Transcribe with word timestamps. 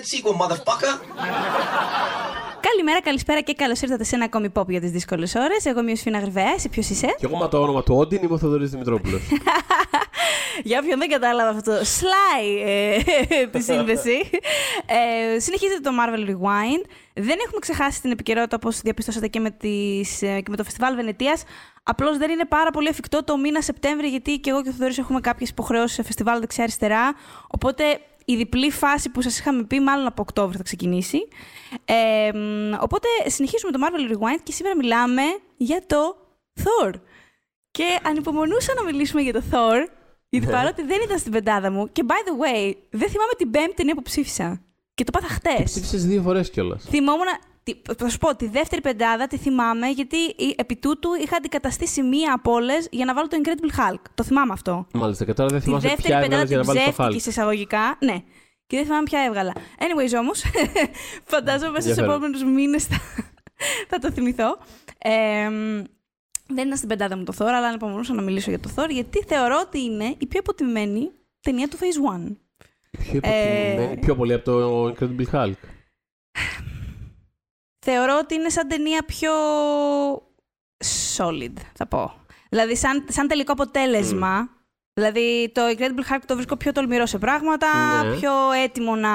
that 0.00 0.06
sequel, 0.06 0.34
motherfucker. 0.42 0.92
Καλημέρα, 2.60 3.00
καλησπέρα 3.02 3.40
και 3.40 3.52
καλώς 3.52 3.80
ήρθατε 3.82 4.04
σε 4.04 4.14
ένα 4.14 4.24
ακόμη 4.24 4.52
pop 4.54 4.68
για 4.68 4.80
τις 4.80 4.90
δύσκολες 4.90 5.34
ώρες. 5.34 5.64
Εγώ 5.64 5.80
είμαι 5.80 5.92
ο 5.92 5.96
Σφίνα 5.96 6.18
Γρυβαία, 6.18 6.52
εσύ 6.56 6.68
ποιος 6.68 6.88
είσαι; 6.88 7.06
Και 7.06 7.26
εγώ 7.26 7.36
με 7.36 7.48
το 7.48 7.62
όνομα 7.62 7.82
του 7.82 7.96
Όντιν 7.96 8.22
είμαι 8.22 8.34
ο 8.34 8.38
Θοδωρή 8.38 8.66
Δημητρόπουλος. 8.66 9.22
Για 10.64 10.78
όποιον 10.82 10.98
δεν 10.98 11.08
κατάλαβα 11.08 11.58
αυτό, 11.58 11.72
sly 11.72 12.66
ε, 12.66 12.96
τη 13.52 13.62
σύνδεση. 13.62 14.30
Ε, 14.86 15.38
συνεχίζεται 15.38 15.80
το 15.80 15.90
Marvel 15.90 16.28
Rewind. 16.28 16.84
Δεν 17.14 17.36
έχουμε 17.44 17.58
ξεχάσει 17.60 18.00
την 18.00 18.10
επικαιρότητα 18.10 18.56
όπως 18.56 18.80
διαπιστώσατε 18.80 19.26
και 19.26 19.40
με, 19.40 19.50
τις, 19.50 20.22
ε, 20.22 20.40
και 20.40 20.50
με 20.50 20.56
το 20.56 20.64
φεστιβάλ 20.64 20.94
Βενετίας. 20.94 21.42
Απλώς 21.82 22.18
δεν 22.18 22.30
είναι 22.30 22.44
πάρα 22.44 22.70
πολύ 22.70 22.88
εφικτό 22.88 23.24
το 23.24 23.36
μήνα 23.36 23.62
Σεπτέμβρη, 23.62 24.08
γιατί 24.08 24.38
και 24.38 24.50
εγώ 24.50 24.62
και 24.62 24.68
ο 24.68 24.72
Θοδωρή 24.72 24.94
έχουμε 24.98 25.20
κάποιες 25.20 25.48
υποχρεώσεις 25.48 25.96
σε 25.96 26.02
φεστιβάλ 26.02 26.40
δεξιά-αριστερά. 26.40 27.14
Οπότε 27.48 27.84
η 28.30 28.36
διπλή 28.36 28.70
φάση 28.70 29.08
που 29.10 29.22
σας 29.22 29.38
είχαμε 29.38 29.62
πει, 29.64 29.80
μάλλον 29.80 30.06
από 30.06 30.22
Οκτώβριο 30.22 30.56
θα 30.56 30.62
ξεκινήσει. 30.64 31.28
Ε, 31.84 32.30
οπότε 32.80 33.08
συνεχίζουμε 33.26 33.72
το 33.72 33.78
Marvel 33.82 34.12
Rewind 34.12 34.40
και 34.42 34.52
σήμερα 34.52 34.76
μιλάμε 34.76 35.22
για 35.56 35.82
το 35.86 36.16
Thor. 36.62 36.92
Και 37.70 37.98
ανυπομονούσα 38.02 38.74
να 38.74 38.82
μιλήσουμε 38.84 39.22
για 39.22 39.32
το 39.32 39.42
Thor, 39.50 39.88
γιατί 40.28 40.46
Ναι. 40.46 40.52
παρότι 40.52 40.82
δεν 40.82 41.00
ήταν 41.04 41.18
στην 41.18 41.32
πεντάδα 41.32 41.70
μου, 41.70 41.92
και 41.92 42.04
by 42.06 42.10
the 42.28 42.32
way, 42.44 42.72
δεν 42.90 43.08
θυμάμαι 43.08 43.32
την 43.38 43.50
πέμπτη 43.50 43.74
ταινία 43.74 43.94
που 43.94 44.02
ψήφισα. 44.02 44.60
Και 44.94 45.04
το 45.04 45.10
πάθα 45.10 45.34
χτες. 45.34 45.62
Ψήφισες 45.64 46.06
δύο 46.06 46.22
φορές 46.22 46.50
κιόλας. 46.50 46.84
Θυμόμουν. 46.88 47.26
Τι- 47.62 47.80
Θα 47.98 48.08
σου 48.08 48.18
πω, 48.18 48.36
τη 48.36 48.48
δεύτερη 48.48 48.80
πεντάδα 48.80 49.26
τη 49.26 49.36
θυμάμαι 49.36 49.88
γιατί 49.88 50.16
η- 50.16 50.54
επί 50.56 50.76
τούτου 50.76 51.08
είχα 51.22 51.36
αντικαταστήσει 51.36 52.02
μία 52.02 52.32
από 52.32 52.52
όλες 52.52 52.88
για 52.90 53.04
να 53.04 53.14
βάλω 53.14 53.28
το 53.28 53.36
Incredible 53.42 53.78
Hulk. 53.80 54.00
Το 54.14 54.22
θυμάμαι 54.24 54.52
αυτό. 54.52 54.86
Μάλιστα, 54.94 55.24
και 55.24 55.32
τώρα 55.32 55.48
δεν 55.48 55.58
Τη 55.58 55.64
θυμάσαι 55.64 55.88
δεύτερη 55.88 56.08
ποια 56.08 56.20
πεντάδα 56.20 56.42
έβγαλες 56.42 56.48
για 56.50 56.58
την 56.60 56.66
να 56.66 56.72
βάλεις 56.74 56.84
το 56.84 56.90
ψεύτικη 56.92 57.18
Hulk. 57.18 57.22
σε 57.22 57.30
εισαγωγικά. 57.30 57.96
Ναι. 58.00 58.16
Και 58.66 58.76
δεν 58.76 58.84
θυμάμαι 58.84 59.02
ποια 59.02 59.20
έβγαλα. 59.20 59.52
Anyways 59.78 60.18
όμως, 60.20 60.42
φαντάζομαι 61.32 61.70
μέσα 61.70 61.80
στου 61.80 61.90
Ενδιαφέρον. 61.90 62.10
επόμενους 62.10 62.44
μήνες 62.44 62.84
θα, 62.84 62.96
θα 63.90 63.98
το 63.98 64.10
θυμηθώ. 64.12 64.58
Ε, 64.98 65.48
δεν 66.52 66.66
ήταν 66.66 66.76
στην 66.76 66.88
πεντάδα 66.88 67.16
μου 67.16 67.24
το 67.24 67.32
Thor, 67.38 67.46
αλλά 67.46 67.66
ανυπομονούσα 67.68 68.14
να 68.14 68.22
μιλήσω 68.22 68.50
για 68.50 68.60
το 68.60 68.70
Thor, 68.76 68.88
γιατί 68.90 69.24
θεωρώ 69.26 69.60
ότι 69.66 69.80
είναι 69.80 70.04
η 70.18 70.26
πιο 70.26 70.38
υποτιμημένη 70.38 71.10
ταινία 71.40 71.68
του 71.68 71.76
Phase 71.76 72.16
1. 72.16 72.36
Πιο 72.90 73.16
υποτιμημένη, 73.16 73.92
Ε, 73.92 73.96
πιο 74.00 74.16
πολύ 74.16 74.32
από 74.32 74.44
το 74.44 74.86
Incredible 74.88 75.26
Hulk. 75.32 75.52
Θεωρώ 77.92 78.18
ότι 78.22 78.34
είναι 78.34 78.48
σαν 78.48 78.68
ταινία 78.68 79.02
πιο 79.06 79.30
solid, 81.16 81.52
θα 81.74 81.86
πω. 81.86 82.12
Δηλαδή, 82.48 82.76
σαν, 82.76 83.04
σαν 83.08 83.28
τελικό 83.28 83.52
αποτέλεσμα. 83.52 84.48
Δηλαδή, 84.92 85.50
το 85.54 85.62
Incredible 85.76 86.12
Hulk 86.14 86.20
το 86.26 86.34
βρίσκω 86.34 86.56
πιο 86.56 86.72
τολμηρό 86.72 87.06
σε 87.06 87.18
πράγματα, 87.18 87.66
Ναι. 88.04 88.16
πιο 88.16 88.32
έτοιμο 88.64 88.96
να, 88.96 89.10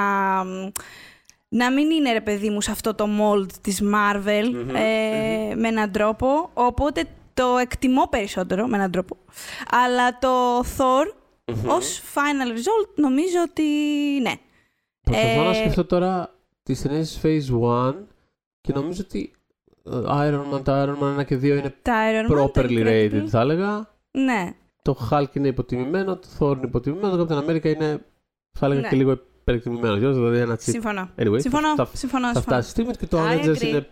να 1.47 1.71
μην 1.71 1.89
είναι, 1.91 2.11
ρε 2.11 2.21
παιδί 2.21 2.49
μου, 2.49 2.61
σε 2.61 2.71
αυτό 2.71 2.95
το 2.95 3.07
mold 3.19 3.51
της 3.61 3.81
Marvel 3.83 4.43
ε, 4.73 5.55
με 5.55 5.67
έναν 5.67 5.91
τρόπο. 5.91 6.49
Οπότε 6.53 7.03
το 7.33 7.57
εκτιμώ 7.57 8.07
περισσότερο 8.09 8.67
με 8.67 8.77
έναν 8.77 8.91
τρόπο. 8.91 9.17
Αλλά 9.69 10.17
το 10.19 10.59
Thor, 10.59 11.13
ως 11.67 12.01
final 12.13 12.51
result, 12.57 12.89
νομίζω 12.95 13.37
ότι 13.49 13.63
ναι. 14.21 14.33
Προσπαθώ 15.01 15.43
να 15.43 15.49
ε, 15.49 15.53
σκεφτώ 15.53 15.85
τώρα 15.85 16.35
τι 16.63 16.81
ταινίε 16.81 17.05
Phase 17.21 17.89
1 17.89 17.93
και 18.65 18.73
νομίζω 18.73 19.01
ότι 19.05 19.31
ε, 19.83 19.91
Iron 20.07 20.53
Man, 20.53 20.63
τα 20.63 20.85
Iron 20.99 21.03
Man 21.03 21.19
1 21.21 21.25
και 21.25 21.35
2 21.35 21.43
είναι 21.43 21.73
Τα 21.81 21.93
Iron 22.11 22.31
Man, 22.31 22.35
το 22.35 22.51
properly 22.55 22.85
rated, 22.87 23.11
Incredible. 23.13 23.27
θα 23.27 23.39
έλεγα. 23.39 23.89
Ναι. 24.11 24.53
Το 24.81 25.07
Hulk 25.11 25.25
είναι 25.35 25.47
υποτιμημένο, 25.47 26.17
το 26.17 26.27
Thor 26.39 26.55
είναι 26.57 26.65
υποτιμημένο, 26.65 27.25
το 27.25 27.27
Captain 27.29 27.49
America 27.49 27.65
είναι, 27.65 28.05
θα 28.51 28.65
έλεγα 28.65 28.81
Ναι. 28.81 28.87
και 28.89 28.95
λίγο 28.95 29.11
υπερεκτιμημένος. 29.41 29.97
κιόλας, 29.99 30.15
Δηλαδή 30.17 30.37
ένα 30.37 30.53
chip. 30.55 30.59
Συμφωνώ. 30.59 31.09
Anyway, 31.17 31.41
συμφωνώ, 31.41 31.75
θα, 31.75 31.89
συμφωνώ, 31.93 32.27
θα 32.27 32.33
συμφωνώ. 32.33 32.41
φτάσει 32.41 32.69
στιγμή 32.69 32.93
και 32.95 33.05
το 33.05 33.17
I 33.19 33.21
Avengers 33.21 33.55
agree. 33.55 33.61
είναι 33.61 33.87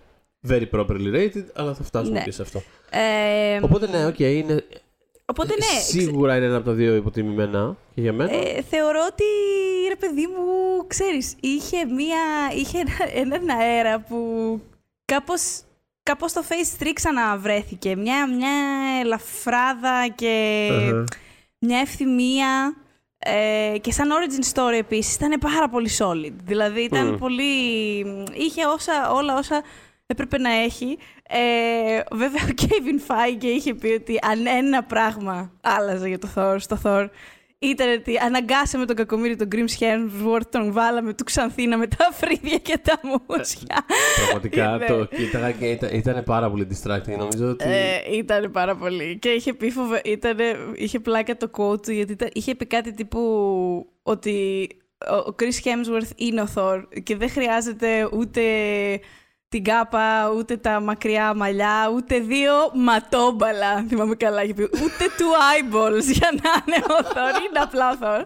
very 0.47 0.66
properly 0.72 1.13
rated, 1.16 1.44
αλλά 1.53 1.73
θα 1.73 1.83
φτάσουμε 1.83 2.17
Ναι. 2.17 2.23
και 2.23 2.31
σε 2.31 2.41
αυτό. 2.41 2.62
Ε, 2.89 3.59
Οπότε 3.62 3.88
ναι, 3.88 4.06
οκ, 4.06 4.19
είναι, 4.19 4.63
οπότε 5.33 5.53
ναι, 5.53 5.79
σίγουρα 5.81 6.35
είναι 6.35 6.45
ένα 6.45 6.55
από 6.55 6.66
τα 6.66 6.71
δύο 6.71 6.95
υποτιμημένα 6.95 7.77
και 7.95 8.01
για 8.01 8.13
μένα. 8.13 8.33
Ε, 8.33 8.61
θεωρώ 8.69 8.99
ότι, 9.11 9.23
ρε 9.89 9.95
παιδί 9.95 10.27
μου, 10.27 10.88
ξέρεις, 10.88 11.35
είχε, 11.39 11.85
μία, 11.85 12.21
είχε 12.55 12.79
ένα, 12.79 13.11
έναν 13.13 13.59
αέρα 13.59 13.99
που 13.99 14.17
κάπως, 15.05 15.61
κάπως 16.03 16.31
στο 16.31 16.41
Face 16.49 16.83
3 16.83 16.88
ξαναβρέθηκε. 16.94 17.95
Μια, 17.95 18.27
μια 18.27 18.51
ελαφράδα 19.01 20.07
και 20.16 20.67
Αχα. 20.71 21.03
μια 21.59 21.79
ευθυμία. 21.79 22.75
Ε, 23.25 23.77
και 23.77 23.91
σαν 23.91 24.09
origin 24.11 24.53
story 24.53 24.77
επίσης 24.79 25.15
ήταν 25.15 25.39
πάρα 25.39 25.69
πολύ 25.69 25.89
solid. 25.97 26.33
Δηλαδή 26.44 26.81
ήταν 26.81 27.07
Μμμ. 27.07 27.17
πολύ... 27.17 27.44
Είχε 28.33 28.65
όσα, 28.65 29.11
όλα 29.11 29.38
όσα 29.38 29.61
έπρεπε 30.06 30.38
να 30.38 30.52
έχει. 30.52 30.97
Ε, 31.30 32.02
βέβαια 32.12 32.41
ο 32.44 32.53
Kevin 32.62 33.12
Feige 33.12 33.44
είχε 33.44 33.74
πει 33.74 33.88
ότι 33.88 34.19
αν 34.22 34.46
ένα 34.47 34.84
πράγμα 34.84 35.52
άλλαζε 35.62 36.08
για 36.08 36.19
το 36.19 36.30
Thor, 36.36 36.56
στο 36.59 36.78
Thor 36.84 37.08
ήταν 37.59 37.91
ότι 37.91 38.18
αναγκάσαμε 38.18 38.86
τον 38.86 38.96
κακομίρι 38.96 39.36
τον 39.36 39.47
Grim 39.52 39.66
Hemsworth, 39.80 40.46
τον 40.50 40.72
βάλαμε 40.72 41.13
του 41.13 41.24
Ξανθήνα 41.24 41.78
με 41.78 41.88
τα 41.88 42.09
φρύδια 42.12 42.58
και 42.58 42.78
τα 42.78 43.00
μουσια. 43.03 43.86
Πραγματικά 44.25 44.78
Ναι. 44.78 44.86
το 44.86 45.06
κοίταγα 45.06 45.52
και 45.52 45.66
ήταν, 45.66 45.90
ήταν 45.94 46.24
πάρα 46.24 46.50
πολύ 46.50 46.68
distracting. 46.72 47.18
Νομίζω 47.18 47.47
ότι. 47.50 47.66
Ε, 47.68 48.16
ήταν 48.18 48.52
πάρα 48.52 48.75
πολύ. 48.75 49.18
Και 49.19 49.30
είχε 49.30 49.53
πει 49.53 49.69
φοβε... 49.72 50.02
ήτανε... 50.06 50.44
είχε 50.75 51.00
πλάκα 51.00 51.38
το 51.38 51.52
quote 51.58 51.81
του, 51.84 51.92
γιατί 51.92 52.12
ήταν... 52.12 52.30
είχε 52.34 52.56
πει 52.56 52.66
κάτι 52.66 52.94
τύπου 52.94 53.19
ότι 54.03 54.68
ο- 55.12 55.16
ο 55.16 55.36
Chris 55.40 55.68
Hemsworth 55.68 56.09
είναι 56.16 56.42
ο 56.42 56.47
Thor 56.56 56.81
και 57.03 57.16
δεν 57.16 57.30
χρειάζεται 57.30 58.09
ούτε 58.13 58.42
την 59.53 59.64
κάπα, 59.64 60.31
ούτε 60.38 60.58
τα 60.58 60.80
μακριά 60.80 61.34
μαλλιά, 61.36 61.91
ούτε 61.96 62.19
δύο 62.19 62.52
ματόμπαλα. 62.74 63.86
Θυμάμαι 63.88 64.16
καλά, 64.16 64.44
είχε 64.44 64.53
πει. 64.53 64.64
Ούτε 64.64 65.03
two 65.18 65.34
eyeballs 65.52 66.03
για 66.14 66.30
να 66.31 66.50
είναι 66.66 66.86
ο 66.86 66.97
Thor. 67.14 67.40
Είναι 67.50 67.59
απλά 67.63 67.90
ο 67.92 67.97
Thor. 68.02 68.25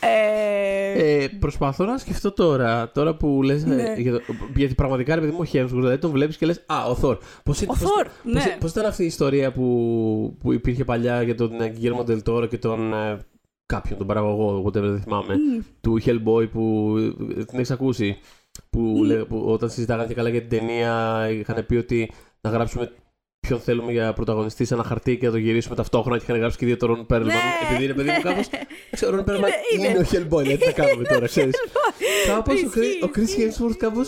Ε, 0.00 1.22
Ε, 1.22 1.28
προσπαθώ 1.28 1.84
να 1.84 1.98
σκεφτώ 1.98 2.32
τώρα, 2.32 2.90
τώρα 2.90 3.14
που 3.14 3.42
λες, 3.42 3.62
ε, 3.62 3.66
Ναι. 3.66 3.94
για 3.96 4.12
το, 4.12 4.20
γιατί 4.54 4.74
πραγματικά 4.74 5.14
ρε 5.14 5.20
παιδί 5.20 5.32
μου 5.32 5.38
ο 5.40 5.48
Hemsworth, 5.52 5.68
δηλαδή 5.68 5.98
τον 5.98 6.10
βλέπεις 6.10 6.36
και 6.36 6.46
λες 6.46 6.62
«Α, 6.66 6.84
ο 6.84 6.94
Θόρ». 6.94 7.18
Πώς, 7.44 7.60
είναι- 7.60 7.72
Ο 7.76 7.78
πώς, 7.78 7.90
Thor, 7.90 8.04
πώς, 8.24 8.32
ναι. 8.32 8.56
πώς 8.60 8.70
ήταν 8.70 8.84
αυτή 8.86 9.02
η 9.02 9.06
ιστορία 9.06 9.52
που, 9.52 10.36
που 10.40 10.52
υπήρχε 10.52 10.84
παλιά 10.84 11.22
για 11.22 11.34
τον 11.34 11.60
ε, 11.60 11.72
Guillermo 11.80 12.10
del 12.10 12.18
Toro 12.28 12.48
και 12.48 12.58
τον 12.58 12.92
ε, 12.92 13.18
κάποιον, 13.66 13.98
τον 13.98 14.06
παραγωγό, 14.06 14.62
whatever 14.66 14.72
δεν 14.90 15.00
θυμάμαι, 15.00 15.34
του 15.80 15.98
Hellboy 16.04 16.50
που 16.50 16.94
ε, 17.38 17.44
την 17.44 17.58
έχεις 17.58 17.70
ακούσει, 17.70 18.18
που, 18.70 19.00
λέ- 19.04 19.24
που 19.24 19.44
όταν 19.46 19.70
συζητάγανε 19.70 20.08
και 20.08 20.14
καλά 20.14 20.28
για 20.28 20.40
την 20.40 20.48
ταινία 20.58 21.26
είχαν 21.30 21.66
πει 21.66 21.76
ότι 21.76 22.10
να 22.40 22.50
γράψουμε 22.50 22.92
ποιον 23.40 23.60
θέλουμε 23.60 23.92
για 23.92 24.12
πρωταγωνιστή 24.12 24.64
σε 24.64 24.74
ένα 24.74 24.82
χαρτί 24.84 25.16
και 25.18 25.26
να 25.26 25.32
το 25.32 25.38
γυρίσουμε 25.38 25.74
ταυτόχρονα 25.74 26.16
και 26.18 26.24
είχαν 26.28 26.36
γράψει 26.38 26.58
και 26.58 26.66
δύο 26.66 26.76
το 26.76 26.86
Ron 27.08 27.14
Perlman. 27.16 27.22
Ναι. 27.24 27.32
Επειδή 27.70 27.84
είναι 27.84 27.94
παιδί 27.94 28.10
μου 28.10 28.20
κάπω. 28.22 28.40
Ξέρω, 28.90 29.16
ο 29.18 29.20
Ron 29.26 29.30
Perlman 29.30 29.36
Είναι- 29.36 29.52
είναι, 29.74 29.88
είναι. 29.88 29.98
ο 29.98 30.02
Hellboy, 30.10 30.42
δηλαδή 30.42 30.56
τι 30.58 30.64
θα 30.64 30.72
κάνουμε 30.82 31.04
τώρα, 31.04 31.26
ξέρεις. 31.32 31.54
Κάπως 32.26 32.54
ο, 32.54 32.66
Ισχύει, 32.66 32.98
Chris- 33.02 33.06
ο 33.08 33.10
Chris 33.14 33.22
ισχύει. 33.22 33.48
Hemsworth 33.50 33.76
κάπω 33.76 34.00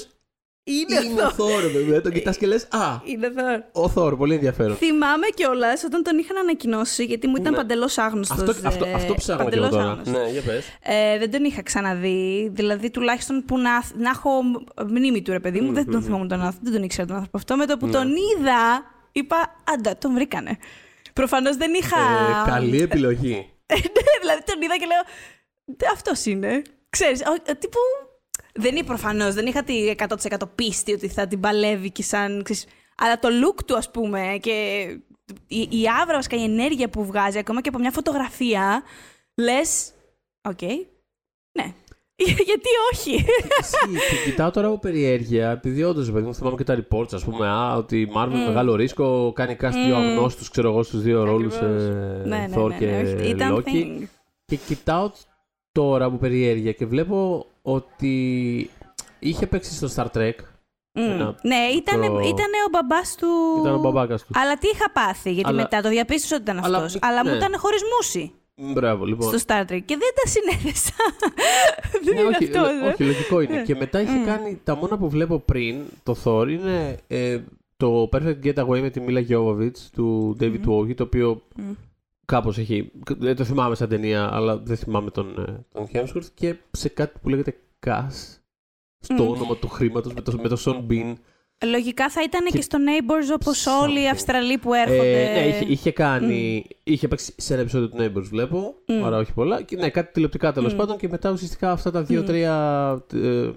είναι 0.71 1.05
είναι 1.05 1.23
ο 1.23 1.27
ο 1.27 1.31
Thor. 1.37 1.65
Thor, 1.65 1.71
βέβαια. 1.73 2.01
Τον 2.01 2.13
κοιτάς 2.13 2.37
και 2.37 2.47
λες 2.47 2.63
Α, 2.71 3.01
Είναι 3.05 3.33
Thor. 3.37 3.83
ο 3.83 3.93
Thor, 3.95 4.17
πολύ 4.19 4.35
ενδιαφέρον. 4.35 4.77
Θυμάμαι 4.77 5.27
κιόλας 5.35 5.85
όταν 5.85 6.03
τον 6.03 6.19
είχαν 6.19 6.37
ανακοινώσει, 6.37 7.05
γιατί 7.05 7.27
μου 7.27 7.35
ήταν 7.39 7.53
Ναι. 7.53 7.59
παντελώς 7.59 7.99
άγνωστος. 7.99 8.39
Αυτό, 8.39 8.69
αυτό, 8.69 8.87
αυτό 8.95 9.15
ψάχνω 9.15 9.49
και 9.49 9.57
εγώ 9.57 9.69
τώρα. 9.69 10.01
Ναι, 10.05 10.31
για 10.31 10.43
πες. 10.43 10.65
Ε, 10.83 11.19
δεν 11.19 11.31
τον 11.31 11.45
είχα 11.45 11.63
ξαναδεί. 11.63 12.51
Δηλαδή, 12.55 12.91
τουλάχιστον 12.91 13.45
που 13.47 13.59
να, 13.59 13.71
να 13.97 14.11
έχω 14.11 14.31
μνήμη 14.89 15.23
του, 15.23 15.33
ρε 15.33 15.41
παιδί 15.41 15.61
μου. 15.61 15.73
Δεν 15.73 15.91
τον 15.91 16.03
θυμόμουν 16.03 16.29
τον 16.29 16.39
άνθρωπο. 16.41 16.65
Δεν 16.65 16.73
τον 16.73 16.83
ήξερα 16.83 17.07
τον 17.07 17.17
άνθρωπο 17.17 17.37
αυτό. 17.39 17.57
Με 17.57 17.67
το 17.67 17.77
που 17.77 17.87
Ναι. 17.87 17.93
τον 17.93 18.09
είδα, 18.09 18.83
είπα, 19.13 19.57
άντα, 19.75 19.97
τον 19.97 20.13
βρήκανε. 20.15 20.57
Προφανώς 21.13 21.57
δεν 21.57 21.75
είχα. 21.75 21.97
Ε, 22.47 22.51
καλή 22.51 22.81
επιλογή. 22.81 23.33
ναι, 23.67 23.77
δηλαδή 24.21 24.43
τον 24.45 24.63
είδα 24.63 24.77
και 24.77 24.87
λέω. 24.87 25.03
Αυτός 25.93 26.25
είναι. 26.25 26.63
Ξέρεις, 26.91 27.21
ο- 27.21 27.51
ο- 27.51 27.57
τύπου. 27.59 27.79
Δεν 28.61 28.77
είναι 28.77 28.85
προφανώς, 28.85 29.35
δεν 29.35 29.47
είχα 29.47 29.63
τη 29.63 29.95
100% 30.29 30.37
πίστη 30.55 30.93
ότι 30.93 31.09
θα 31.09 31.27
την 31.27 31.41
παλεύει 31.41 31.91
και 31.91 32.03
σαν. 32.03 32.43
Ξέρεις, 32.43 32.67
αλλά 32.97 33.19
το 33.19 33.29
look 33.29 33.65
του, 33.67 33.77
ας 33.77 33.91
πούμε, 33.91 34.39
και 34.41 34.87
η, 35.47 35.61
η 35.71 35.83
αύρα 36.03 36.15
βασικά, 36.15 36.37
η 36.37 36.43
ενέργεια 36.43 36.89
που 36.89 37.05
βγάζει, 37.05 37.39
ακόμα 37.39 37.61
και 37.61 37.69
από 37.69 37.79
μια 37.79 37.91
φωτογραφία, 37.91 38.83
λες. 39.35 39.93
Οκ. 40.49 40.63
Ναι. 41.53 41.73
Γιατί 42.49 42.69
όχι; 42.93 43.15
Εσύ, 43.61 43.77
και 44.11 44.31
κοιτάω 44.31 44.51
τώρα 44.51 44.67
από 44.67 44.79
περιέργεια, 44.79 45.51
επειδή 45.51 45.83
όντως, 45.83 46.11
παιδί 46.13 46.27
μου, 46.27 46.35
θυμάμαι 46.35 46.57
και 46.57 46.65
τα 46.65 46.79
reports, 46.89 47.15
ας 47.15 47.25
πούμε, 47.25 47.49
α, 47.49 47.77
ότι 47.77 48.01
η 48.01 48.13
Marvel 48.17 48.45
μεγάλο 48.47 48.75
ρίσκο 48.75 49.33
κάνει 49.35 49.57
cast 49.61 49.73
δύο 49.85 49.97
αγνώστους, 49.97 50.51
ξέρω 50.51 50.69
εγώ, 50.69 50.83
στους 50.83 51.03
δύο 51.03 51.25
ρόλους 51.25 51.55
Ακριβώς. 51.57 51.83
ε, 51.83 52.23
ναι, 52.27 52.37
ναι, 52.37 52.57
Thor 52.57 52.69
ναι, 52.69 52.77
και 52.79 52.87
ναι, 52.87 53.01
όχι, 53.03 53.29
Ήταν 53.29 53.57
Loki. 53.57 53.69
thing. 53.69 54.03
Και 54.45 54.57
κοιτάω 54.57 55.11
τώρα 55.73 56.05
από 56.05 56.17
περιέργεια 56.17 56.73
και 56.73 56.87
βλέπω 56.87 57.47
ότι 57.63 58.71
είχε 59.19 59.47
παίξει 59.47 59.75
στο 59.75 59.89
Star 59.97 60.17
Trek. 60.19 60.33
Μμ. 60.93 61.03
Ένα 61.03 61.35
Ναι, 61.43 61.57
ήταν, 61.77 61.99
μικρό- 61.99 62.19
ήτανε 62.21 62.57
ο 62.67 62.69
μπαμπάς 62.71 63.15
του. 63.15 63.27
Ήταν 63.61 63.75
ο 63.75 63.79
μπαμπάκας 63.79 64.23
του. 64.25 64.33
Αλλά 64.37 64.59
τι 64.59 64.69
είχα 64.69 64.91
πάθει, 64.91 65.33
γιατί 65.33 65.49
Αλλά- 65.49 65.63
μετά 65.63 65.81
το 65.81 65.89
διαπίστωσα 65.89 66.35
ότι 66.35 66.43
ήταν 66.51 66.65
Αλλά 66.65 66.77
αυτός. 66.77 66.95
μη- 66.95 67.05
Αλλά, 67.05 67.25
μου 67.25 67.31
ναι. 67.31 67.37
ήταν 67.37 67.55
χωρίς 67.59 67.81
μουσι. 67.97 68.33
Μπράβο, 68.73 69.05
λοιπόν. 69.05 69.29
στο 69.29 69.39
Star 69.47 69.61
Trek. 69.61 69.83
Και 69.85 69.97
δεν 69.97 70.11
τα 70.15 70.27
συνέδεσα. 70.31 70.93
δεν 72.05 72.15
Ναι, 72.15 72.21
είναι 72.21 72.29
όχι, 72.37 72.45
αυτό. 72.45 72.59
λο- 72.61 72.87
ε. 72.87 72.89
όχι, 72.93 73.05
λογικό 73.05 73.41
είναι. 73.41 73.55
Ναι. 73.55 73.63
Και 73.63 73.75
μετά 73.77 74.01
είχε 74.01 74.13
Μμ. 74.17 74.25
κάνει. 74.25 74.61
Τα 74.65 74.75
μόνα 74.77 74.99
που 74.99 75.09
βλέπω 75.09 75.39
πριν 75.39 75.77
το 76.03 76.17
Thor 76.25 76.47
είναι 76.49 76.99
ε, 77.09 77.39
το 77.77 78.09
Perfect 78.13 78.39
Getaway 78.45 78.81
με 78.81 78.91
τη 78.91 79.01
Μίλα 79.01 79.25
Jovovich 79.31 79.77
του 79.93 80.37
David 80.41 80.59
Μμμ. 80.65 80.79
Woggy, 80.79 80.95
το 80.95 81.03
οποίο 81.03 81.43
Μμ. 81.57 81.71
Κάπως 82.31 82.59
έχει. 82.59 82.91
Δεν 83.19 83.37
το 83.37 83.45
θυμάμαι 83.45 83.75
σαν 83.75 83.89
ταινία, 83.89 84.29
αλλά 84.33 84.57
δεν 84.59 84.77
θυμάμαι 84.77 85.11
τον, 85.11 85.39
ε, 85.49 85.65
τον 85.73 85.89
Hemsworth. 85.93 86.27
Και 86.35 86.57
σε 86.71 86.89
κάτι 86.89 87.19
που 87.23 87.29
λέγεται 87.29 87.57
Cass, 87.87 88.39
στο 89.01 89.23
Μμ. 89.25 89.29
όνομα 89.31 89.57
του 89.57 89.69
χρήματος 89.69 90.15
με 90.15 90.21
το, 90.21 90.39
με 90.43 90.49
το 90.49 90.63
Sean 90.65 90.93
Bean. 90.93 91.15
Λογικά 91.65 92.11
θα 92.11 92.23
ήταν 92.23 92.45
και, 92.47 92.57
Και- 92.57 92.63
στο 92.63 92.79
Neighbors 92.79 93.35
όπως 93.41 93.67
όλοι 93.67 94.01
οι 94.01 94.03
Something. 94.07 94.13
Αυστραλοί 94.13 94.59
που 94.59 94.75
έρχονται. 94.75 95.23
Ε, 95.23 95.41
ναι, 95.41 95.47
είχε, 95.49 95.65
είχε 95.69 95.91
κάνει. 95.91 96.65
Είχε 96.85 97.09
παίξει 97.09 97.33
σε 97.37 97.53
ένα 97.53 97.63
επεισόδιο 97.63 97.89
του 97.89 97.97
Neighbors, 98.01 98.25
βλέπω. 98.31 98.75
Μμ. 98.87 99.05
Άρα 99.05 99.17
όχι 99.19 99.33
πολλά. 99.33 99.63
Και, 99.63 99.77
ναι, 99.77 99.91
κάτι 99.91 100.13
τηλεοπτικά 100.13 100.53
τέλος 100.53 100.73
Μμ. 100.73 100.77
πάντων. 100.77 100.97
Και 100.97 101.09
μετά 101.09 101.31
ουσιαστικά 101.31 101.71
αυτά 101.73 101.91
τα 101.91 102.01
Μμ. 102.01 102.05
δύο-τρία. 102.05 102.55
Ε, 103.15 103.51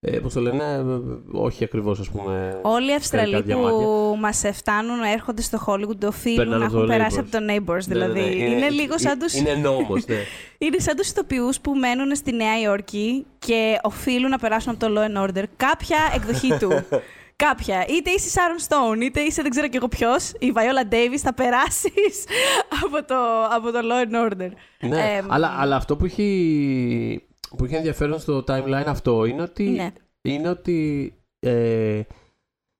ε, 0.00 0.18
Πώς 0.18 0.32
το 0.32 0.40
λένε, 0.40 0.64
ε, 0.64 0.82
όχι 1.32 1.64
ακριβώς, 1.64 2.00
ας 2.00 2.10
πούμε. 2.10 2.58
Όλοι 2.62 2.90
οι 2.90 2.94
Αυστραλοί 2.94 3.32
Καρικά 3.32 3.54
που 3.54 3.60
διαμάντια. 3.62 4.20
μας 4.20 4.42
φτάνουν, 4.52 5.02
έρχονται 5.02 5.42
στο 5.42 5.58
Hollywood, 5.66 6.04
οφείλουν 6.06 6.36
Περνάνε 6.36 6.58
να 6.58 6.66
από 6.66 6.76
έχουν 6.76 6.86
το 6.88 6.92
περάσει 6.92 7.16
Neighbours. 7.20 7.34
από 7.34 7.46
το 7.46 7.52
Neighbors. 7.52 7.86
Ναι, 7.86 7.94
ναι, 7.98 8.06
ναι. 8.06 8.12
Δηλαδή, 8.12 8.44
είναι, 8.52 8.68
λίγο 8.70 8.98
σαν 8.98 9.18
τους... 9.18 9.34
Είναι 9.34 9.54
νόμος, 9.54 10.06
ναι. 10.06 10.16
Είναι 10.66 10.78
σαν 10.78 10.96
τους 10.96 11.08
ηθοποιούς 11.08 11.60
που 11.60 11.74
μένουν 11.74 12.14
στη 12.16 12.32
Νέα 12.32 12.60
Υόρκη 12.60 13.26
και 13.38 13.78
οφείλουν 13.82 14.30
να 14.30 14.38
περάσουν 14.38 14.72
από 14.72 14.86
το 14.86 14.94
Law 15.00 15.16
and 15.16 15.28
Order 15.28 15.44
κάποια 15.56 15.98
εκδοχή 16.14 16.56
του. 16.60 16.70
κάποια. 17.46 17.84
Είτε 17.88 18.10
είσαι 18.10 18.28
Sharon 18.40 18.68
Stone, 18.96 19.00
είτε 19.02 19.20
είσαι 19.20 19.42
δεν 19.42 19.50
ξέρω 19.50 19.68
κι 19.68 19.76
εγώ 19.76 19.88
ποιος, 19.88 20.30
η 20.38 20.52
Viola 20.54 20.92
Davis, 20.94 21.16
θα 21.22 21.34
περάσεις 21.34 22.24
από 22.84 23.04
το, 23.04 23.14
από 23.50 23.70
το 23.72 23.78
Law 23.82 24.06
and 24.06 24.30
Order. 24.30 24.50
ναι. 24.80 25.16
Εμ, 25.18 25.26
αλλά, 25.32 25.56
αλλά 25.58 25.76
αυτό 25.76 25.96
που 25.96 26.04
έχει, 26.04 27.22
που 27.56 27.64
έχει 27.64 27.74
ενδιαφέρον 27.74 28.20
στο 28.20 28.44
timeline 28.46 28.84
αυτό 28.86 29.24
είναι 29.24 29.42
ότι, 29.42 29.64
Ναι. 29.68 29.92
είναι 30.22 30.48
ότι 30.48 31.12
ε, 31.38 32.02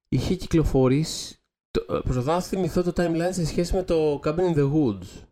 είχε 0.08 0.34
κυκλοφορήσει. 0.34 1.34
το- 1.70 1.94
ε, 1.94 2.00
Προσπαθώ 2.05 2.32
να 2.32 2.40
θυμηθώ 2.40 2.82
το 2.82 2.93
timeline 2.96 3.28
σε 3.32 3.46
σχέση 3.46 3.75
με 3.75 3.82
το 3.82 4.20
Cabin 4.25 4.55
in 4.55 4.56
the 4.56 4.72
Woods. 4.72 5.25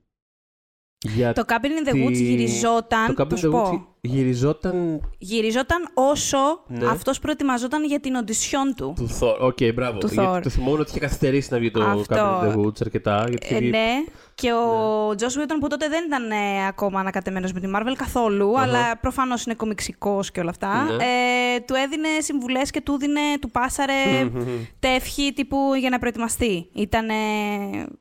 Για 1.05 1.33
Το 1.33 1.43
Cabin 1.47 1.53
in 1.85 1.89
the 1.89 1.93
τη- 1.93 2.05
Woods 2.07 2.13
γυριζόταν. 2.13 3.15
το 3.15 3.23
Cabin 3.23 3.29
θα 3.29 3.37
in 3.37 3.39
σου 3.39 3.49
the 3.49 3.51
πω. 3.51 3.71
Woods 3.71 3.98
γυριζόταν 4.01 5.01
Γυριζόταν 5.19 5.89
όσο 5.95 6.39
Ναι. 6.67 6.87
αυτός 6.87 7.19
προετοιμαζόταν 7.19 7.85
για 7.85 8.01
την 8.01 8.15
οντισιόν 8.15 8.75
του. 8.77 8.93
του 8.97 9.09
Thor. 9.21 9.37
OK, 9.41 9.59
μπράβο. 9.75 9.99
Του 9.99 10.07
Γιατί 10.13 10.29
Thor. 10.37 10.41
το 10.43 10.51
θυμόμουν 10.51 10.81
ότι 10.81 10.91
είχε 10.91 10.99
καθυστερήσει 10.99 11.49
να 11.53 11.59
βγει 11.59 11.71
το 11.71 11.83
Αυτό. 11.83 12.15
Cabin 12.17 12.45
in 12.45 12.53
the 12.55 12.65
Woods 12.65 12.81
αρκετά. 12.81 13.25
Γιατί 13.29 13.47
είχε 13.47 13.55
Ε, 13.55 13.59
βγει- 13.59 13.71
ναι, 13.71 13.89
και 14.35 14.53
ο 14.53 15.15
Joss 15.15 15.35
Whedon 15.39 15.59
που 15.59 15.69
τότε 15.69 15.89
δεν 15.89 16.05
ήταν 16.07 16.31
ε, 16.31 16.67
ακόμα 16.69 17.01
ανακατεμένος 17.01 17.53
με 17.53 17.61
τη 17.61 17.69
Marvel 17.77 17.93
καθόλου, 17.97 18.53
Αχα. 18.59 18.63
αλλά 18.63 18.97
προφανώς 19.01 19.45
είναι 19.45 19.55
κομιξικός 19.55 20.31
και 20.31 20.41
όλα 20.41 20.51
αυτά, 20.51 20.83
Ναι. 20.83 20.93
ε, 21.05 21.61
του 21.67 21.75
έδινε 21.75 22.09
συμβουλές 22.19 22.71
και 22.71 22.81
του, 22.81 22.99
δίνε, 22.99 23.21
του 23.41 23.51
πάσαρε 23.51 24.25
Μμμ, 24.25 24.39
μμμ. 24.41 24.65
τεύχη 24.79 25.33
τύπου 25.33 25.57
για 25.79 25.91
να 25.91 25.99
προετοιμαστεί. 25.99 26.69
Ήτανε, 26.73 27.15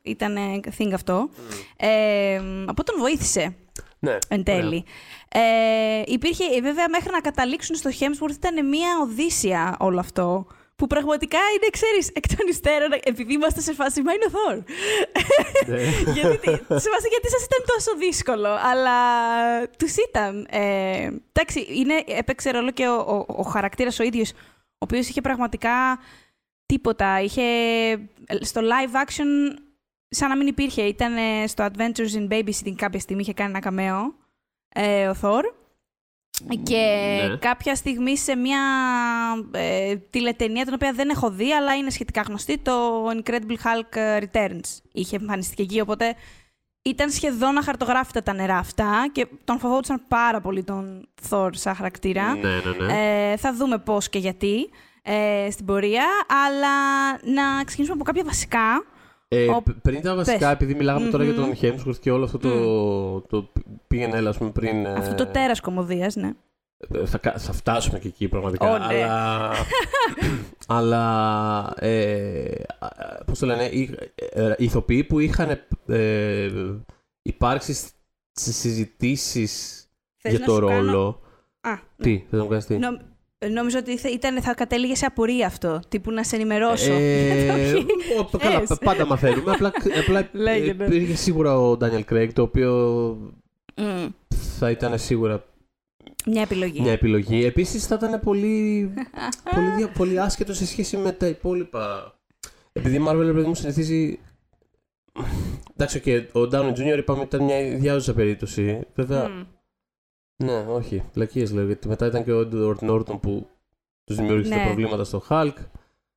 ήτανε 0.02 0.42
thing 0.78 0.92
αυτό. 0.94 1.30
Ε, 1.78 2.42
από 2.66 2.84
τον 2.84 2.96
βοήθησε 3.00 3.56
Ναι. 4.00 4.18
εν 4.28 4.44
τέλει. 4.44 4.84
Ε, 5.40 6.02
υπήρχε, 6.06 6.44
ε, 6.44 6.62
βέβαια, 6.62 6.90
μέχρι 6.90 7.12
να 7.12 7.20
καταλήξουν 7.20 7.76
στο 7.76 7.90
Hemsworth 8.00 8.36
ήταν 8.36 8.68
μια 8.68 8.90
οδύσσια 9.02 9.76
όλο 9.80 10.00
αυτό. 10.00 10.48
Που 10.76 10.88
πραγματικά 10.88 11.38
είναι, 11.56 11.70
ξέρεις, 11.72 12.10
εκ 12.14 12.28
των 12.36 12.48
υστέρων, 12.48 12.90
επειδή 13.04 13.34
είμαστε 13.34 13.62
σε 13.62 13.74
φάση, 13.74 14.02
μα 14.02 14.14
είναι 14.14 14.26
ο 14.26 14.30
Θόρ. 14.30 14.56
Ναι. 15.68 15.82
γιατί, 16.14 16.50
σε 16.56 16.90
φάση, 16.90 17.08
γιατί 17.10 17.30
σας 17.30 17.44
ήταν 17.44 17.64
τόσο 17.66 17.98
δύσκολο, 17.98 18.50
αλλά 18.72 18.98
τους 19.68 19.96
ήταν. 20.10 20.48
Ε, 20.50 21.10
εντάξει, 21.34 21.68
είναι, 21.70 22.04
έπαιξε 22.08 22.52
ρόλο 22.52 22.72
και 22.72 22.88
ο, 22.88 22.96
ο, 22.96 23.26
ο 23.28 23.42
χαρακτήρας 23.42 24.00
ο 24.00 24.04
ίδιος, 24.04 24.32
ο 24.32 24.78
οποίος 24.78 25.10
είχε 25.10 25.22
πραγματικά 25.22 26.00
τίποτα. 26.66 27.22
Είχε, 27.22 27.44
στο 28.42 28.62
live 28.62 29.08
action, 29.08 29.58
σαν 30.10 30.30
να 30.30 30.36
μην 30.38 30.48
υπήρχε. 30.48 30.82
Ήταν 30.82 31.16
ε, 31.16 31.48
στο 31.48 31.66
Adventures 31.66 32.18
in 32.18 32.34
Babysitting 32.34 32.76
κάποια 32.76 33.00
στιγμή, 33.00 33.22
είχε 33.22 33.34
κάνει 33.34 33.50
ένα 33.50 33.60
καμέο 33.60 34.16
ε, 34.80 35.08
ο 35.08 35.14
Θόρ. 35.14 35.46
Και 36.64 37.18
Ναι. 37.30 37.38
κάποια 37.38 37.76
στιγμή 37.76 38.18
σε 38.18 38.36
μια 38.36 38.60
ε, 39.52 39.96
τηλετενία, 39.96 40.66
την 40.66 40.74
οποία 40.74 40.94
δεν 40.94 41.10
έχω 41.10 41.30
δει, 41.30 41.54
αλλά 41.54 41.76
είναι 41.76 41.90
σχετικά 41.90 42.22
γνωστή, 42.22 42.58
το 42.58 43.06
Incredible 43.10 43.58
Hulk 43.64 44.22
Returns. 44.24 44.80
Είχε 44.92 45.16
εμφανιστεί 45.16 45.56
και 45.56 45.62
εκεί, 45.62 45.80
οπότε 45.80 46.16
ήταν 46.82 47.10
σχεδόν 47.10 47.58
αχαρτογράφητα 47.58 48.24
τα 48.24 48.34
νερά 48.34 48.58
αυτά 48.58 49.10
και 49.12 49.28
τον 49.44 49.60
φοβόντουσαν 49.60 50.02
πάρα 50.08 50.42
πολύ 50.42 50.64
τον 50.64 51.08
Thor 51.30 51.50
σαν 51.52 51.76
χαρακτήρα. 51.76 52.36
Ναι, 52.36 52.50
ναι, 52.50 52.86
ναι. 52.86 53.32
Ε, 53.32 53.38
θα 53.38 53.54
δούμε 53.54 53.78
πώς 53.78 54.10
και 54.10 54.20
γιατί 54.20 54.70
ε, 55.04 55.48
στην 55.52 55.66
πορεία, 55.66 56.06
αλλά 56.46 57.12
να 57.24 57.64
ξεκινήσουμε 57.64 57.96
από 57.96 58.04
κάποια 58.04 58.24
βασικά. 58.24 58.86
Ε, 59.30 59.48
Ο- 59.48 59.62
π- 59.62 59.82
πριν 59.82 60.02
τα 60.02 60.16
βασικά, 60.16 60.38
Πες. 60.38 60.52
επειδή 60.52 60.74
μιλάγαμε 60.76 61.10
τώρα 61.10 61.24
για 61.24 61.34
Μμμ. 61.34 61.40
τον 61.42 61.54
Hemsworth 61.62 61.98
και 62.00 62.12
όλο 62.12 62.24
αυτό 62.24 62.38
το, 62.38 63.22
το 63.22 63.50
πήγαινε 63.88 64.18
έλα, 64.18 64.30
ας 64.30 64.38
πούμε, 64.38 64.50
πριν... 64.52 64.86
ε, 64.86 64.94
Αυτό 64.94 65.16
το 65.26 65.32
τέρας 65.32 65.60
κομμωδίας, 65.60 66.16
ναι. 66.16 66.32
ε, 66.94 67.06
θα, 67.06 67.18
κα- 67.18 67.38
θα 67.38 67.52
φτάσουμε 67.54 68.00
και 68.00 68.08
εκεί 68.08 68.28
πραγματικά. 68.28 68.70
Ω, 68.74 68.78
ναι. 68.78 68.84
Αλλά, 69.04 69.52
αλλά 70.68 71.74
ε, 71.80 72.52
α, 72.80 72.88
πώς 73.26 73.40
το 73.40 73.46
λένε, 73.46 73.64
οι, 73.64 73.98
ε, 74.16 74.54
οι 74.58 74.64
ηθοποιοί 74.64 75.04
που 75.04 75.20
είχαν 75.20 75.60
ε, 75.88 76.50
υπάρξει 77.22 77.74
στις 78.32 78.56
συζητήσεις 78.56 79.82
Θες 80.18 80.32
για 80.32 80.40
να 80.40 80.46
το 80.46 80.54
σου 80.54 80.60
κάνω- 80.60 80.76
ρόλο... 80.92 81.20
Α, 81.62 81.70
ναι. 81.72 81.80
Τι, 82.04 82.18
θες 82.30 82.38
να 82.40 82.44
μου 82.44 82.50
κάνεις 82.50 82.66
τι; 82.66 82.78
Νο- 82.78 83.00
νόμιζα 83.54 83.78
ότι 83.80 83.98
θα, 83.98 84.10
ήταν, 84.10 84.42
θα 84.42 84.54
κατέληγε 84.54 84.96
σε 84.96 85.06
απορία 85.06 85.46
αυτό. 85.48 85.80
Τύπου 85.88 86.12
να 86.12 86.24
σε 86.24 86.36
ενημερώσω. 86.36 86.92
Ε, 86.94 87.52
Όχι. 87.74 87.86
ο- 88.34 88.38
καλά, 88.38 88.60
Θες. 88.66 88.78
πάντα 88.84 89.06
μαθαίνουμε. 89.06 89.52
Απλά, 89.52 89.72
απλά 90.00 90.30
Λέγε, 90.44 90.74
ναι. 90.74 90.86
υπήρχε 90.86 91.16
σίγουρα 91.16 91.60
ο 91.60 91.78
Daniel 91.82 92.04
Craig, 92.12 92.30
το 92.34 92.42
οποίο 92.42 92.72
Μμ, 93.78 94.08
θα 94.60 94.70
ήταν 94.72 95.00
σίγουρα 95.00 95.44
Μια 96.26 96.42
επιλογή. 96.42 96.82
μια 96.82 96.92
επιλογή. 96.92 97.46
Επίσης 97.46 97.86
θα 97.88 97.96
ήταν 97.96 98.20
πολύ, 98.20 98.94
πολύ, 99.56 99.70
δια- 99.78 99.92
πολύ 99.92 100.20
άσχετο 100.20 100.54
σε 100.54 100.66
σχέση 100.66 100.98
με 100.98 101.12
τα 101.12 101.28
υπόλοιπα. 101.28 102.14
Επειδή 102.74 102.96
η 102.96 103.04
Marvel, 103.08 103.22
ρε 103.26 103.34
παιδί 103.34 103.48
μου, 103.48 103.56
συνηθίζει... 103.56 104.20
Εντάξει, 105.74 106.00
και 106.00 106.16
ο 106.18 106.40
Downey 106.52 106.72
Jr. 106.74 106.98
είπαμε 106.98 107.22
ότι 107.22 107.36
ήταν 107.36 107.44
μια 107.44 107.60
ιδιάζουσα 107.60 108.14
περίπτωση. 108.14 108.80
Βέβαια, 108.96 109.30
Μμ. 109.30 109.42
Ναι, 110.44 110.66
όχι, 110.70 111.04
βλακίες 111.14 111.52
λέω, 111.52 111.66
γιατί 111.66 111.88
μετά 111.88 112.06
ήταν 112.06 112.24
και 112.24 112.32
ο 112.32 112.50
Edward 112.52 112.90
Norton 112.90 113.20
που 113.22 113.48
τους 114.04 114.16
δημιούργησε 114.16 114.54
Ναι. 114.56 114.60
τα 114.60 114.66
προβλήματα 114.66 115.04
στο 115.04 115.24
Hulk. 115.30 115.54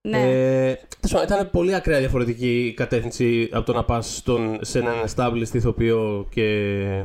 Ναι. 0.08 0.18
Ε, 0.18 0.74
τέλος 0.74 1.12
πάντων, 1.20 1.22
ήταν 1.36 1.50
πολύ 1.50 1.74
ακραία 1.74 1.98
διαφορετική 1.98 2.66
η 2.66 2.74
κατεύθυνση 2.74 3.48
από 3.52 3.66
το 3.66 3.72
να 3.72 3.84
πας 3.84 4.16
στον, 4.16 4.58
σε 4.60 4.78
έναν 4.78 4.94
established 5.14 5.54
ηθοποιό 5.54 6.26
και 6.30 7.04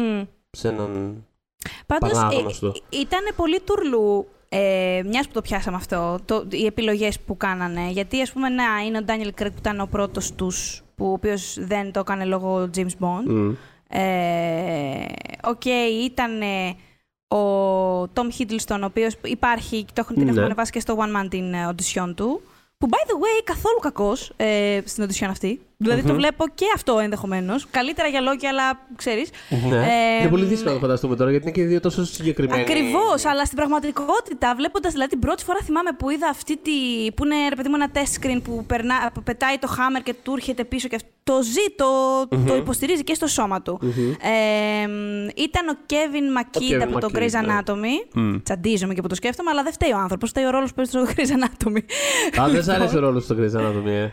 Μμ. 0.00 0.22
σε 0.50 0.68
έναν 0.68 1.22
Πάντως, 1.86 2.12
πανάγνωστο. 2.12 2.74
ήταν 2.88 3.20
πολύ 3.36 3.60
τουρλού, 3.60 4.26
ε, 4.48 5.02
μιας 5.06 5.26
που 5.26 5.32
το 5.32 5.40
πιάσαμε 5.42 5.76
αυτό, 5.76 6.18
το, 6.24 6.46
οι 6.50 6.66
επιλογές 6.66 7.20
που 7.20 7.36
κάνανε. 7.36 7.90
Γιατί, 7.90 8.20
ας 8.20 8.32
πούμε, 8.32 8.48
να, 8.48 8.64
είναι 8.86 8.98
ο 8.98 9.02
Daniel 9.06 9.42
Craig 9.42 9.48
που 9.50 9.58
ήταν 9.58 9.80
ο 9.80 9.86
πρώτος 9.90 10.32
τους, 10.34 10.82
που, 10.96 11.06
ο 11.06 11.12
οποίος 11.12 11.56
δεν 11.60 11.92
το 11.92 12.00
έκανε 12.00 12.24
λόγω 12.24 12.70
James 12.76 12.96
Bond. 13.00 13.24
Μμ. 13.26 13.52
Ε, 13.88 15.04
Οκ, 15.44 15.64
ήταν 16.04 16.40
ε, 16.42 16.76
ο 17.36 18.02
Tom 18.02 18.28
Hiddleston, 18.38 18.78
ο 18.80 18.84
οποίος 18.84 19.16
υπάρχει, 19.24 19.84
το 19.84 20.00
έχουν, 20.00 20.14
την 20.14 20.24
Ναι. 20.24 20.30
έχουμε 20.30 20.44
ανεβάσει 20.44 20.72
και 20.72 20.80
στο 20.80 20.96
One 20.98 21.20
Man 21.20 21.26
την 21.30 21.54
ε, 21.54 21.68
audition 21.70 22.12
του. 22.16 22.42
Που, 22.78 22.88
by 22.90 23.10
the 23.10 23.14
way, 23.14 23.42
καθόλου 23.44 23.78
κακός 23.80 24.32
ε, 24.36 24.80
στην 24.84 25.04
audition 25.04 25.26
αυτή. 25.30 25.60
Δηλαδή, 25.80 26.02
το 26.02 26.08
Μμμ. 26.12 26.16
βλέπω 26.16 26.44
και 26.54 26.64
αυτό 26.74 26.98
ενδεχομένως. 26.98 27.66
Καλύτερα 27.70 28.08
για 28.08 28.20
Loki, 28.20 28.48
αλλά 28.48 28.78
ξέρεις. 28.96 29.30
Ναι. 29.68 29.76
Ε, 29.76 30.20
είναι 30.20 30.30
πολύ 30.30 30.44
δύσκολο 30.44 30.68
να 30.68 30.74
το 30.74 30.80
φανταστούμε 30.86 31.16
τώρα 31.16 31.30
γιατί 31.30 31.44
είναι 31.44 31.54
και 31.54 31.60
οι 31.60 31.64
δύο 31.64 31.80
τόσο 31.80 32.04
συγκεκριμένοι. 32.04 32.60
Ακριβώς, 32.60 33.24
αλλά 33.24 33.44
στην 33.44 33.56
πραγματικότητα, 33.56 34.54
βλέποντας 34.56 34.92
δηλαδή 34.92 35.10
την 35.10 35.18
πρώτη 35.18 35.44
φορά 35.44 35.58
θυμάμαι 35.64 35.90
που 35.98 36.10
είδα 36.10 36.28
αυτή 36.28 36.56
τη. 36.56 36.70
που 37.14 37.24
είναι 37.24 37.48
ρε 37.48 37.54
παιδί 37.54 37.68
μου 37.68 37.74
ένα 37.74 37.90
test 37.94 38.20
screen 38.20 38.40
που, 38.44 38.64
περνά, 38.66 39.10
που 39.14 39.22
πετάει 39.22 39.58
το 39.58 39.68
hammer 39.76 40.00
και 40.02 40.14
του 40.22 40.32
έρχεται 40.36 40.64
πίσω 40.64 40.88
και 40.88 40.94
αυτό. 40.94 41.08
Το 41.24 41.42
ζει, 41.42 41.74
το, 41.76 41.86
το 42.46 42.56
υποστηρίζει 42.56 43.04
και 43.04 43.14
στο 43.14 43.26
σώμα 43.26 43.62
του. 43.62 43.78
Μμμ. 43.82 44.10
Ε, 44.10 45.32
ήταν 45.36 45.68
ο 45.68 45.76
Kevin 45.90 46.40
McKidd 46.40 46.74
Kevin 46.74 46.82
από 46.82 46.98
το 47.00 47.08
McKidd, 47.12 47.18
Grey's 47.18 47.44
ναι. 47.44 47.58
Anatomy. 47.58 48.14
Μμ. 48.14 48.36
Τσαντίζομαι 48.42 48.94
και 48.94 49.00
που 49.00 49.08
το 49.08 49.14
σκέφτομαι, 49.14 49.50
αλλά 49.50 49.62
δεν 49.62 49.72
φταίει 49.72 49.92
ο 49.92 49.98
άνθρωπος. 49.98 50.28
Φταίει 50.28 50.44
ο 50.44 50.50
ρόλος 50.50 50.68
που 50.68 50.74
παίζει 50.74 50.90
στο 50.90 51.04
Grey's 51.06 51.38
Anatomy. 51.40 51.80
Α, 52.40 52.48
δεν 52.48 52.62
σ' 52.62 52.68
άρεσε 52.74 52.82
ο 52.82 53.00
Λοιπόν, 53.00 53.00
ρόλος 53.00 53.24
στο 53.24 53.36
Grey's 53.38 53.60
Anatomy, 53.60 53.86
ε. 53.86 54.10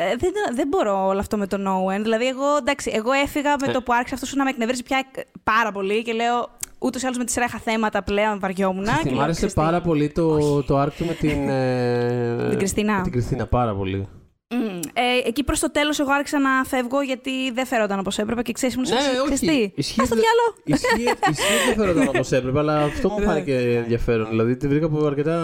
Ε, 0.00 0.16
δεν, 0.18 0.32
δεν 0.54 0.68
μπορώ 0.68 1.06
όλο 1.06 1.18
αυτό 1.18 1.36
με 1.36 1.46
τον 1.46 1.66
Owen. 1.66 2.00
Δηλαδή, 2.02 2.26
εγώ, 2.26 2.56
εντάξει, 2.60 2.90
εγώ 2.94 3.12
έφυγα 3.12 3.50
με 3.60 3.66
Ε. 3.68 3.72
το 3.72 3.82
που 3.82 3.92
άρχισε 3.92 4.14
αυτός 4.14 4.34
να 4.34 4.44
με 4.44 4.50
εκνευρίζει 4.50 4.82
πια 4.82 5.06
πάρα 5.42 5.72
πολύ 5.72 6.02
και 6.02 6.12
λέω. 6.12 6.48
Ούτως 6.78 7.02
ή 7.02 7.04
άλλως 7.04 7.18
με 7.18 7.24
τη 7.24 7.32
σειρά 7.32 7.44
είχα 7.44 7.58
θέματα 7.58 8.02
πλέον, 8.02 8.38
βαριόμουν. 8.40 8.84
και 9.04 9.10
Μ' 9.10 9.12
λέω, 9.14 9.22
άρεσε 9.22 9.36
«Ξέρεις 9.36 9.54
τι, 9.54 9.60
πάρα 9.60 9.80
πολύ 9.80 10.10
το, 10.10 10.62
το 10.62 10.82
arc 10.82 10.88
του 10.96 11.04
με 11.06 11.12
την. 11.12 11.48
ε, 11.48 12.46
Την 12.48 12.58
Κριστίνα. 12.58 12.96
με 12.96 13.02
την 13.02 13.12
Κριστίνα, 13.12 13.46
πάρα 13.46 13.74
πολύ. 13.74 14.08
Mm. 14.50 14.80
Ε, 14.92 15.28
εκεί 15.28 15.44
προς 15.44 15.60
το 15.60 15.70
τέλος, 15.70 15.98
εγώ 16.00 16.12
άρχισα 16.12 16.38
να 16.38 16.64
φεύγω 16.64 17.00
γιατί 17.02 17.50
δεν 17.52 17.66
φέρονταν 17.66 17.98
όπως 17.98 18.18
έπρεπε 18.18 18.42
και 18.42 18.52
ξέρεις, 18.52 18.76
μου 18.76 18.82
Ναι, 18.88 18.96
όχι. 19.32 19.46
τι. 19.46 19.72
Ισχύει 19.74 20.00
Ας 20.00 20.08
το 20.08 20.14
δε- 20.14 20.20
διάλογο. 20.20 20.54
Ισχύει 20.64 21.30
ισχύει 21.30 21.52
ότι 21.52 21.66
δεν 21.66 21.74
φέρονταν 21.76 22.08
όπως 22.08 22.32
έπρεπε, 22.32 22.58
αλλά 22.58 22.82
αυτό 22.82 23.08
μου 23.08 23.18
Ναι. 23.18 23.26
φάνηκε 23.26 23.54
ενδιαφέρον. 23.58 24.28
Δηλαδή 24.28 24.56
τη 24.56 24.68
βρήκα 24.68 24.86
από 24.86 25.06
αρκετά 25.06 25.38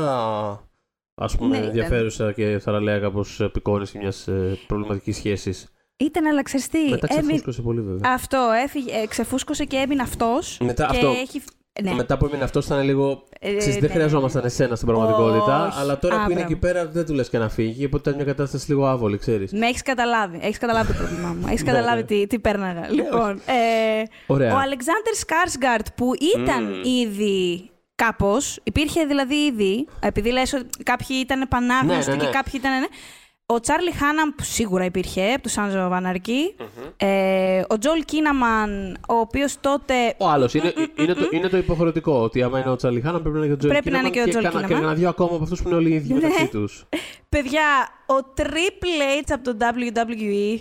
ας 1.15 1.37
πούμε, 1.37 1.49
Ναι, 1.51 1.57
ήταν. 1.57 1.69
ενδιαφέρουσα 1.69 2.33
και 2.33 2.59
θαραλέα 2.63 2.99
κάπω 2.99 3.25
επικόνηση 3.39 3.99
μιας 3.99 4.29
προβληματικής 4.67 5.17
σχέσης. 5.17 5.69
Ήταν, 5.97 6.27
αλλά 6.27 6.43
ξέρεις 6.43 6.69
τι, 6.69 6.79
Μετά 6.79 7.07
έμεινε- 7.11 7.25
ξεφούσκωσε 7.27 7.63
πολύ 7.63 7.81
βέβαια. 7.81 8.13
Αυτό, 8.15 8.51
έφυγε, 8.65 8.91
ε, 9.03 9.07
ξεφούσκωσε 9.07 9.65
και 9.65 9.77
έμεινε 9.77 10.03
αυτός. 10.03 10.59
Μετά 10.65 10.87
και 10.91 10.97
αυτό. 10.97 11.09
έχει. 11.09 11.43
Ναι. 11.83 11.95
Μετά 11.95 12.17
που 12.19 12.27
έμεινε 12.27 12.45
αυτός, 12.45 12.67
ήταν 12.67 12.83
λίγο. 12.85 13.23
Ε, 13.41 13.55
Ξέρεις, 13.57 13.75
δεν 13.79 13.89
ναι. 13.89 13.95
χρειαζόμασταν 13.95 14.45
εσένα 14.45 14.75
στην 14.77 14.89
πραγματικότητα, 14.89 15.67
Όχι. 15.67 15.81
αλλά 15.81 15.99
τώρα 15.99 16.15
Α, 16.15 16.25
που 16.25 16.31
είναι 16.31 16.41
μπράβο. 16.41 16.53
εκεί 16.53 16.61
πέρα 16.61 16.87
δεν 16.87 17.07
του 17.07 17.15
λες 17.15 17.29
και 17.29 17.39
να 17.39 17.49
φύγει, 17.49 17.85
οπότε 17.85 18.11
ήταν 18.11 18.23
μια 18.25 18.33
κατάσταση 18.33 18.71
λίγο 18.71 18.87
άβολη, 18.87 19.19
ξέρεις. 19.19 19.53
Με 19.53 19.67
έχεις 19.67 19.83
καταλάβει. 19.83 20.39
Έχεις 20.43 20.59
καταλάβει 20.59 20.93
το 20.93 20.99
πρόβλημά 20.99 21.29
μου. 21.29 21.47
Έχεις 21.47 21.63
Ναι, 21.63 21.71
καταλάβει 21.73 22.01
ναι. 22.01 22.07
τι, 22.07 22.27
τι 22.27 22.39
πέρναγα. 22.39 22.89
Λοιπόν, 22.91 23.31
ε, 23.47 24.03
Ωραία. 24.27 24.55
ο 24.55 24.59
Αλεξάνδρ 24.59 25.15
Σκάρσγκαρτ 25.15 25.87
που 25.97 26.11
ήταν 26.37 26.65
Μμμ. 26.65 26.83
ήδη 26.85 27.71
κάπως, 27.95 28.59
υπήρχε 28.63 29.05
δηλαδή 29.05 29.35
ήδη, 29.35 29.87
επειδή 30.01 30.31
λες 30.33 30.53
ότι 30.53 30.83
κάποιοι 30.83 31.17
ήταν 31.21 31.41
επανάγνωστοι 31.41 32.11
Ναι, 32.11 32.17
ναι, 32.17 32.23
ναι. 32.23 32.29
και 32.29 32.37
κάποιοι 32.37 32.53
ήταν. 32.57 32.81
ναι, 32.81 32.87
ο 33.47 33.61
Τσάρλι 33.61 33.93
Χάναμ 33.93 34.29
που 34.37 34.43
σίγουρα 34.45 34.85
υπήρχε 34.85 35.33
από 35.33 35.43
του 35.43 35.51
Sons 35.51 35.91
of 35.91 35.93
Anarchy. 36.03 36.65
Ε, 36.97 37.63
ο 37.69 37.79
Τζολ 37.79 38.05
Κίναμαν, 38.05 38.97
ο 39.09 39.15
οποίος 39.15 39.57
τότε. 39.61 39.95
Ο 40.19 40.29
άλλος. 40.29 40.55
Είναι, 40.55 40.73
είναι, 40.99 41.15
το, 41.15 41.29
είναι 41.31 41.49
το 41.49 41.57
υποχρεωτικό. 41.57 42.13
Ότι 42.23 42.43
άμα 42.43 42.59
είναι 42.61 42.71
ο 42.71 42.77
Τσαλιχάνα 42.77 43.21
πρέπει 43.21 43.39
να 43.39 43.45
είναι 43.45 43.47
και 43.47 43.53
ο 43.53 43.57
Τζολ 43.59 43.71
Πρέπει 43.71 43.91
να 43.91 43.99
είναι 43.99 44.11
και 44.11 44.21
ο 44.21 44.29
Τζολ 44.29 44.43
Και 44.43 44.49
Κίναμαν. 44.49 44.71
κανένα 44.71 44.95
δύο 44.95 45.09
ακόμα 45.09 45.35
από 45.35 45.43
αυτούς 45.43 45.63
που 45.63 45.69
είναι 45.69 45.77
όλοι 45.77 45.91
οι 45.91 45.95
ίδιοι 45.95 46.13
Ναι. 46.13 46.21
μεταξύ 46.21 46.49
τους. 46.49 46.85
Παιδιά, 47.29 47.63
ο 48.07 48.33
Triple 48.37 49.23
H 49.27 49.31
από 49.33 49.45
το 49.45 49.57
WWE. 49.61 50.61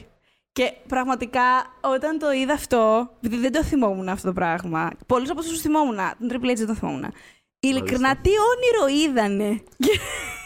Και 0.54 0.74
πραγματικά 0.88 1.42
όταν 1.82 2.20
το 2.20 2.32
είδα 2.32 2.54
αυτό, 2.54 3.10
επειδή 3.22 3.42
δεν 3.42 3.52
το 3.52 3.64
θυμόμουν 3.64 4.10
αυτό 4.10 4.28
το 4.28 4.34
πράγμα, 4.34 4.90
πολλού 5.06 5.26
από 5.32 5.40
αυτού 5.40 5.52
του 5.52 5.60
θυμόμουν, 5.60 5.96
τον 6.20 6.30
Triple 6.32 6.50
H 6.52 6.56
δεν 6.56 6.68
το 6.68 6.76
θυμόμουν. 6.76 7.14
Ειλικρινά, 7.60 8.18
τι 8.18 8.30
όνειρο 8.30 9.02
είδανε; 9.02 9.54
Και, 9.86 10.00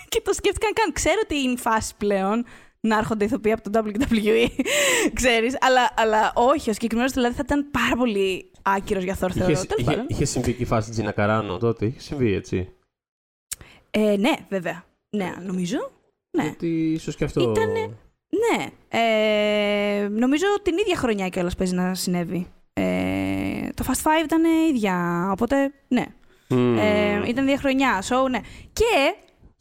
και 0.08 0.22
το 0.24 0.34
σκέφτηκαν 0.34 0.74
καν. 0.74 0.92
Ξέρω 0.94 1.20
ότι 1.24 1.36
είναι 1.40 1.58
φάση 1.58 1.94
πλέον 1.98 2.46
να 2.80 2.98
έρχονται 2.98 3.26
ηθοποιοί 3.26 3.52
από 3.52 3.70
το 3.70 3.82
WWE, 3.86 4.48
ξέρεις, 5.14 5.58
αλλά, 5.60 5.94
αλλά 5.98 6.32
όχι, 6.36 6.70
ο 6.70 6.74
συγκεκριμένος 6.74 7.12
δηλαδή 7.12 7.36
θα 7.36 7.42
ήταν 7.46 7.72
πάρα 7.72 7.96
πολύ 7.96 8.52
άκυρος 8.62 9.04
για 9.04 9.14
Thor, 9.14 9.30
θεωρώ. 9.34 9.52
Είχε, 9.52 9.66
Τέλος 9.66 9.66
είχε, 9.78 9.84
πάντων. 9.92 10.06
είχε 10.10 10.26
συμβεί 10.26 10.54
και 10.54 10.62
η 10.64 10.66
φάση 10.66 10.90
Τζίνα 10.92 11.12
Καράνο 11.12 11.58
τότε. 11.58 11.86
Είχε 11.86 12.00
συμβεί 12.00 12.34
έτσι. 12.34 12.72
Ε, 13.92 14.16
ναι, 14.18 14.32
βέβαια. 14.50 14.84
Ναι, 15.10 15.34
νομίζω. 15.42 15.92
Ναι. 16.38 16.44
Γιατί 16.44 16.92
ίσως 16.92 17.16
και 17.16 17.24
αυτό. 17.24 17.42
Ήτανε- 17.42 17.98
Ναι. 18.29 18.65
Ε, 18.89 20.07
νομίζω 20.07 20.46
την 20.62 20.77
ίδια 20.77 20.96
χρονιά 20.98 21.29
κιόλας 21.29 21.55
παίζει 21.55 21.75
να 21.75 21.96
συνέβη. 21.96 22.48
Ε, 22.74 23.69
το 23.74 23.86
Fast 23.88 24.01
Five 24.03 24.24
ήταν 24.24 24.43
ίδια, 24.69 25.27
οπότε 25.31 25.74
ναι. 25.88 26.05
Μμμ. 26.50 26.77
Ε, 26.77 27.24
ήταν 27.27 27.43
ίδια 27.48 27.57
χρονιά, 27.60 28.03
so 28.03 28.29
ναι. 28.29 28.39
Και 28.74 29.13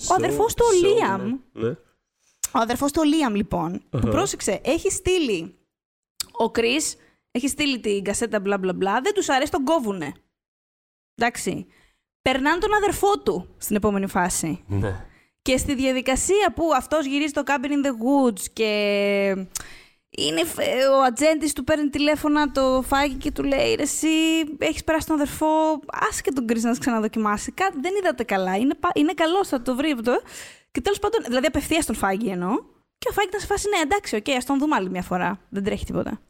ο 0.02 0.04
So- 0.08 0.14
αδερφός 0.16 0.54
του, 0.54 0.64
ο 0.66 0.74
so, 0.74 0.84
Liam, 0.86 1.20
ναι. 1.52 1.62
Ναι. 1.62 1.68
ο 2.52 2.58
αδερφός 2.58 2.92
του, 2.92 3.02
ο 3.04 3.08
Liam 3.30 3.34
λοιπόν, 3.34 3.82
που 3.90 3.98
Αχα. 3.98 4.08
πρόσεξε, 4.08 4.60
έχει 4.64 4.90
στείλει, 4.90 5.54
ο 6.38 6.44
Chris 6.54 6.94
έχει 7.30 7.48
στείλει 7.48 7.80
την 7.80 8.04
κασέτα 8.04 8.40
μπλα 8.40 8.58
μπλα 8.58 8.72
μπλα, 8.72 9.00
δεν 9.00 9.14
τους 9.14 9.28
αρέσει, 9.28 9.50
τον 9.50 9.64
κόβουνε. 9.64 10.12
Εντάξει. 11.14 11.66
Περνάνε 12.22 12.58
τον 12.58 12.74
αδερφό 12.74 13.18
του 13.18 13.54
στην 13.58 13.76
επόμενη 13.76 14.06
φάση. 14.06 14.64
Ναι. 14.66 15.06
Και 15.46 15.56
στη 15.56 15.74
διαδικασία 15.74 16.52
που 16.54 16.64
αυτός 16.76 17.06
γυρίζει 17.06 17.32
το 17.32 17.42
Cabin 17.46 17.64
in 17.66 17.86
the 17.86 17.90
Woods 17.90 18.40
και 18.52 18.66
είναι, 20.10 20.44
φ- 20.44 20.58
ε, 20.58 20.86
ο 20.86 21.02
ατζέντης 21.02 21.52
του 21.52 21.64
παίρνει 21.64 21.88
τηλέφωνα 21.88 22.50
τον 22.50 22.82
Feige 22.86 23.14
και 23.14 23.30
του 23.30 23.42
λέει 23.42 23.74
«Ρε 23.74 23.82
εσύ 23.82 24.08
έχεις 24.58 24.84
περάσει 24.84 25.06
τον 25.06 25.14
αδερφό, 25.16 25.80
άσε 26.10 26.22
και 26.22 26.32
τον 26.32 26.44
Chris 26.48 26.60
να 26.60 26.74
σε 26.74 26.80
ξαναδοκιμάσει. 26.80 27.52
Κάτι 27.52 27.76
δεν 27.80 27.92
είδατε 27.98 28.24
καλά, 28.24 28.56
είναι, 28.56 28.74
πα- 28.74 28.90
είναι 28.94 29.12
καλός, 29.12 29.48
θα 29.48 29.62
το 29.62 29.76
βρει 29.76 29.90
αυτό». 29.92 30.20
Και 30.70 30.80
τέλος 30.80 30.98
πάντων, 30.98 31.20
δηλαδή 31.24 31.46
απευθείας 31.46 31.86
τον 31.86 31.94
Feige 31.94 32.28
εννοώ. 32.28 32.54
Και 32.98 33.08
ο 33.10 33.12
Feige 33.12 33.28
ήταν 33.28 33.40
σε 33.40 33.46
φάση, 33.46 33.68
ναι, 33.68 33.76
εντάξει, 33.82 34.16
οκ, 34.16 34.28
ας 34.36 34.44
τον 34.44 34.58
δούμε 34.58 34.74
άλλη 34.76 34.90
μια 34.90 35.02
φορά. 35.02 35.40
Δεν 35.48 35.64
τρέχει 35.64 35.84
τίποτα. 35.84 36.20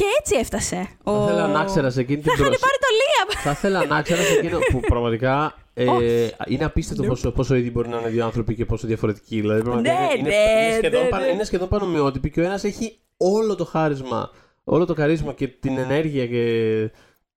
Και 0.00 0.06
έτσι 0.20 0.34
έφτασε. 0.36 0.88
Θα 1.04 1.10
ο... 1.12 1.24
ήθελα 1.24 1.46
να 1.46 1.64
ξέρας 1.64 1.92
σε 1.92 2.00
εκείνη 2.00 2.18
την 2.22 2.26
Θα 2.30 2.32
είχαν 2.38 2.46
προσ- 2.46 2.60
πάρει 2.60 2.76
το 2.80 2.86
Λίαμ. 3.00 3.42
Θα 3.44 3.50
ήθελα 3.50 3.86
να 3.86 4.02
ξέρω 4.02 4.22
σε 4.22 4.32
εκείνο 4.32 4.58
που 4.70 4.80
πραγματικά 4.80 5.54
ε, 5.74 5.84
Όχι. 5.88 6.32
είναι 6.46 6.64
απίστευτο 6.64 7.02
πόσο, 7.02 7.30
πόσο 7.32 7.54
ίδιοι 7.54 7.70
μπορεί 7.72 7.88
να 7.88 7.98
είναι 7.98 8.08
δύο 8.08 8.24
άνθρωποι 8.24 8.54
και 8.54 8.64
πόσο 8.64 8.86
διαφορετικοί. 8.86 9.40
Δηλαδή, 9.40 9.62
πραγματικά 9.62 9.92
Ναι, 9.94 10.00
είναι, 10.18 10.28
ναι, 10.28 10.34
είναι, 10.34 10.64
είναι, 10.64 10.76
σχεδόν, 10.76 11.02
ναι, 11.02 11.08
πα- 11.08 11.18
ναι. 11.18 11.26
είναι 11.26 11.44
σχεδόν 11.44 11.68
πανομοιότυποι 11.68 12.30
και 12.30 12.40
ο 12.40 12.44
ένας 12.44 12.64
έχει 12.64 12.98
όλο 13.16 13.54
το 13.54 13.64
χάρισμα, 13.64 14.30
όλο 14.64 14.84
το 14.86 14.94
καρίσμα 14.94 15.32
και 15.32 15.48
την 15.48 15.78
ενέργεια 15.78 16.26
και 16.26 16.44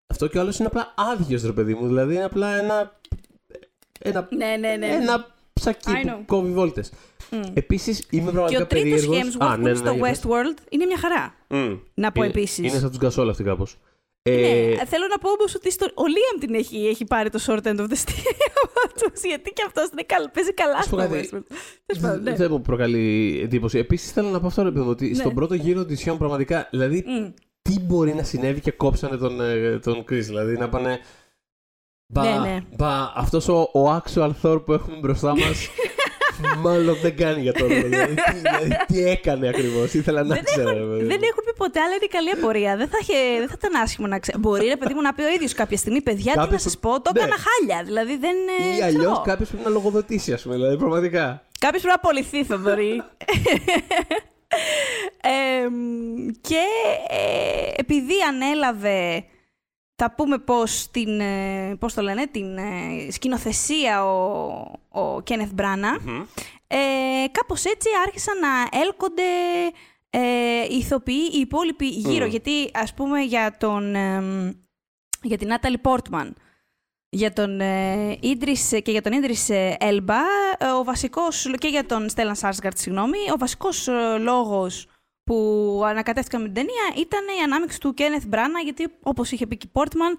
αυτό 0.07 0.27
και 0.27 0.37
ο 0.37 0.41
άλλος 0.41 0.57
είναι 0.59 0.67
απλά 0.67 0.93
άδειος 1.13 1.43
ρε 1.45 1.51
παιδί 1.51 1.73
μου. 1.73 1.87
Δηλαδή 1.87 2.13
είναι 2.15 2.23
απλά 2.23 2.57
ένα. 2.57 2.91
Ένα, 3.99 4.27
Ναι, 4.37 4.55
ναι, 4.59 4.75
ναι. 4.75 4.87
ένα 4.87 5.27
ψακί 5.53 5.91
I 5.91 6.01
που 6.01 6.07
know. 6.09 6.23
κόβει 6.25 6.51
βόλτες. 6.51 6.91
Mm. 7.31 7.35
Επίσης 7.53 8.05
είμαι 8.09 8.25
Και 8.25 8.31
πραγματικά 8.31 8.63
ο 8.63 8.67
τρίτος 8.67 9.05
περίεργος- 9.05 9.35
Hemsworth 9.35 9.45
Α, 9.45 9.55
που 9.55 9.61
ναι, 9.61 9.61
είναι 9.61 9.69
ναι, 9.69 9.75
στο 9.75 9.89
ναι, 9.89 9.95
για 9.95 10.03
πες. 10.07 10.19
Westworld 10.23 10.57
είναι 10.69 10.85
μια 10.85 10.97
χαρά. 10.97 11.35
Μμ. 11.47 11.75
Να 11.93 12.11
πω 12.11 12.23
Είναι- 12.23 12.31
επίσης. 12.31 12.57
Είναι 12.57 12.79
σαν 12.79 12.89
τους 12.89 12.97
Γκασόλ 12.97 13.29
αυτοί 13.29 13.43
κάπως. 13.43 13.77
Ναι, 14.29 14.35
Ε, 14.35 14.85
θέλω 14.85 15.07
να 15.09 15.17
πω 15.17 15.29
όμως 15.29 15.55
ότι 15.55 15.71
στο... 15.71 15.85
ο 15.85 16.03
Λίαμ 16.07 16.39
την 16.39 16.53
έχει, 16.53 16.87
έχει 16.87 17.05
πάρει 17.05 17.29
το 17.29 17.39
short 17.47 17.61
end 17.63 17.79
of 17.79 17.87
the 17.91 17.97
stick 18.03 18.25
από 18.63 18.93
τους, 19.11 19.21
γιατί 19.23 19.51
και 19.51 19.63
αυτός 19.65 19.89
παίζει 20.33 20.53
καλά 20.53 20.77
Ας 20.77 20.87
πω 20.89 20.99
στο 20.99 21.07
κάτι. 21.09 21.29
Westworld. 21.31 21.43
Τέλος 21.85 22.01
πάντων, 22.01 22.23
ναι. 22.23 22.35
Δεν 22.35 22.47
μου 22.51 22.61
προκαλεί 22.61 23.39
εντύπωση. 23.43 23.77
Επίσης 23.77 24.11
θέλω 24.11 24.27
να 24.29 24.39
πω 24.39 24.47
αυτό, 24.47 24.63
ρε 24.63 24.71
παιδί 24.71 24.83
μου, 24.83 24.89
ότι 24.89 25.07
Ναι. 25.07 25.13
στον 25.13 25.33
πρώτο 25.33 25.53
γύρο 25.53 25.85
τη 25.85 25.95
Σιόν 25.95 26.17
πραγματικά. 26.17 26.67
Δηλαδή, 26.71 27.03
Μμ. 27.07 27.29
τι 27.61 27.79
μπορεί 27.79 28.13
να 28.13 28.23
συνέβη 28.23 28.59
και 28.59 28.71
κόψανε 28.71 29.17
τον, 29.17 29.41
ε, 29.41 29.79
τον 29.79 29.99
Chris. 29.99 30.05
Δηλαδή 30.23 30.57
να 30.57 30.69
πάνε. 30.69 30.99
Μπα, 32.07 32.23
Ναι, 32.23 32.37
ναι. 32.49 32.57
μπα 32.75 33.11
αυτός 33.15 33.47
ο, 33.47 33.69
ο 33.73 33.95
actual 33.95 34.29
Thor 34.43 34.65
που 34.65 34.73
έχουμε 34.73 34.97
μπροστά 34.97 35.29
μας 35.37 35.67
μάλλον 36.63 36.97
δεν 37.01 37.15
κάνει 37.17 37.41
για 37.41 37.53
τον 37.53 37.67
ρόλο. 37.67 37.81
Δηλαδή, 37.81 38.13
τι, 38.31 38.31
δηλαδή, 38.33 38.75
τι 38.87 39.03
έκανε 39.09 39.47
ακριβώς. 39.47 39.93
Ήθελα 39.93 40.23
να 40.23 40.33
Δεν 40.35 40.43
ξέρω. 40.43 40.69
ρε 40.69 40.75
έχουν, 40.77 40.89
παιδί 40.89 41.01
μου. 41.01 41.07
δεν 41.07 41.21
έχουν 41.21 41.43
πει 41.45 41.53
ποτέ, 41.57 41.79
αλλά 41.79 41.93
είναι 41.95 42.05
καλή 42.09 42.29
απορία. 42.29 42.77
Δεν 42.77 42.87
θα, 42.87 42.97
είχε, 43.01 43.13
δεν 43.39 43.47
θα 43.47 43.55
ήταν 43.57 43.81
άσχημο 43.81 44.07
να 44.07 44.19
ξέρει. 44.19 44.37
Μπορεί, 44.37 44.67
ρε 44.67 44.75
παιδί 44.77 44.93
μου, 44.93 45.01
να 45.01 45.13
πει 45.13 45.21
ο 45.23 45.27
ίδιος 45.35 45.53
κάποια 45.53 45.77
στιγμή, 45.77 46.01
παιδιά, 46.01 46.31
τι 46.31 46.37
να 46.37 46.43
Κάποιος 46.43 46.61
σας 46.61 46.73
που- 46.77 46.89
πω, 46.89 47.01
το 47.01 47.11
ναι. 47.13 47.19
έκανα 47.19 47.35
χάλια. 47.45 47.83
Δηλαδή 47.85 48.17
δεν. 48.17 48.35
Ή 48.77 48.81
αλλιώς 48.81 49.21
κάποιος 49.25 49.49
πρέπει 49.49 49.63
να 49.63 49.69
λογοδοτήσει, 49.69 50.33
ας 50.33 50.41
πούμε. 50.41 50.55
Δηλαδή, 50.55 50.77
πραγματικά. 50.77 51.41
Κάποιος 51.59 51.81
πρέπει 51.81 51.97
να 52.03 52.09
απολυθεί, 52.09 52.43
Θοδωρή. 52.43 53.03
Εμ, 55.65 55.73
και 56.41 56.63
ε, 57.09 57.71
επειδή 57.81 58.13
ανέλαβε, 58.29 59.23
θα 59.95 60.11
πούμε 60.15 60.37
πώς, 60.37 60.87
την, 60.91 61.19
ε, 61.19 61.75
πώς 61.79 61.93
το 61.93 62.01
λένε, 62.01 62.27
την 62.27 62.57
ε, 62.57 63.11
σκηνοθεσία 63.11 64.05
ο, 64.05 64.71
ο 64.89 65.21
Κένεθ 65.21 65.51
Μπράνα, 65.53 65.97
ε, 66.67 67.27
κάπως 67.31 67.65
έτσι 67.65 67.89
άρχισαν 68.05 68.39
να 68.39 68.79
έλκονται 68.79 69.23
ε, 70.09 70.63
οι 70.69 70.77
ηθοποιοί, 70.77 71.29
οι 71.33 71.39
υπόλοιποι 71.39 71.87
γύρω. 71.87 72.23
Μμμ. 72.25 72.31
Γιατί, 72.31 72.69
ας 72.73 72.93
πούμε, 72.93 73.21
για, 73.21 73.55
τον, 73.59 73.95
εμ, 73.95 74.51
για 75.21 75.37
την 75.37 75.47
Νάταλι 75.47 75.77
Πόρτμαν, 75.77 76.35
για 77.09 77.33
τον 77.33 77.61
ε, 77.61 78.17
Ίδρις 78.21 78.69
και 78.83 78.91
για 78.91 79.01
τον 79.01 79.13
Ίδρις 79.13 79.49
ε, 79.49 79.75
Έλμπα, 79.79 80.19
ε, 80.57 80.67
ο 80.67 80.83
βασικός, 80.83 81.51
και 81.57 81.67
για 81.67 81.85
τον 81.85 82.09
Στέλλαν 82.09 82.35
Σάρσγκαρτ, 82.35 82.77
συγγνώμη, 82.77 83.17
ο 83.33 83.37
βασικός 83.37 83.87
ε, 83.87 84.17
λόγος 84.19 84.87
που 85.23 85.81
ανακατεύτηκαν 85.85 86.41
με 86.41 86.47
την 86.47 86.55
ταινία 86.55 86.83
ήταν 86.97 87.27
η 87.39 87.41
ανάμειξη 87.43 87.79
του 87.79 87.93
Κένεθ 87.93 88.23
Μπράνα, 88.25 88.59
γιατί 88.59 88.87
όπως 89.01 89.31
είχε 89.31 89.47
πει 89.47 89.57
και 89.57 89.65
η 89.67 89.71
Πόρτμαν, 89.73 90.17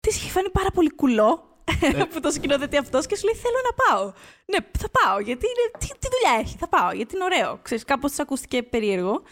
της 0.00 0.16
είχε 0.16 0.30
φανεί 0.30 0.50
πάρα 0.50 0.70
πολύ 0.70 0.94
κουλό 0.94 1.52
που 2.12 2.20
το 2.20 2.30
σκηνοθετεί 2.30 2.76
αυτός 2.76 3.06
και 3.06 3.16
σου 3.16 3.24
λέει 3.24 3.34
θέλω 3.34 3.56
να 3.64 3.84
πάω. 3.84 4.12
Ναι, 4.46 4.58
θα 4.78 4.88
πάω, 4.90 5.20
γιατί 5.20 5.46
είναι, 5.46 5.70
τι, 5.78 5.86
τι 5.98 6.08
δουλειά 6.12 6.40
έχει, 6.40 6.56
θα 6.56 6.68
πάω, 6.68 6.92
γιατί 6.92 7.14
είναι 7.14 7.24
ωραίο. 7.24 7.58
Ξέρεις, 7.62 7.84
κάπως 7.84 8.10
της 8.10 8.20
ακούστηκε 8.20 8.62
περίεργο. 8.62 9.22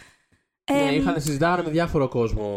Ναι, 0.73 0.89
Εμ, 0.91 0.95
είχαν 0.95 1.21
συζητάγανε 1.21 1.63
με 1.63 1.71
διάφορο 1.71 2.09
κόσμο. 2.09 2.51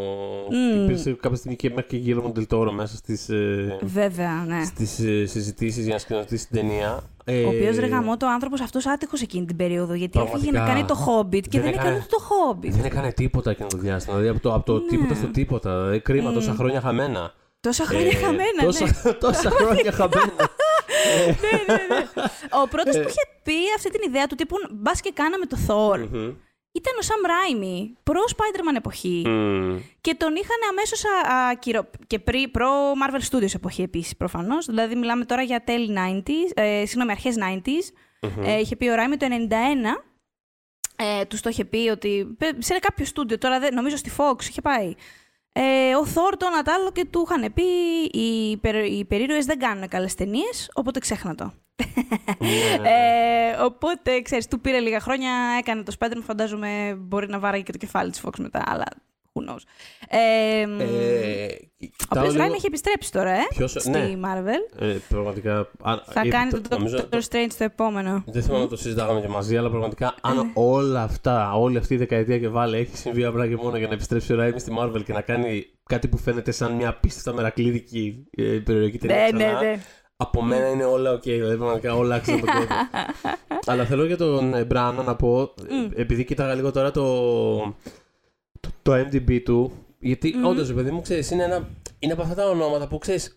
Μμμ. 0.50 0.82
Υπήρξε 0.84 1.12
κάποια 1.20 1.36
στιγμή 1.36 1.56
και 1.56 1.68
μέχρι 1.70 1.86
και 1.86 1.96
γύρω 1.96 2.22
Μοντελτόρο 2.22 2.72
μέσα 2.72 2.96
στις, 2.96 3.28
ε, 3.28 3.78
Βέβαια, 3.82 4.44
ναι. 4.46 4.64
στις 4.64 4.98
ε, 4.98 5.26
συζητήσεις 5.26 5.84
για 5.84 5.92
να 5.92 5.98
σκηνοθετήσει 5.98 6.48
την 6.48 6.56
ταινία. 6.60 7.02
Ο 7.44 7.48
οποίος 7.48 7.76
Ε, 7.76 7.80
ρε 7.80 7.86
γαμώ, 7.86 8.16
το 8.16 8.26
άνθρωπος 8.26 8.60
αυτός 8.60 8.86
άτυχος 8.86 9.22
εκείνη 9.22 9.46
την 9.46 9.56
περίοδο. 9.56 9.94
Γιατί 9.94 10.18
έφυγε 10.18 10.32
Πραγματικά. 10.50 10.60
να 10.66 10.72
κάνει 10.74 10.84
το 10.84 10.94
Hobbit 11.06 11.48
και 11.48 11.60
Δεν 11.60 11.62
δεν, 11.62 11.72
έκανε 11.72 11.88
έκανε- 11.88 11.96
ούτε 11.96 12.06
το 12.08 12.22
Hobbit. 12.28 12.70
Δεν 12.70 12.84
έκανε 12.84 13.12
τίποτα 13.12 13.50
εκείνο 13.50 13.68
το 13.68 13.76
διάστημα. 13.76 14.16
Δηλαδή 14.16 14.34
από 14.36 14.42
το, 14.48 14.54
από 14.54 14.64
το 14.66 14.72
Ναι. 14.78 14.88
τίποτα 14.88 15.14
στο 15.14 15.26
τίποτα. 15.26 15.78
Δηλαδή, 15.78 16.00
κρίμα, 16.00 16.32
τόσα 16.32 16.52
χρόνια 16.54 16.80
χαμένα. 16.80 17.32
Τόσα 17.60 17.84
χρόνια 17.84 18.06
Ε, 18.06 18.14
χαμένα, 18.14 18.60
τόσα, 18.64 18.84
ναι. 19.04 19.12
τόσα 19.12 19.50
χρόνια 19.60 19.92
χαμένα. 19.92 20.32
Ε, 21.16 21.26
ναι, 21.26 21.74
ναι, 21.74 21.94
ναι. 21.94 22.04
Ο 22.64 22.68
πρώτος 22.68 22.94
Ε. 22.94 22.98
που 23.00 23.08
είχε 23.08 23.24
πει 23.42 23.52
αυτή 23.76 23.90
την 23.90 24.00
ιδέα 24.08 24.26
του 24.26 24.34
τύπου 24.34 24.56
μπας 24.72 25.00
και 25.00 25.10
κάναμε 25.14 25.44
το 25.46 25.56
Thor 25.66 25.98
μμμ. 26.12 26.30
Ήταν 26.74 26.92
ο 27.00 27.06
Sam 27.06 27.28
Raimi, 27.30 27.92
προ 28.02 28.20
Spider-Man 28.28 28.76
εποχή. 28.76 29.22
Μμμ. 29.26 29.78
Και 30.00 30.14
τον 30.14 30.34
είχαν 30.34 30.56
αμέσως 30.70 31.02
ακυρω... 31.50 31.90
και 32.06 32.18
πρι... 32.18 32.48
προ 32.48 32.68
Marvel 32.92 33.30
Studios 33.30 33.54
εποχή 33.54 33.82
επίσης 33.82 34.16
προφανώς. 34.16 34.66
Δηλαδή 34.66 34.94
μιλάμε 34.94 35.24
τώρα 35.24 35.42
για 35.42 35.64
τέλη 35.64 35.96
90s, 35.96 36.50
ε, 36.54 36.82
συγγνώμη, 36.86 37.10
αρχές 37.10 37.34
90s. 37.38 37.92
Ε, 38.44 38.58
είχε 38.58 38.76
πει 38.76 38.88
ο 38.88 38.94
Raimi 38.94 39.16
το 39.18 39.26
91 39.26 39.54
Ε, 40.96 41.24
τους 41.24 41.40
το 41.40 41.48
είχε 41.48 41.64
πει 41.64 41.88
ότι. 41.88 42.36
σε 42.58 42.78
κάποιο 42.78 43.04
στούντιο, 43.04 43.38
τώρα 43.38 43.58
δεν, 43.58 43.74
νομίζω 43.74 43.96
στη 43.96 44.10
Fox 44.16 44.42
είχε 44.48 44.60
πάει. 44.60 44.94
Ε, 45.52 45.94
ο 45.94 46.06
Θόρ, 46.06 46.36
τον 46.36 46.54
Ατάλλο 46.54 46.90
και 46.92 47.04
του 47.04 47.26
είχαν 47.26 47.52
πει 47.52 47.62
οι, 48.18 48.56
περι, 48.56 48.98
οι 48.98 49.04
περίρωες 49.04 49.44
δεν 49.44 49.58
κάνουν 49.58 49.88
καλές 49.88 50.14
ταινίες, 50.14 50.70
οπότε 50.74 50.98
ξέχνα 50.98 51.34
το. 51.34 51.52
Ναι. 52.38 52.88
ε, 52.88 53.62
οπότε, 53.62 54.20
ξέρεις, 54.20 54.46
του 54.46 54.60
πήρε 54.60 54.78
λίγα 54.78 55.00
χρόνια, 55.00 55.30
έκανε 55.58 55.82
το 55.82 55.96
Spider-Man, 55.98 56.22
φαντάζομαι 56.24 56.94
μπορεί 56.98 57.28
να 57.28 57.38
βάραγε 57.38 57.62
και 57.62 57.72
το 57.72 57.78
κεφάλι 57.78 58.10
της 58.10 58.22
Fox 58.24 58.32
μετά, 58.38 58.62
αλλά 58.66 58.86
Who 59.34 59.50
knows. 59.50 59.62
Ε, 60.08 60.60
ε, 60.60 61.46
ο 61.90 62.18
οποίο 62.18 62.32
Ράιν 62.32 62.52
έχει 62.52 62.66
επιστρέψει 62.66 63.12
τώρα, 63.12 63.30
ε, 63.30 63.46
Ποιος, 63.48 63.70
στη 63.70 63.90
ναι. 63.90 64.12
Marvel. 64.22 64.82
Ε, 64.82 64.96
πραγματικά. 65.08 65.70
Θα 66.04 66.20
ε, 66.24 66.28
κάνει 66.28 66.50
το, 66.50 66.60
το 66.60 66.76
Doctor 66.80 67.18
Strange 67.18 67.50
το 67.58 67.64
επόμενο. 67.64 68.24
Δεν 68.26 68.42
θυμάμαι 68.42 68.62
να 68.62 68.68
το 68.68 68.76
συζητάγαμε 68.76 69.20
και 69.20 69.28
μαζί, 69.28 69.56
αλλά 69.56 69.70
πραγματικά 69.70 70.14
αν 70.20 70.38
ε. 70.38 70.50
όλα 70.54 71.02
αυτά, 71.02 71.52
όλη 71.54 71.76
αυτή 71.76 71.94
η 71.94 71.96
δεκαετία 71.96 72.38
και 72.38 72.48
βάλε 72.48 72.76
έχει 72.76 72.96
συμβεί 72.96 73.24
απλά 73.24 73.48
και 73.48 73.56
μόνο 73.56 73.76
για 73.76 73.86
να 73.86 73.94
επιστρέψει 73.94 74.32
ο 74.32 74.36
Ράιν 74.36 74.58
στη 74.58 74.76
Marvel 74.80 75.02
και 75.04 75.12
να 75.12 75.20
κάνει 75.20 75.66
κάτι 75.84 76.08
που 76.08 76.18
φαίνεται 76.18 76.50
σαν 76.50 76.72
μια 76.72 76.88
απίστευτα 76.88 77.32
μερακλείδικη 77.32 78.26
ε, 78.30 78.42
περιοχή 78.42 78.98
ταινία. 78.98 79.28
Ναι, 79.32 79.44
ναι, 79.44 79.52
ναι. 79.52 79.80
Από 80.16 80.42
μένα 80.42 80.68
είναι 80.68 80.84
όλα 80.84 81.12
οκ, 81.12 81.22
δηλαδή 81.22 81.56
πραγματικά 81.56 81.94
όλα 81.94 82.14
άξιζαν 82.14 82.40
τον 82.40 82.48
κόσμο. 82.54 82.76
Αλλά 83.70 83.84
θέλω 83.84 84.04
για 84.04 84.16
τον 84.16 84.66
Branagh 84.66 85.02
να 85.02 85.16
πω, 85.16 85.54
επειδή 85.94 86.24
κοίταγα 86.24 86.54
λίγο 86.54 86.70
τώρα 86.70 86.90
το, 86.90 87.74
το, 88.82 88.92
IMDb 88.92 89.42
του. 89.44 89.72
Γιατί 89.98 90.34
mm. 90.36 90.48
όντως, 90.48 90.72
παιδί 90.72 90.90
μου, 90.90 91.00
ξέρεις, 91.00 91.30
είναι, 91.30 91.42
ένα, 91.42 91.68
είναι 91.98 92.12
από 92.12 92.22
αυτά 92.22 92.34
τα 92.34 92.48
ονόματα 92.48 92.88
που 92.88 92.98
ξέρεις. 92.98 93.36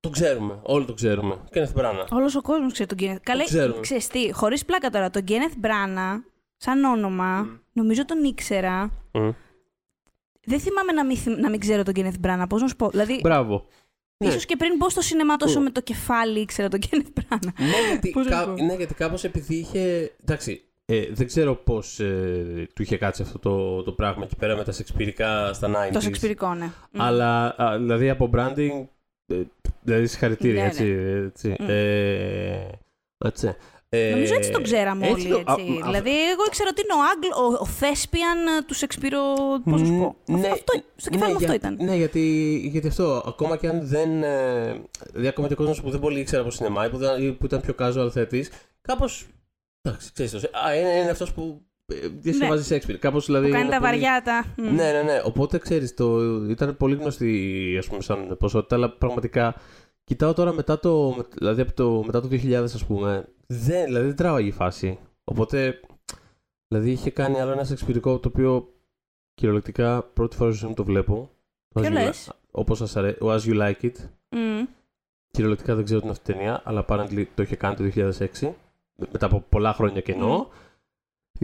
Το 0.00 0.10
ξέρουμε. 0.10 0.58
Όλοι 0.62 0.84
το 0.84 0.94
ξέρουμε. 0.94 1.40
Kenneth 1.52 1.80
Branagh. 1.80 2.06
Όλος 2.10 2.34
ο 2.34 2.42
κόσμος 2.42 2.72
ξέρει 2.72 2.88
τον 2.88 2.98
Kenneth. 3.00 3.20
Καλέ, 3.22 3.44
ξέρεις 3.80 4.06
τι, 4.06 4.32
χωρίς 4.32 4.64
πλάκα 4.64 4.90
τώρα, 4.90 5.10
τον 5.10 5.24
Kenneth 5.28 5.66
Branagh, 5.66 6.20
σαν 6.56 6.84
όνομα, 6.84 7.46
mm. 7.46 7.58
νομίζω 7.72 8.04
τον 8.04 8.24
ήξερα. 8.24 8.90
Mm. 9.12 9.34
Δεν 10.44 10.60
θυμάμαι 10.60 10.92
να 10.92 11.04
μην, 11.04 11.18
να 11.38 11.50
μην 11.50 11.60
ξέρω 11.60 11.82
τον 11.82 11.94
Kenneth 11.96 12.26
Branagh, 12.26 12.44
πώς 12.48 12.60
να 12.60 12.68
σου 12.68 12.76
πω. 12.76 12.88
Δηλαδή, 12.88 13.20
Μπράβο. 13.22 13.66
Ίσως 14.26 14.40
ναι. 14.40 14.44
και 14.44 14.56
πριν 14.56 14.76
μπω 14.76 14.90
στο 14.90 15.00
σινεμά 15.00 15.36
τόσο 15.36 15.60
mm. 15.60 15.62
με 15.62 15.70
το 15.70 15.80
κεφάλι 15.80 16.40
ήξερα 16.40 16.68
τον 16.68 16.80
Kenneth 16.82 17.20
Branagh. 17.20 17.52
Ναι, 17.58 17.88
γιατί, 17.88 18.10
κα... 18.28 18.46
ναι, 18.46 18.74
γιατί 18.74 18.94
κάπως 18.94 19.24
επειδή 19.24 19.54
είχε... 19.54 20.12
Εντάξει, 20.22 20.62
ε, 20.84 21.06
δεν 21.10 21.26
ξέρω 21.26 21.54
πώς 21.54 22.00
ε, 22.00 22.68
του 22.74 22.82
είχε 22.82 22.96
κάτσει 22.96 23.22
αυτό 23.22 23.38
το, 23.38 23.82
το 23.82 23.92
πράγμα 23.92 24.24
εκεί 24.24 24.36
πέρα 24.36 24.56
με 24.56 24.64
τα 24.64 24.72
σεξπυρικά 24.72 25.52
στα 25.52 25.88
90 25.88 25.92
Το 25.92 26.00
σεξπυρικό, 26.00 26.54
ναι. 26.54 26.70
Αλλά 26.96 27.62
α, 27.62 27.78
δηλαδή 27.78 28.10
από 28.10 28.30
branding. 28.34 28.86
Ε, 29.26 29.42
δηλαδή 29.82 30.06
συγχαρητήρια, 30.06 30.62
ναι, 30.62 30.68
έτσι. 30.68 30.84
Ναι. 30.84 31.24
έτσι. 31.26 31.56
Mm. 31.58 31.68
Ε, 31.68 32.68
έτσι. 33.24 33.56
Ε, 33.94 34.10
Νομίζω 34.10 34.34
έτσι 34.34 34.50
τον 34.50 34.62
ξέραμε 34.62 35.06
έτσι, 35.06 35.26
όλοι. 35.26 35.44
Έτσι. 35.48 35.50
Α, 35.50 35.84
δηλαδή, 35.84 36.10
εγώ 36.30 36.42
ήξερα 36.46 36.68
ότι 36.72 36.82
είναι 36.82 36.92
ο 36.92 37.02
Άγγλο, 37.12 37.56
ο, 37.56 37.58
ο 37.60 37.66
Θέσπιαν 37.66 38.38
τους 38.66 38.76
Σεξπύρο. 38.76 39.22
Πώς 39.64 39.80
να 39.80 39.86
σου 39.86 39.98
πω. 39.98 40.32
Ναι, 40.32 40.48
αυτό, 40.48 40.82
στο 40.96 41.10
κεφάλι 41.10 41.32
ναι, 41.32 41.38
μου 41.38 41.44
αυτό 41.44 41.54
ήταν. 41.54 41.78
Ναι, 41.80 41.96
γιατί, 41.96 42.20
γιατί 42.72 42.88
αυτό, 42.88 43.22
ακόμα 43.26 43.56
και 43.56 43.68
αν 43.68 43.86
δεν. 43.86 44.10
Δηλαδή, 45.10 45.28
ακόμα 45.28 45.46
και 45.46 45.52
ο 45.52 45.56
κόσμος 45.56 45.80
που 45.80 45.90
δεν 45.90 46.00
πολύ 46.00 46.20
ήξερε 46.20 46.40
από 46.42 46.50
σινεμά 46.50 46.86
ή 46.86 46.90
που, 46.90 46.98
που 47.38 47.46
ήταν 47.46 47.60
πιο 47.60 47.74
casual 47.78 48.08
θέτης, 48.12 48.50
κάπω 48.80 49.04
Εντάξει, 49.82 50.12
ξέρεις, 50.12 50.34
α, 50.34 50.76
είναι, 50.76 50.88
είναι 50.88 51.10
αυτός 51.10 51.32
που 51.32 51.62
ε, 51.86 52.08
διασκευάζει 52.08 52.58
ναι. 52.58 52.66
Σέξπιρ. 52.66 52.98
Κάπως 52.98 53.26
δηλαδή. 53.26 53.46
Που 53.46 53.52
κάνει 53.52 53.70
τα 53.70 53.80
βαριάτα. 53.80 54.44
Ναι, 54.56 54.70
ναι, 54.70 55.02
ναι. 55.04 55.20
Οπότε 55.24 55.58
ξέρεις, 55.58 55.94
το... 55.94 56.20
ήταν 56.48 56.76
πολύ 56.76 56.94
γνωστή 56.94 57.76
ας 57.78 57.86
πούμε, 57.86 58.02
σαν 58.02 58.36
ποσότητα, 58.38 58.76
αλλά 58.76 58.90
πραγματικά 58.90 59.54
κοιτάω 60.04 60.32
τώρα 60.32 60.52
μετά 60.52 60.78
το, 60.78 61.16
δηλαδή 61.38 61.60
από 61.60 61.72
το, 61.72 62.02
μετά 62.04 62.20
το 62.20 62.28
2000, 62.30 62.52
ας 62.52 62.84
πούμε. 62.84 63.28
Δεν, 63.46 63.84
δηλαδή 63.84 64.06
δεν 64.06 64.16
τράβαγε 64.16 64.48
η 64.48 64.52
φάση. 64.52 64.98
Οπότε. 65.24 65.80
Δηλαδή 66.68 66.90
είχε 66.90 67.10
κάνει 67.10 67.40
άλλο 67.40 67.52
ένα 67.52 67.64
σεξπυρικό 67.64 68.18
το 68.18 68.28
οποίο 68.28 68.72
κυριολεκτικά 69.34 70.02
πρώτη 70.02 70.36
φορά 70.36 70.50
ζωή 70.50 70.68
μου 70.68 70.74
το 70.74 70.84
βλέπω. 70.84 71.30
Ποιο 71.74 71.90
λες; 71.90 72.32
Όπως 72.50 72.78
σας 72.78 72.96
αρέσει, 72.96 73.18
As 73.20 73.40
You 73.40 73.60
Like 73.60 73.80
It. 73.80 73.94
Mm. 74.28 74.66
Κυριολεκτικά 75.30 75.74
δεν 75.74 75.84
ξέρω 75.84 76.00
την 76.00 76.10
αυτή 76.10 76.32
ταινία, 76.32 76.62
αλλά 76.64 76.84
apparently 76.88 77.24
το 77.34 77.42
είχε 77.42 77.56
κάνει 77.56 77.74
το 77.74 78.12
2006 78.40 78.52
μετά 79.12 79.26
από 79.26 79.44
πολλά 79.48 79.72
χρόνια 79.72 80.00
κενό. 80.00 80.48
Mm. 80.48 80.54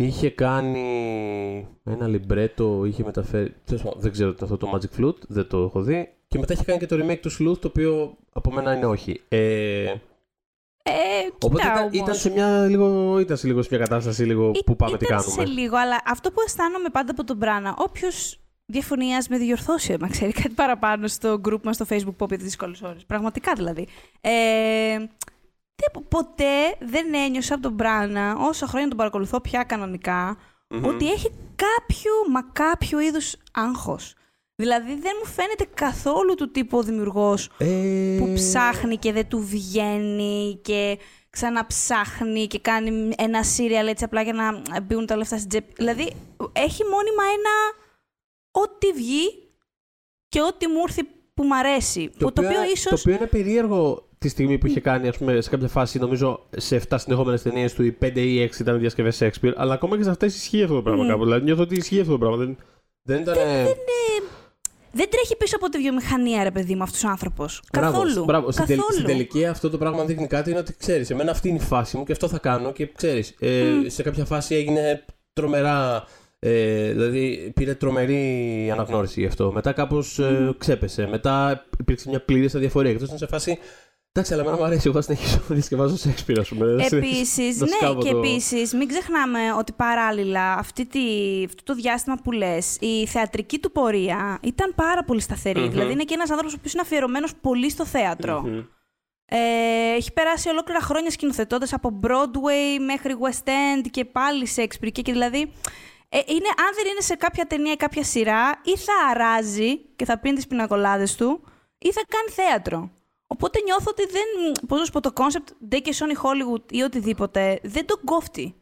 Είχε 0.01 0.31
κάνει 0.31 1.69
ένα 1.85 2.07
λιμπρέτο, 2.07 2.85
είχε 2.85 3.05
μεταφέρει. 3.05 3.55
Δεν 3.97 4.13
ξέρω 4.13 4.35
αυτό 4.43 4.57
το 4.57 4.71
Magic 4.75 5.01
Flute, 5.01 5.19
δεν 5.29 5.49
το 5.49 5.63
έχω 5.63 5.83
δει. 5.83 6.13
Και 6.29 6.39
μετά 6.39 6.53
είχε 6.53 6.65
κάνει 6.65 6.79
και 6.79 6.87
το 6.87 6.97
remake 6.97 7.19
του 7.19 7.31
Sleuth, 7.31 7.59
το 7.59 7.69
οποίο 7.69 8.17
από 8.33 8.53
μένα 8.53 8.77
είναι 8.77 8.87
όχι. 8.87 9.21
Ε, 9.29 9.85
ε, 10.83 10.93
Οπότε 11.41 11.67
ήταν, 11.67 11.89
ήταν, 11.93 12.15
σε 12.15 12.31
μια, 12.31 12.67
λίγο, 12.67 13.19
ήταν 13.19 13.37
σε 13.37 13.47
λίγο 13.47 13.63
σε 13.63 13.69
μια 13.71 13.79
κατάσταση 13.79 14.25
λίγο 14.25 14.51
που 14.51 14.77
πάμε 14.77 14.97
τι 14.97 15.07
κάνουμε. 15.07 15.31
σε 15.31 15.45
λίγο, 15.45 15.77
αλλά 15.77 16.03
αυτό 16.07 16.31
που 16.31 16.41
αισθάνομαι 16.47 16.89
πάντα 16.89 17.11
από 17.11 17.25
τον 17.25 17.37
Μπράνα, 17.37 17.75
όποιος 17.79 18.41
διαφωνεί 18.67 19.07
με 19.29 19.39
διορθώσει, 19.39 19.97
μα 20.01 20.09
ξέρει 20.09 20.33
κάτι 20.33 20.55
παραπάνω 20.55 21.07
στο 21.07 21.41
group 21.49 21.61
μας 21.63 21.75
στο 21.75 21.87
facebook 21.89 22.15
που 22.17 22.27
πει 22.27 22.37
δύσκολες 22.37 22.83
ώρες. 22.83 23.05
Πραγματικά 23.05 23.53
δηλαδή. 23.53 23.87
Ε, 24.21 24.99
ποτέ 26.09 26.77
δεν 26.81 27.15
ένιωσα 27.15 27.55
από 27.55 27.63
τον 27.63 27.73
Μπράνα, 27.73 28.37
όσα 28.39 28.67
χρόνια 28.67 28.89
τον 28.89 28.97
παρακολουθώ 28.97 29.41
πια 29.41 29.67
ότι 30.83 31.11
έχει 31.11 31.31
κάποιο, 31.57 32.13
μα 32.31 32.43
κάποιο 32.43 33.01
είδους 33.01 33.37
άγχος. 33.53 34.15
Δηλαδή 34.55 34.95
δεν 34.95 35.13
μου 35.23 35.31
φαίνεται 35.31 35.67
καθόλου 35.75 36.35
του 36.35 36.51
τύπου 36.51 36.79
ο 36.79 36.83
δημιουργός 36.83 37.51
ε... 37.59 38.17
που 38.19 38.33
ψάχνει 38.35 38.97
και 38.97 39.13
δεν 39.13 39.29
του 39.29 39.41
βγαίνει 39.41 40.61
και 40.63 40.99
ξαναψάχνει 41.31 42.47
και 42.47 42.59
κάνει 42.59 43.11
ένα 43.19 43.43
σύριαλ 43.43 43.87
έτσι 43.87 44.05
απλά 44.05 44.23
για 44.23 44.33
να 44.33 44.81
μπουν 44.81 45.07
τα 45.07 45.17
λεφτά 45.17 45.37
στην 45.37 45.49
τσέπη. 45.49 45.73
Δηλαδή 45.77 46.13
έχει 46.53 46.83
μόνιμα 46.85 47.23
ένα 47.23 47.87
ό,τι 48.51 48.93
βγει 48.93 49.49
και 50.29 50.43
ό,τι 50.43 50.67
μου 50.67 50.81
ήρθε 50.87 51.03
που 51.35 51.45
μου 51.45 51.57
αρέσει. 51.57 52.11
Το, 52.19 52.27
οποίο, 52.27 52.63
ίσως... 52.73 52.91
το 52.91 52.95
οποίο 52.95 53.15
είναι 53.15 53.27
περίεργο 53.27 54.08
τη 54.19 54.29
στιγμή 54.29 54.59
που 54.59 54.67
είχε 54.67 54.81
κάνει, 54.81 55.09
ας 55.09 55.19
πούμε, 55.19 55.41
σε 55.41 55.51
κάποια 55.51 55.69
φάση, 55.69 55.99
νομίζω 55.99 56.47
σε 56.57 56.83
7 56.89 56.97
συνεχόμενες 56.99 57.43
ταινίες 57.43 57.75
του, 57.75 57.83
οι 57.85 57.97
5 58.03 58.21
ή 58.21 58.51
6 58.53 58.61
ήταν 58.61 58.79
διασκευές 58.79 59.23
Shakespeare, 59.23 59.53
αλλά 59.57 59.75
ακόμα 59.75 59.97
και 59.97 60.03
σε 60.03 60.11
αυτές 60.11 60.37
ισχύει 60.37 60.63
αυτό 60.63 60.75
το 60.75 60.83
πράγμα 60.83 61.05
mm. 61.05 61.09
κάπου. 61.09 61.25
Δηλαδή 61.25 61.45
νιώθω 61.45 61.63
ότι 61.63 61.75
ισχύει 61.75 62.01
αυτό 62.01 62.13
το 62.13 62.19
πράγμα. 62.19 62.37
Δεν, 62.37 62.57
δεν 63.03 63.21
ήταν. 63.21 63.35
Δεν, 63.35 63.45
δεν, 63.65 63.75
δεν 64.93 65.11
τρέχει 65.11 65.37
πίσω 65.37 65.57
από 65.57 65.69
τη 65.69 65.79
βιομηχανία, 65.79 66.43
ρε 66.43 66.51
παιδί 66.51 66.75
μου, 66.75 66.83
αυτός 66.83 67.05
ο 67.05 67.09
άνθρωπος. 67.09 67.63
Καθόλου. 67.71 68.25
Μπράβο. 68.25 68.49
Καθόλου. 68.55 68.83
Στην, 68.93 69.05
τελική 69.05 69.47
αυτό 69.47 69.71
το 69.71 69.79
πράγμα 69.79 70.05
δείχνει 70.05 70.27
κάτι 70.27 70.51
είναι 70.51 70.59
ότι 70.59 70.77
ξέρεις, 70.77 71.11
εμένα 71.11 71.31
αυτή 71.31 71.49
είναι 71.49 71.59
η 71.59 71.65
φάση 71.65 71.97
μου 71.97 72.05
και 72.05 72.13
αυτό 72.13 72.29
θα 72.29 72.39
κάνω 72.39 72.73
και 72.73 72.87
ξέρεις. 72.87 73.35
Ε, 73.39 73.63
mm. 73.63 73.85
Σε 73.87 74.03
κάποια 74.03 74.25
φάση 74.25 74.55
έγινε 74.55 75.05
τρομερά. 75.33 76.05
Ε, 76.41 76.93
δηλαδή 76.93 77.53
πήρε 77.55 77.75
τρομερή 77.75 78.71
αναγνώριση 78.73 79.21
γι' 79.21 79.27
αυτό. 79.27 79.53
Μετά 79.53 79.73
κάπως 79.73 80.19
mm. 80.21 80.25
ε, 80.25 80.51
ξέπεσε. 80.59 81.07
Μετά 81.07 81.65
υπήρξε 81.79 82.09
μια 82.09 82.21
πλήρης 82.21 82.55
αδιαφορία. 82.55 82.91
Και 82.91 82.97
αυτός 82.97 83.09
ήταν 83.09 83.29
σε 83.29 83.35
φάση. 83.35 83.59
Εντάξει, 84.19 84.35
αλλά 84.35 84.43
εμένα 84.43 84.57
μου 84.57 84.65
αρέσει. 84.65 84.83
Εγώ 84.87 84.95
θα 84.95 85.03
συνεχίσω 85.03 85.39
να 85.49 85.55
διασκευάζω 85.55 85.97
Σέξπιρ, 85.97 86.39
ας 86.39 86.49
πούμε. 86.49 86.87
Επίσης, 86.91 87.61
ναι, 87.61 87.95
και 87.99 88.09
επίσης, 88.09 88.73
μην 88.73 88.89
ξεχνάμε 88.89 89.53
ότι 89.59 89.73
παράλληλα 89.73 90.55
αυτή 90.55 90.87
τη, 90.87 91.01
αυτό 91.45 91.63
το 91.63 91.75
διάστημα 91.75 92.17
που 92.25 92.33
λες, 92.33 92.77
η 92.81 93.07
θεατρική 93.07 93.59
του 93.59 93.73
πορεία 93.73 94.39
ήταν 94.43 94.73
πάρα 94.75 95.05
πολύ 95.05 95.23
Δηλαδή, 95.53 95.93
είναι 95.93 96.05
και 96.05 96.15
ένας 96.15 96.31
άνθρωπος 96.31 96.55
που 96.55 96.69
είναι 96.73 96.83
αφιερωμένος 96.83 97.35
πολύ 97.41 97.71
στο 97.71 97.85
θεατρο 97.85 98.45
Ε, 99.31 99.39
έχει 99.97 100.13
περάσει 100.13 100.49
ολόκληρα 100.49 100.81
χρόνια 100.81 101.11
σκηνοθετώντας 101.11 101.73
από 101.73 102.01
Broadway 102.03 102.83
μέχρι 102.87 103.17
West 103.21 103.49
End 103.49 103.87
και 103.91 104.05
πάλι 104.05 104.49
Shakespeare. 104.57 104.93
Και, 104.93 105.03
και 105.03 105.13
δηλαδή, 105.13 105.53
ε, 106.09 106.19
είναι, 106.27 106.49
αν 106.49 106.71
δεν 106.75 106.91
είναι 106.91 107.01
σε 107.01 107.15
κάποια 107.15 107.45
ταινία 107.45 107.73
ή 107.73 107.77
κάποια 107.77 108.05
σειρά, 108.05 108.61
ή 108.65 108.77
θα 108.77 108.93
αράζει 109.11 109.79
και 109.97 110.05
θα 110.05 110.19
πίνει 110.19 110.35
τις 110.35 110.47
πινακολάδες 110.47 111.17
του, 111.17 111.41
ή 111.79 111.93
θα 111.93 112.01
κάνει 112.09 112.49
θέατρο. 112.49 112.91
Οπότε 113.31 113.61
νιώθω 113.61 113.87
ότι 113.89 114.07
δεν. 114.07 114.53
Πώς 114.69 114.79
να 114.79 114.85
σου 114.85 114.93
πω, 114.93 115.01
το 115.01 115.13
concept 115.13 115.49
ντε 115.71 115.81
και 115.83 115.95
σώνει 115.99 116.23
Hollywood 116.23 116.73
ή 116.73 116.83
οτιδήποτε 116.83 117.61
δεν 117.63 117.87
τον 117.87 118.01
κόφτει. 118.05 118.55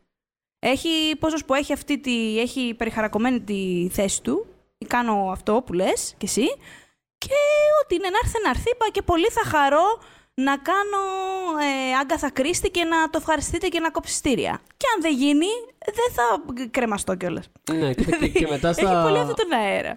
Έχει, 0.58 1.16
πώς 1.18 1.32
να 1.32 1.38
σου 1.38 1.44
πω, 1.44 1.54
έχει, 1.54 1.72
αυτή 1.72 1.98
τη, 1.98 2.40
έχει 2.40 2.74
περιχαρακωμένη 2.74 3.40
τη 3.40 3.88
θέση 3.92 4.22
του. 4.22 4.46
Ή 4.78 4.86
κάνω 4.86 5.28
αυτό 5.30 5.62
που 5.66 5.72
λες 5.72 6.14
κι 6.18 6.24
εσύ. 6.24 6.46
Και 7.18 7.34
ότι 7.84 7.94
είναι 7.94 8.08
να 8.08 8.18
έρθει 8.22 8.42
να 8.42 8.50
έρθει, 8.50 8.70
είπα 8.70 8.88
και 8.92 9.02
πολύ 9.02 9.28
θα 9.28 9.44
χαρώ 9.44 9.98
να 10.34 10.56
κάνω 10.56 11.02
ε, 11.60 11.94
άγκαθα 12.00 12.30
κρίστη 12.30 12.70
και 12.70 12.84
να 12.84 13.10
το 13.10 13.18
ευχαριστείτε 13.18 13.68
και 13.68 13.80
να 13.80 13.90
κόψει 13.90 14.20
Και 14.76 14.86
αν 14.94 15.00
δεν 15.00 15.12
γίνει, 15.14 15.46
δεν 15.94 16.12
θα 16.12 16.42
κρεμαστώ 16.70 17.14
κιόλας. 17.14 17.48
Ναι, 17.72 17.94
και, 17.94 18.04
και, 18.04 18.28
και 18.28 18.46
μετά 18.50 18.72
στα... 18.72 18.90
Έχει 18.90 19.02
πολύ 19.08 19.18
αυτό 19.18 19.34
τον 19.34 19.52
αέρα. 19.52 19.96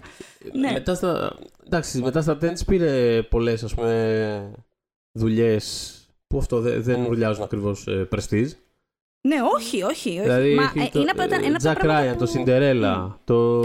ναι. 0.53 0.71
Μετά 0.71 0.95
στα... 0.95 1.37
Εντάξει, 1.65 2.01
μετά 2.01 2.21
στα 2.21 2.37
τέντς 2.37 2.65
πήρε 2.65 3.21
πολλές 3.23 3.63
ας 3.63 3.73
πούμε 3.73 4.51
δουλειές 5.11 5.93
που 6.27 6.37
αυτό 6.37 6.59
δεν, 6.59 6.83
δεν 6.83 7.05
ουρλιάζουν 7.05 7.43
ακριβώς 7.43 7.87
ε, 7.87 8.07
Ναι, 9.21 9.35
όχι, 9.55 9.83
όχι. 9.83 10.09
όχι. 10.09 10.19
Δηλαδή, 10.21 10.53
Μα, 10.55 10.63
έχει 10.63 10.79
ε, 10.79 10.89
το- 10.91 10.99
είναι 10.99 11.09
από 11.11 11.27
τα, 11.29 11.35
ε, 11.35 11.39
είναι 11.45 11.55
από 11.55 11.63
τα 11.63 11.73
Jack 11.73 11.77
πράγματα 11.79 12.13
Ryan, 12.13 12.17
που... 12.17 12.25
το 12.25 12.31
Cinderella, 12.35 13.11
το 13.23 13.61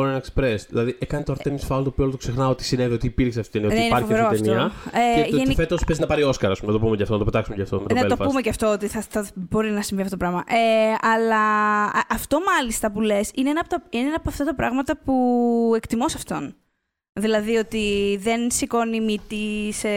Orange 0.00 0.16
Express, 0.16 0.22
το 0.24 0.34
Orange 0.34 0.42
Express. 0.42 0.58
Δηλαδή 0.68 0.96
έκανε 0.98 1.24
το 1.24 1.34
Artemis 1.38 1.50
Fowl 1.68 1.82
το 1.82 1.84
οποίο 1.86 2.04
όλο 2.04 2.10
το 2.10 2.16
ξεχνάω 2.16 2.50
ότι 2.50 2.64
συνέβη, 2.64 2.94
ότι 2.94 3.06
υπήρξε 3.06 3.40
αυτή 3.40 3.58
η 3.58 3.60
ταινία, 3.60 3.76
Ναι, 3.76 3.82
ότι 3.84 3.94
είναι 3.94 4.00
υπάρχει 4.00 4.22
αυτή 4.22 4.34
η 4.34 4.38
φοβερό 4.38 4.58
ταινία. 4.58 4.72
αυτό. 4.86 4.98
Ε, 5.20 5.22
και 5.24 5.30
το, 5.30 5.36
γενικ- 5.36 5.56
φέτος 5.56 5.84
παίζει 5.84 6.00
να 6.00 6.06
πάρει 6.06 6.22
Όσκαρ, 6.22 6.50
ας 6.50 6.60
πούμε, 6.60 6.72
να 6.72 6.78
το 6.78 6.84
πούμε 6.84 6.96
και 6.96 7.02
αυτό, 7.02 7.14
να 7.14 7.18
το 7.18 7.24
πετάξουμε 7.30 7.56
και 7.56 7.62
αυτό 7.62 7.80
με 7.80 7.86
το 7.88 7.94
να 7.94 8.06
το 8.06 8.16
Belfast. 8.18 8.26
πούμε 8.28 8.40
και 8.40 8.48
αυτό, 8.48 8.66
ότι 8.72 8.86
θα, 8.86 9.00
θα 9.08 9.26
μπορεί 9.34 9.70
να 9.70 9.82
συμβεί 9.82 10.02
αυτό 10.02 10.16
το 10.16 10.24
πράγμα. 10.24 10.44
Ε, 10.48 10.94
αλλά 11.14 11.40
α- 11.84 12.06
αυτό 12.08 12.38
μάλιστα 12.56 12.90
που 12.92 13.00
λες 13.00 13.30
είναι 13.34 13.50
ένα, 13.50 13.60
από 13.60 13.68
τα, 13.68 13.82
είναι 13.90 14.06
ένα 14.06 14.16
από 14.16 14.28
αυτά 14.28 14.44
τα 14.44 14.54
πράγματα 14.54 14.98
που 15.04 15.72
εκτιμώ 15.76 16.08
σε 16.08 16.16
αυτόν. 16.16 16.54
Δηλαδή 17.20 17.56
ότι 17.56 18.16
δεν 18.22 18.50
σηκώνει 18.50 19.00
μύτη 19.00 19.72
σε... 19.72 19.88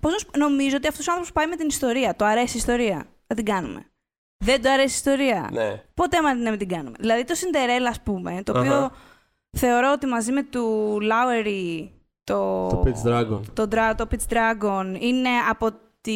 Πώς 0.00 0.12
να 0.12 0.18
σου 0.18 0.26
πω, 0.26 0.38
νομίζω 0.38 0.76
ότι 0.76 0.88
αυτός 0.88 1.06
ο 1.08 1.10
άνθρωπος 1.10 1.32
πάει 1.32 1.46
με 1.46 1.56
την 1.56 1.66
ιστορία. 1.68 2.16
Το 2.16 2.24
αρέσει 2.24 2.54
η 2.56 2.58
ιστορία. 2.58 3.04
Θα 3.26 3.34
την 3.34 3.44
κάνουμε. 3.44 3.86
Δεν 4.44 4.62
το 4.62 4.70
αρέσει 4.70 4.88
η 4.88 4.92
ιστορία. 4.94 5.48
Ναι. 5.52 5.82
Πότε 5.94 6.16
άμα 6.16 6.34
να 6.34 6.50
μην 6.50 6.58
την 6.58 6.68
κάνουμε. 6.68 6.96
Δηλαδή 7.00 7.24
το 7.24 7.34
Cinderella, 7.36 7.86
ας 7.88 8.00
πούμε, 8.00 8.42
το 8.44 8.58
οποίο 8.58 8.74
Αχα. 8.74 8.92
θεωρώ 9.50 9.92
ότι 9.92 10.06
μαζί 10.06 10.32
με 10.32 10.42
του 10.42 10.96
Lowry, 11.02 11.88
το, 12.24 12.66
Το 12.68 12.82
Pitch 12.86 13.08
Dragon. 13.08 13.40
το, 13.52 13.68
Dra- 13.72 13.94
το 13.96 14.06
Pitch 14.10 14.32
Dragon, 14.32 14.96
είναι 15.00 15.28
από 15.50 15.70
τη, 16.00 16.14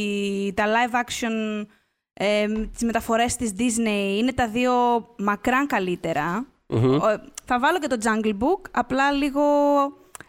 τα 0.55 0.65
live 0.67 0.95
action, 0.95 1.65
ε, 2.13 2.47
τις 2.73 2.83
μεταφορές 2.83 3.37
της 3.37 3.53
Disney, 3.59 4.17
είναι 4.19 4.33
τα 4.33 4.49
δύο 4.49 4.73
μακράν 5.19 5.67
καλύτερα. 5.67 6.47
Μμμ. 6.67 6.95
Ο- 6.95 7.21
θα 7.45 7.59
βάλω 7.59 7.79
και 7.79 7.87
το 7.87 7.97
Jungle 8.03 8.33
Book, 8.39 8.61
απλά 8.71 9.13
λίγο, 9.13 9.43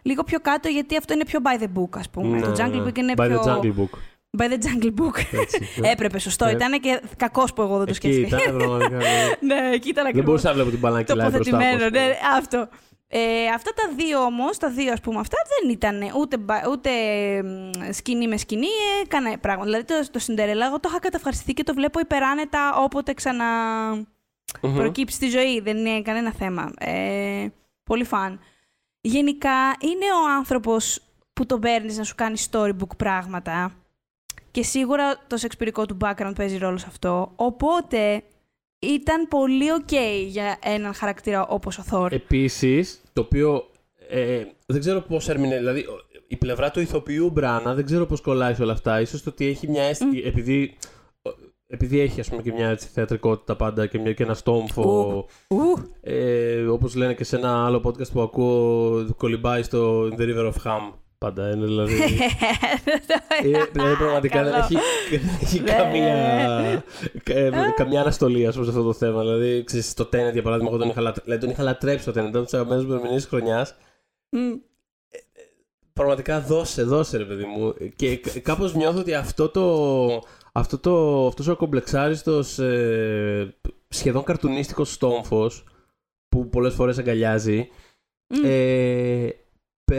λίγο 0.02 0.22
πιο 0.24 0.40
κάτω, 0.40 0.68
γιατί 0.68 0.96
αυτό 0.96 1.12
είναι 1.12 1.24
πιο 1.24 1.40
by 1.44 1.60
the 1.62 1.66
book, 1.78 1.98
ας 1.98 2.10
πούμε. 2.10 2.38
Ναι, 2.38 2.40
το 2.46 2.50
Jungle 2.64 2.70
ναι. 2.70 2.82
Book 2.84 2.98
είναι 2.98 3.12
By 3.16 3.26
πιο... 3.28 3.42
the 3.44 3.48
Jungle 3.48 3.80
Book. 3.80 3.98
By 4.38 4.42
the 4.42 4.52
Jungle 4.64 4.94
Book. 5.00 5.16
Έτσι, 5.40 5.68
ναι. 5.80 5.88
Έπρεπε, 5.94 6.18
σωστό. 6.18 6.44
Ε, 6.44 6.50
Ήταν 6.50 6.80
και 6.80 7.00
κακός 7.16 7.52
που 7.52 7.62
εγώ 7.62 7.76
δεν 7.76 7.86
το 7.86 7.92
Εκεί 7.96 8.12
σκέφτηκα. 8.12 8.36
ήταν, 8.42 8.56
πραγματικά. 8.56 8.96
ναι. 8.96 9.04
ναι, 9.54 9.70
εκεί 9.72 9.88
ήταν 9.88 9.94
Δεν 9.94 10.06
ακριβώς 10.06 10.24
μπορούσα 10.24 10.48
να 10.48 10.54
βλέπω 10.54 10.70
την 10.70 10.78
μπαλάκι 10.78 11.12
live 11.12 11.16
μπροστά 11.16 11.30
μου. 11.38 11.44
τοποθετημένο. 11.44 11.84
ας 11.84 11.90
πούμε. 11.90 12.06
Ναι, 12.06 12.18
αυτό. 12.36 12.68
Ε, 13.14 13.46
αυτά 13.54 13.70
τα 13.74 13.82
δύο 13.96 14.20
όμως, 14.20 14.58
τα 14.58 14.70
δύο 14.70 14.92
ας 14.92 15.00
πούμε 15.00 15.18
αυτά, 15.18 15.36
δεν 15.60 15.70
ήταν 15.70 16.00
ούτε, 16.18 16.36
μπα- 16.36 16.68
ούτε 16.70 16.90
μ, 17.42 17.92
σκηνή 17.92 18.28
με 18.28 18.36
σκηνή, 18.36 18.66
ε, 19.02 19.06
κανένα 19.08 19.38
πράγμα. 19.38 19.64
Δηλαδή 19.64 19.84
το, 19.84 19.94
το 20.10 20.20
Cinderella, 20.26 20.64
εγώ 20.66 20.80
το 20.80 20.88
είχα 20.88 20.98
καταυχαριστεί 20.98 21.52
και 21.52 21.62
το 21.62 21.74
βλέπω 21.74 22.00
υπεράνετα 22.00 22.74
όποτε 22.76 23.12
ξανα 23.14 23.44
Μμμ. 24.60 24.74
προκύψει 24.76 25.16
στη 25.16 25.28
ζωή. 25.28 25.60
Δεν 25.60 25.76
είναι 25.86 26.02
κανένα 26.02 26.32
θέμα. 26.32 26.70
Ε, 26.78 27.46
πολύ 27.84 28.04
φαν. 28.04 28.40
Γενικά 29.00 29.50
είναι 29.80 30.04
ο 30.24 30.30
άνθρωπος 30.36 31.00
που 31.32 31.46
τον 31.46 31.60
παίρνεις 31.60 31.96
να 31.96 32.04
σου 32.04 32.14
κάνει 32.14 32.36
storybook 32.50 32.96
πράγματα; 32.96 33.72
Και 34.52 34.62
σίγουρα 34.62 35.18
το 35.26 35.36
σεξπυρικό 35.36 35.86
του 35.86 35.96
background 36.00 36.32
παίζει 36.36 36.58
ρόλο 36.58 36.76
σε 36.78 36.86
αυτό. 36.88 37.32
Οπότε 37.36 38.22
ήταν 38.78 39.28
πολύ 39.28 39.66
ok 39.80 39.94
για 40.26 40.58
έναν 40.62 40.94
χαρακτήρα 40.94 41.46
όπως 41.46 41.78
ο 41.78 41.82
Θόρ. 41.82 42.12
Επίσης, 42.12 43.02
το 43.12 43.20
οποίο 43.20 43.70
ε, 44.08 44.42
δεν 44.66 44.80
ξέρω 44.80 45.00
πώς 45.00 45.28
ερμηνεύει. 45.28 45.58
Δηλαδή, 45.58 45.80
ο- 45.80 46.00
η 46.26 46.36
πλευρά 46.36 46.70
του 46.70 46.80
ηθοποιού 46.80 47.30
Μπράνα 47.30 47.74
δεν 47.74 47.84
ξέρω 47.84 48.06
πώς 48.06 48.20
κολλάει 48.20 48.54
σε 48.54 48.62
όλα 48.62 48.72
αυτά. 48.72 49.00
Ίσως 49.00 49.22
το 49.22 49.30
ότι 49.30 49.46
έχει 49.46 49.68
μια 49.68 49.82
αίσθηση. 49.82 50.22
Επειδή, 50.24 50.76
επειδή 51.66 52.00
έχει 52.00 52.20
ας 52.20 52.28
πούμε, 52.28 52.42
και 52.42 52.52
μια 52.52 52.68
έτσι, 52.68 52.88
θεατρικότητα 52.92 53.56
πάντα 53.56 53.86
και, 53.86 53.98
μια, 53.98 54.12
και 54.12 54.22
ένα 54.22 54.34
στόμφο. 54.34 55.26
Ου, 55.48 55.56
Ε, 56.00 56.62
Όπως 56.66 56.94
λένε 56.94 57.14
και 57.14 57.24
σε 57.24 57.36
ένα 57.36 57.64
άλλο 57.64 57.82
podcast 57.84 58.10
που 58.12 58.20
ακούω, 58.20 59.06
κολυμπάει 59.16 59.62
στο 59.62 60.08
In 60.08 60.14
the 60.20 60.22
River 60.22 60.52
of 60.52 60.54
Ham. 60.64 60.92
Πάντα 61.22 61.50
είναι 61.50 61.64
δηλαδή. 61.66 61.94
Ε, 63.44 63.64
δηλαδή 63.72 63.96
πραγματικά 63.96 64.42
δεν 64.42 64.52
Καλό. 64.52 64.64
έχει, 64.64 64.74
δεν 65.10 65.38
έχει 65.40 65.60
Ναι. 65.60 65.72
καμία, 65.72 66.84
ε, 67.24 67.50
καμία 67.76 68.00
αναστολή 68.00 68.46
ας 68.46 68.52
πούμε, 68.54 68.64
σε 68.66 68.70
αυτό 68.70 68.82
το 68.84 68.92
θέμα. 68.92 69.20
Δηλαδή, 69.20 69.64
ξέρεις, 69.64 69.90
στο 69.90 70.04
Tenet 70.04 70.32
για 70.32 70.42
παράδειγμα, 70.42 70.70
εγώ 70.70 70.78
τον 70.78 70.88
είχα, 70.88 71.00
λατρε... 71.00 71.22
δηλαδή, 71.24 71.40
τον 71.40 71.50
είχα 71.50 71.62
λατρέψει 71.62 72.04
το 72.04 72.10
Tenet, 72.10 72.14
ήταν 72.28 72.36
από 72.36 72.42
τι 72.50 72.56
αγαπημένε 72.56 72.82
μου 72.82 72.92
ερμηνείε 72.92 73.20
χρονιάς. 73.20 73.74
Μμ. 74.28 74.52
Πραγματικά 75.92 76.40
δώσε, 76.40 76.82
δώσε 76.82 77.16
ρε 77.16 77.24
παιδί 77.24 77.44
μου. 77.44 77.74
Και 77.96 78.16
κάπως 78.42 78.74
νιώθω 78.74 78.98
ότι 79.00 79.14
αυτό 79.14 79.48
το. 79.48 80.22
Αυτό 80.52 80.78
το, 80.78 81.26
αυτός 81.26 81.48
ο 81.48 81.56
κομπλεξάριστος 81.56 82.58
ε, 82.58 83.56
σχεδόν 83.88 84.22
καρτουνίστικος 84.24 84.92
στόμφος 84.92 85.64
που 86.28 86.48
πολλές 86.48 86.74
φορές 86.74 86.98
αγκαλιάζει 86.98 87.68
Μμ. 88.26 88.44
ε, 88.44 89.28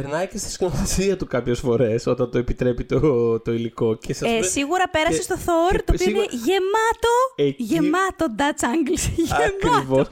περνάει 0.02 0.28
και 0.28 0.38
στη 0.38 0.52
σκηνοθεσία 0.52 1.18
του 1.18 1.28
κάποιες 1.28 1.60
φορές 1.60 2.06
όταν 2.08 2.32
το 2.32 2.38
επιτρέπει 2.38 2.84
το, 2.84 3.40
το 3.40 3.52
υλικό 3.54 3.96
και 3.98 4.14
σας 4.14 4.30
Ε, 4.30 4.34
πούμε, 4.34 4.46
σίγουρα 4.46 4.84
πέρασε 4.92 5.18
και- 5.18 5.22
στο 5.24 5.36
Thor, 5.36 5.72
και 5.72 5.78
το 5.78 5.84
οποίο 5.94 6.06
σίγουρα- 6.06 6.26
είναι 6.32 6.42
γεμάτο, 6.46 7.14
εκεί, 7.36 7.64
γεμάτο 7.64 8.26
Dutch 8.38 8.64
Angles. 8.74 9.04
γεμάτο. 9.28 9.78
Ακριβώς. 9.78 10.08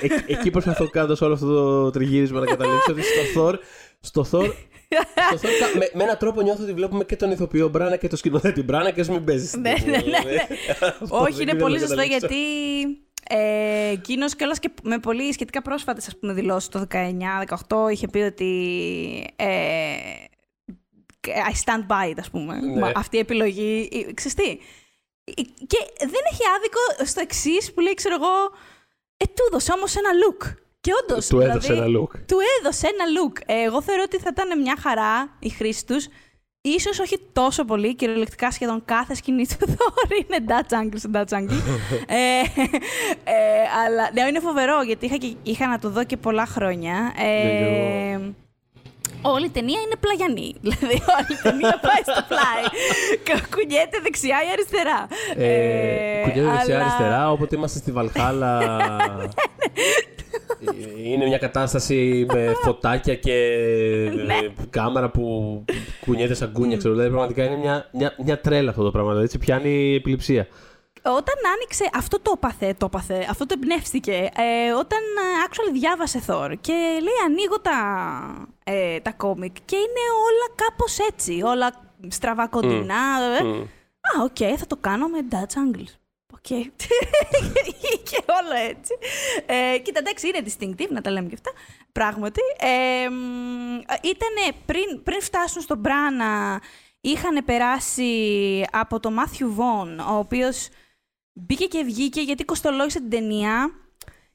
Και 0.00 0.06
ε- 0.06 0.32
εκεί 0.38 0.50
προσπαθώ 0.50 0.88
κάτω 0.88 1.14
σε 1.16 1.24
όλο 1.24 1.34
αυτό 1.34 1.46
το 1.46 1.90
τριγύρισμα 1.90 2.40
να 2.40 2.46
καταλήξω 2.46 2.92
ότι 2.92 3.02
στο 3.02 3.22
Thor, 3.48 3.54
στο 4.00 4.20
Thor, 4.32 4.52
στο 5.36 5.48
Thor 5.48 5.58
κα- 5.60 5.78
με, 5.78 5.90
με 5.94 6.02
έναν 6.02 6.18
τρόπο 6.18 6.40
νιώθω 6.42 6.62
ότι 6.62 6.72
βλέπουμε 6.72 7.04
και 7.04 7.16
τον 7.16 7.30
ηθοποιό 7.30 7.68
Μπράνα 7.68 7.96
και 7.96 8.08
τον 8.08 8.18
σκηνοθέτη 8.18 8.62
Μπράνα 8.62 8.90
και 8.90 9.00
ας 9.00 9.08
μην 9.08 9.24
παίζει 9.24 9.46
στην 9.46 9.60
Ναι, 9.60 9.72
ταινία, 9.72 9.90
ναι, 9.90 9.96
ναι, 9.96 10.02
δηλαδή. 10.02 10.36
Αυτό 11.02 11.16
Όχι, 11.16 11.32
δεν 11.32 11.40
είναι 11.40 11.42
ήθελα 11.42 11.58
πολύ 11.58 11.74
να 11.74 11.80
σωστό 11.80 11.94
καταλήξω. 11.96 12.26
γιατί 12.26 12.36
ε, 13.28 13.88
εκείνος 13.88 14.36
κιόλας 14.36 14.58
και 14.58 14.70
με 14.82 14.98
πολύ 14.98 15.32
σχετικά 15.32 15.62
πρόσφατες 15.62 16.08
δηλώσεις 16.20 16.68
το 16.68 16.86
19-18 17.68 17.90
είχε 17.90 18.08
πει 18.08 18.18
ότι. 18.18 19.34
Ε, 19.36 19.94
I 21.28 21.52
stand 21.64 21.86
by 21.88 22.10
it, 22.10 22.14
ας 22.18 22.30
πούμε. 22.30 22.60
Ναι. 22.60 22.80
Μα 22.80 22.92
Αυτή 22.96 23.16
η 23.16 23.20
επιλογή. 23.20 23.88
ε, 24.08 24.12
Ξέρεις 24.12 24.34
τι. 24.34 24.48
Ε, 25.24 25.32
Και 25.66 25.78
δεν 25.98 26.20
έχει 26.32 26.42
άδικο 26.56 27.04
στο 27.04 27.20
εξής 27.20 27.72
που 27.72 27.80
λέει, 27.80 27.94
ξέρω 27.94 28.14
εγώ. 28.14 28.50
Ε, 29.16 29.24
του 29.24 29.44
έδωσε 29.48 29.72
όμως 29.72 29.96
ένα 29.96 30.08
look. 30.24 30.54
Και 30.80 30.90
όντως. 31.02 31.26
Του 31.26 31.40
έδωσε 31.40 31.72
ένα 31.72 31.86
look. 31.86 32.10
Του 32.26 32.36
έδωσε 32.58 32.86
ένα 32.86 33.04
look. 33.16 33.40
Ε, 33.46 33.62
εγώ 33.62 33.82
θεωρώ 33.82 34.02
ότι 34.04 34.18
θα 34.18 34.28
ήταν 34.32 34.60
μια 34.60 34.76
χαρά 34.80 35.36
η 35.38 35.48
χρήση 35.48 35.86
τους. 35.86 36.06
Ίσως 36.64 36.98
όχι 36.98 37.18
τόσο 37.32 37.64
πολύ, 37.64 37.94
κυριολεκτικά 37.94 38.50
σχεδόν 38.50 38.82
κάθε 38.84 39.14
σκηνή 39.14 39.46
του 39.46 39.56
Thor 39.68 40.10
είναι 40.10 40.44
Dutch 40.48 40.74
angle 40.82 40.94
σε 40.96 41.10
Dutch 41.14 41.38
angle. 41.38 41.52
ε, 42.06 42.40
ε, 43.24 43.34
αλλά 43.86 44.10
ναι, 44.12 44.28
είναι 44.28 44.40
φοβερό 44.40 44.82
γιατί 44.82 45.06
είχα, 45.06 45.16
και, 45.16 45.34
είχα 45.42 45.66
να 45.66 45.78
το 45.78 45.90
δω 45.90 46.04
και 46.04 46.16
πολλά 46.16 46.46
χρόνια. 46.46 47.12
Ε, 47.18 47.22
Ναι, 47.22 47.50
και 47.58 47.64
εγώ. 48.14 48.34
όλη 49.22 49.46
η 49.46 49.50
ταινία 49.50 49.80
είναι 49.80 49.94
πλαγιανή. 50.00 50.54
Δηλαδή 50.62 50.86
όλη 51.18 51.38
η 51.38 51.42
ταινία 51.42 51.80
πάει 51.82 52.02
στο 52.16 52.24
πλάι. 52.28 52.64
Και 53.24 53.32
κουνιέται 53.54 53.98
δεξιά 54.02 54.36
ή 54.46 54.50
αριστερά. 54.52 55.06
Ε, 55.36 56.20
κουνιέται 56.22 56.40
αλλά- 56.48 56.56
δεξιά-αριστερά, 56.56 57.30
όποτε 57.30 57.56
είμαστε 57.56 57.78
στη 57.78 57.90
Βαλχάλα. 57.92 58.58
Είναι 61.04 61.26
μια 61.26 61.38
κατάσταση 61.38 62.26
με 62.32 62.52
φωτάκια 62.62 63.14
και 63.14 63.32
Ναι. 64.26 64.34
ε, 64.34 64.52
κάμερα 64.70 65.10
που 65.10 65.64
κουνιέται 66.00 66.34
σαν 66.34 66.52
κούνια, 66.52 66.76
ξέρω. 66.76 66.92
Δηλαδή, 66.94 67.10
πραγματικά 67.10 67.44
είναι 67.44 67.56
μια, 67.56 67.88
μια, 67.92 68.14
μια 68.24 68.40
τρέλα 68.40 68.70
αυτό 68.70 68.82
το 68.82 68.90
πράγμα. 68.90 69.08
Δηλαδή, 69.08 69.24
έτσι 69.26 69.38
πιάνει 69.38 69.94
επιληψία. 69.94 70.46
Όταν 71.04 71.34
άνοιξε, 71.54 71.88
αυτό 71.94 72.20
το 72.20 72.32
έπαθε, 72.36 72.74
το 72.78 72.84
έπαθε, 72.86 73.26
αυτό 73.30 73.46
το 73.46 73.54
εμπνεύστηκε, 73.58 74.12
ε, 74.12 74.72
όταν 74.72 74.98
ε, 74.98 75.48
actually 75.48 75.72
διάβασε 75.72 76.22
Thor 76.26 76.52
και 76.60 76.72
λέει 76.72 77.18
ανοίγω 77.26 77.60
τα, 77.60 77.78
ε, 78.64 79.00
τα 79.00 79.12
κόμικ 79.12 79.56
και 79.64 79.76
είναι 79.76 80.04
όλα 80.26 80.54
κάπως 80.54 80.98
έτσι, 80.98 81.42
όλα 81.44 81.72
στραβά 82.08 82.48
κοντινά. 82.48 83.02
ε. 83.40 83.42
Μμ. 83.44 83.60
Α, 84.20 84.22
οκ, 84.24 84.58
θα 84.58 84.66
το 84.66 84.76
κάνω 84.80 85.06
με 85.08 85.18
Dutch 85.30 85.36
Angles. 85.36 85.92
Οκ. 86.42 86.48
και 88.10 88.24
όλο 88.26 88.68
έτσι. 88.68 88.94
Ε, 89.46 89.78
κοίτα, 89.78 89.98
εντάξει, 89.98 90.28
είναι 90.28 90.42
distinctive, 90.44 90.90
να 90.90 91.00
τα 91.00 91.10
λέμε 91.10 91.28
και 91.28 91.34
αυτά. 91.34 91.50
Πράγματι. 91.92 92.40
Ε, 92.58 93.08
μ, 93.08 93.78
ήτανε 94.02 94.56
πριν, 94.66 95.02
πριν 95.02 95.22
φτάσουν 95.22 95.62
στον 95.62 95.78
Μπράνα, 95.78 96.62
είχαν 97.00 97.44
περάσει 97.44 98.64
από 98.70 99.00
το 99.00 99.10
Matthew 99.18 99.44
Vaughn, 99.44 100.12
ο 100.12 100.16
οποίος 100.16 100.68
μπήκε 101.32 101.66
και 101.66 101.82
βγήκε 101.82 102.20
γιατί 102.20 102.44
κοστολόγησε 102.44 102.98
την 102.98 103.10
ταινία 103.10 103.81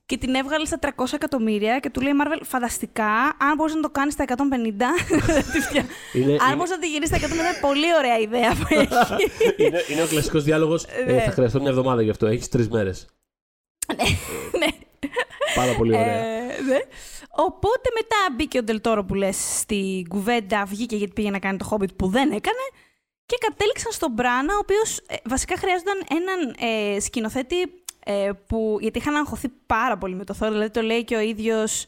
και 0.08 0.18
την 0.18 0.36
έβγαλε 0.36 0.66
στα 0.66 0.80
300 0.82 0.90
εκατομμύρια 1.14 1.80
και 1.80 1.90
του 1.90 2.02
λέει 2.02 2.12
Marvel, 2.24 2.40
φανταστικά, 2.44 3.12
αν 3.40 3.56
μπορείς 3.56 3.74
να 3.76 3.82
το 3.82 3.90
κάνεις 3.90 4.14
στα 4.14 4.26
150, 4.28 4.34
τη 5.54 5.60
φτιά- 5.62 5.86
Είναι, 6.14 6.26
αν 6.40 6.48
είναι, 6.48 6.56
μπορείς 6.56 6.70
να 6.72 6.80
τη 6.80 6.88
γυρίσεις 6.88 7.18
στα 7.18 7.28
150, 7.28 7.32
είναι 7.32 7.58
πολύ 7.62 7.96
ωραία 7.98 8.18
ιδέα 8.20 8.56
που 8.56 8.68
έχει. 8.80 9.64
είναι, 9.64 9.84
είναι 9.90 10.04
ο 10.04 10.08
κλασικός 10.08 10.44
διάλογος. 10.44 10.86
Ναι. 11.06 11.20
θα 11.22 11.32
χρειαστώ 11.32 11.60
μια 11.60 11.70
εβδομάδα 11.70 12.02
γι' 12.02 12.10
αυτό. 12.10 12.26
Έχεις 12.28 12.50
τρεις 12.50 12.70
μέρες. 12.70 13.08
ναι. 14.60 14.68
Πάρα 15.56 15.74
πολύ 15.74 15.94
ωραία. 15.94 16.26
Ε, 16.26 16.62
ναι. 16.62 16.78
Οπότε 17.30 17.90
μετά 17.94 18.36
μπήκε 18.36 18.58
ο 18.58 18.64
Ντελτόρο 18.64 19.04
που 19.06 19.14
λες 19.14 19.38
στην 19.60 20.08
κουβέντα, 20.08 20.66
βγήκε 20.66 20.96
γιατί 20.96 21.14
πήγε 21.14 21.30
να 21.30 21.40
κάνει 21.40 21.58
το 21.58 21.68
Hobbit 21.72 21.96
που 21.96 22.08
δεν 22.08 22.32
έκανε 22.32 22.64
και 23.26 23.38
κατέληξαν 23.48 23.92
στον 23.92 24.12
Μπράνα, 24.12 24.54
ο 24.54 24.58
οποίος 24.62 24.98
ε, 25.08 25.16
βασικά 25.26 25.58
χρειάζονταν 25.58 26.04
έναν 26.10 26.56
ε, 26.96 27.00
σκηνοθέτη 27.00 27.56
ε, 28.10 28.32
που, 28.48 28.78
γιατί 28.82 28.98
είχαν 29.00 29.16
αγχωθεί 29.16 29.50
πάρα 29.66 29.98
πολύ 29.98 30.16
με 30.16 30.24
το 30.24 30.36
Thor, 30.40 30.48
δηλαδή 30.50 30.70
το 30.70 30.82
λέει 30.82 31.04
και 31.04 31.16
ο 31.16 31.20
ίδιος 31.20 31.86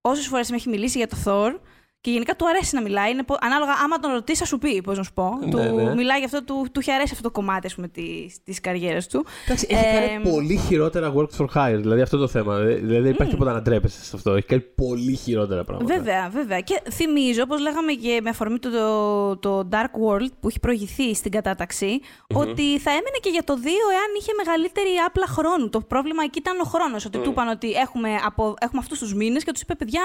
όσες 0.00 0.26
φορές 0.26 0.50
με 0.50 0.56
έχει 0.56 0.68
μιλήσει 0.68 0.98
για 0.98 1.06
το 1.06 1.16
Thor 1.24 1.58
Και 2.04 2.10
γενικά 2.10 2.36
του 2.36 2.48
αρέσει 2.48 2.74
να 2.74 2.82
μιλάει. 2.82 3.10
Είναι, 3.10 3.22
πο- 3.22 3.36
ανάλογα, 3.40 3.72
άμα 3.84 3.98
τον 3.98 4.12
ρωτήσει, 4.12 4.38
θα 4.38 4.44
σου 4.44 4.58
πει, 4.58 4.80
πώς 4.82 4.96
να 4.96 5.02
σου 5.02 5.12
πω. 5.12 5.38
Ναι, 5.44 5.50
του, 5.50 5.58
ναι. 5.58 5.94
Μιλάει 5.94 6.18
γι' 6.18 6.24
αυτό, 6.24 6.44
του, 6.44 6.66
του 6.72 6.80
έχει 6.80 6.92
αρέσει 6.92 7.10
αυτό 7.12 7.22
το 7.22 7.30
κομμάτι 7.30 7.74
τη 7.74 7.88
της, 7.88 8.36
της 8.44 8.60
καριέρας 8.60 9.06
του. 9.06 9.26
Εντάξει, 9.44 9.66
έχει 9.70 9.84
Ε, 9.86 10.06
κάνει 10.08 10.28
πολύ 10.30 10.56
χειρότερα 10.56 11.12
work 11.16 11.28
for 11.38 11.46
hire. 11.54 11.76
Δηλαδή 11.80 12.00
αυτό 12.00 12.16
το 12.18 12.28
θέμα. 12.28 12.56
Ε, 12.58 12.64
Δηλαδή 12.74 13.02
δεν 13.02 13.10
υπάρχει 13.12 13.32
τίποτα 13.32 13.52
να 13.52 13.62
ντρέπεσαι 13.62 14.04
σε 14.04 14.16
αυτό. 14.16 14.30
Έχει 14.32 14.46
κάνει 14.46 14.60
πολύ 14.62 15.14
χειρότερα 15.16 15.64
πράγματα. 15.64 15.94
Βέβαια, 15.94 16.28
βέβαια. 16.32 16.60
Και 16.60 16.82
θυμίζω, 16.90 17.42
όπως 17.42 17.60
λέγαμε 17.60 17.92
και 17.92 18.20
με 18.22 18.30
αφορμή 18.30 18.58
το, 18.58 18.70
το, 18.70 19.36
το 19.36 19.68
Dark 19.72 19.92
World 20.08 20.28
που 20.40 20.48
έχει 20.48 20.60
προηγηθεί 20.60 21.14
στην 21.14 21.30
κατάταξη, 21.30 22.00
ότι 22.34 22.78
θα 22.78 22.90
έμενε 22.90 23.18
και 23.22 23.30
για 23.30 23.44
το 23.44 23.52
2 23.62 23.66
εάν 23.66 24.10
είχε 24.18 24.32
μεγαλύτερη 24.36 24.88
άπλα 25.06 25.26
χρόνου. 25.26 25.68
Το 25.70 25.80
πρόβλημα 25.80 26.22
εκεί 26.22 26.38
ήταν 26.38 26.60
ο 26.60 26.64
χρόνος. 26.64 27.04
Ότι 27.04 27.18
του 27.18 27.30
είπαν 27.30 27.48
ότι 27.48 27.70
έχουμε, 27.72 28.08
από, 28.24 28.54
έχουμε 28.58 28.80
αυτούς 28.82 28.98
τους 28.98 29.14
μήνες 29.14 29.44
και 29.44 29.52
τους 29.52 29.60
είπε, 29.60 29.74
παιδιά, 29.74 30.02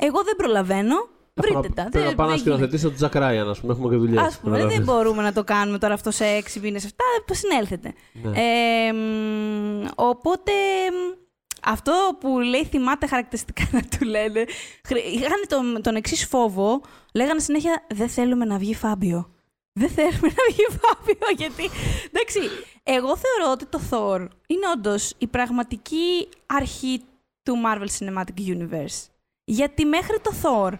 εγώ 0.00 0.22
δεν 0.24 0.36
προλαβαίνω. 0.36 0.94
Βρείτε 1.34 1.68
τα. 1.74 1.88
Πρέπει 1.90 2.06
να 2.06 2.14
πάω 2.14 2.28
να 2.28 2.36
σκηνοθετήσω 2.36 2.86
τον 2.86 2.94
Τζακ 2.96 3.14
Ράιαν, 3.14 3.48
ας 3.48 3.60
πούμε. 3.60 3.72
Έχουμε 3.72 3.88
και 3.88 3.96
δουλειές. 3.96 4.20
Α 4.36 4.40
πούμε, 4.42 4.66
δεν 4.66 4.82
μπορούμε 4.82 5.22
να 5.22 5.32
το 5.32 5.44
κάνουμε 5.44 5.78
τώρα 5.78 5.94
αυτό 5.94 6.10
σε 6.10 6.24
έξι 6.24 6.60
μήνες. 6.60 6.84
Αυτά 6.84 7.04
το 7.24 7.34
συνέλθετε. 7.34 7.92
Ναι. 8.22 8.30
Ε, 8.40 8.92
μ, 8.92 9.84
οπότε 9.94 10.52
μ, 10.92 11.18
αυτό 11.64 11.92
που 12.20 12.38
λέει 12.38 12.64
θυμάται 12.64 13.06
χαρακτηριστικά 13.06 13.68
να 13.72 13.80
του 13.82 14.04
λένε. 14.04 14.44
χρ- 14.84 15.04
Είχαν 15.14 15.44
τον, 15.48 15.82
τον 15.82 15.94
εξής 15.96 16.26
φόβο. 16.26 16.80
Λέγανε 17.14 17.40
συνέχεια 17.40 17.82
Δεν 17.94 18.08
θέλουμε 18.08 18.44
να 18.44 18.58
βγει 18.58 18.74
Φάμπιο. 18.74 19.30
Δεν 19.72 19.88
θέλουμε 19.88 20.18
να 20.28 20.42
βγει 20.50 20.66
Φάμπιο. 20.80 21.26
Γιατί. 21.40 21.70
Εντάξει, 22.12 22.40
εγώ 22.82 23.16
θεωρώ 23.16 23.52
ότι 23.52 23.66
το 23.66 23.80
Thor 23.90 24.20
είναι 24.46 24.66
όντως 24.76 25.14
η 25.18 25.26
πραγματική 25.26 26.28
αρχή 26.46 27.00
του 27.42 27.54
Marvel 27.66 27.86
Cinematic 27.98 28.56
Universe. 28.56 29.08
Γιατί 29.50 29.84
μέχρι 29.84 30.20
το 30.20 30.32
Thor 30.42 30.72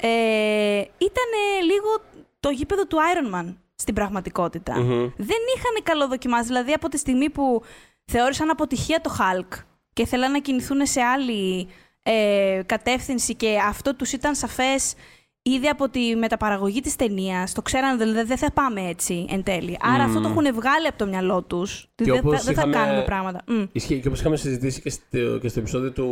ε, 0.00 0.78
ήταν 0.98 1.28
λίγο 1.64 2.02
το 2.40 2.50
γήπεδο 2.50 2.86
του 2.86 2.96
Iron 2.96 3.34
Man 3.34 3.54
στην 3.74 3.94
πραγματικότητα. 3.94 4.78
Μμμ. 4.78 5.10
Δεν 5.16 5.38
είχαν 5.56 5.82
καλοδοκιμάσει. 5.82 6.46
Δηλαδή 6.46 6.72
από 6.72 6.88
τη 6.88 6.98
στιγμή 6.98 7.30
που 7.30 7.62
θεώρησαν 8.04 8.50
αποτυχία 8.50 9.00
το 9.00 9.16
Hulk 9.18 9.58
και 9.92 10.06
θέλαν 10.06 10.30
να 10.30 10.38
κινηθούν 10.38 10.86
σε 10.86 11.00
άλλη 11.00 11.68
ε, 12.02 12.60
κατεύθυνση 12.66 13.34
και 13.34 13.58
αυτό 13.66 13.94
τους 13.94 14.12
ήταν 14.12 14.34
σαφές 14.34 14.94
ήδη 15.42 15.68
από 15.68 15.88
τη 15.88 16.16
μεταπαραγωγή 16.16 16.80
της 16.80 16.96
ταινίας. 16.96 17.52
Το 17.52 17.62
ξέραν, 17.62 17.98
δηλαδή 17.98 18.22
δεν 18.22 18.36
θα 18.38 18.52
πάμε 18.52 18.80
έτσι 18.88 19.26
εν 19.28 19.42
τέλει. 19.42 19.76
Άρα 19.80 20.04
αυτό 20.04 20.20
το 20.20 20.28
έχουν 20.28 20.54
βγάλει 20.54 20.86
από 20.86 20.98
το 20.98 21.06
μυαλό 21.06 21.42
τους. 21.42 21.88
Και 21.94 22.04
Δεν, 22.04 22.18
όπως 22.18 22.36
θα, 22.38 22.44
δεν 22.44 22.54
θα 22.54 22.60
είχαμε- 22.60 22.76
κάνουμε 22.76 23.04
πράγματα. 23.04 23.42
Μμ. 23.46 23.62
Ισχύει 23.72 24.00
και 24.00 24.08
όπως 24.08 24.20
είχαμε 24.20 24.36
συζητήσει 24.36 24.80
και 24.80 24.90
στο, 24.90 25.38
και 25.40 25.48
στο 25.48 25.60
επεισόδιο 25.60 25.92
του, 25.92 26.08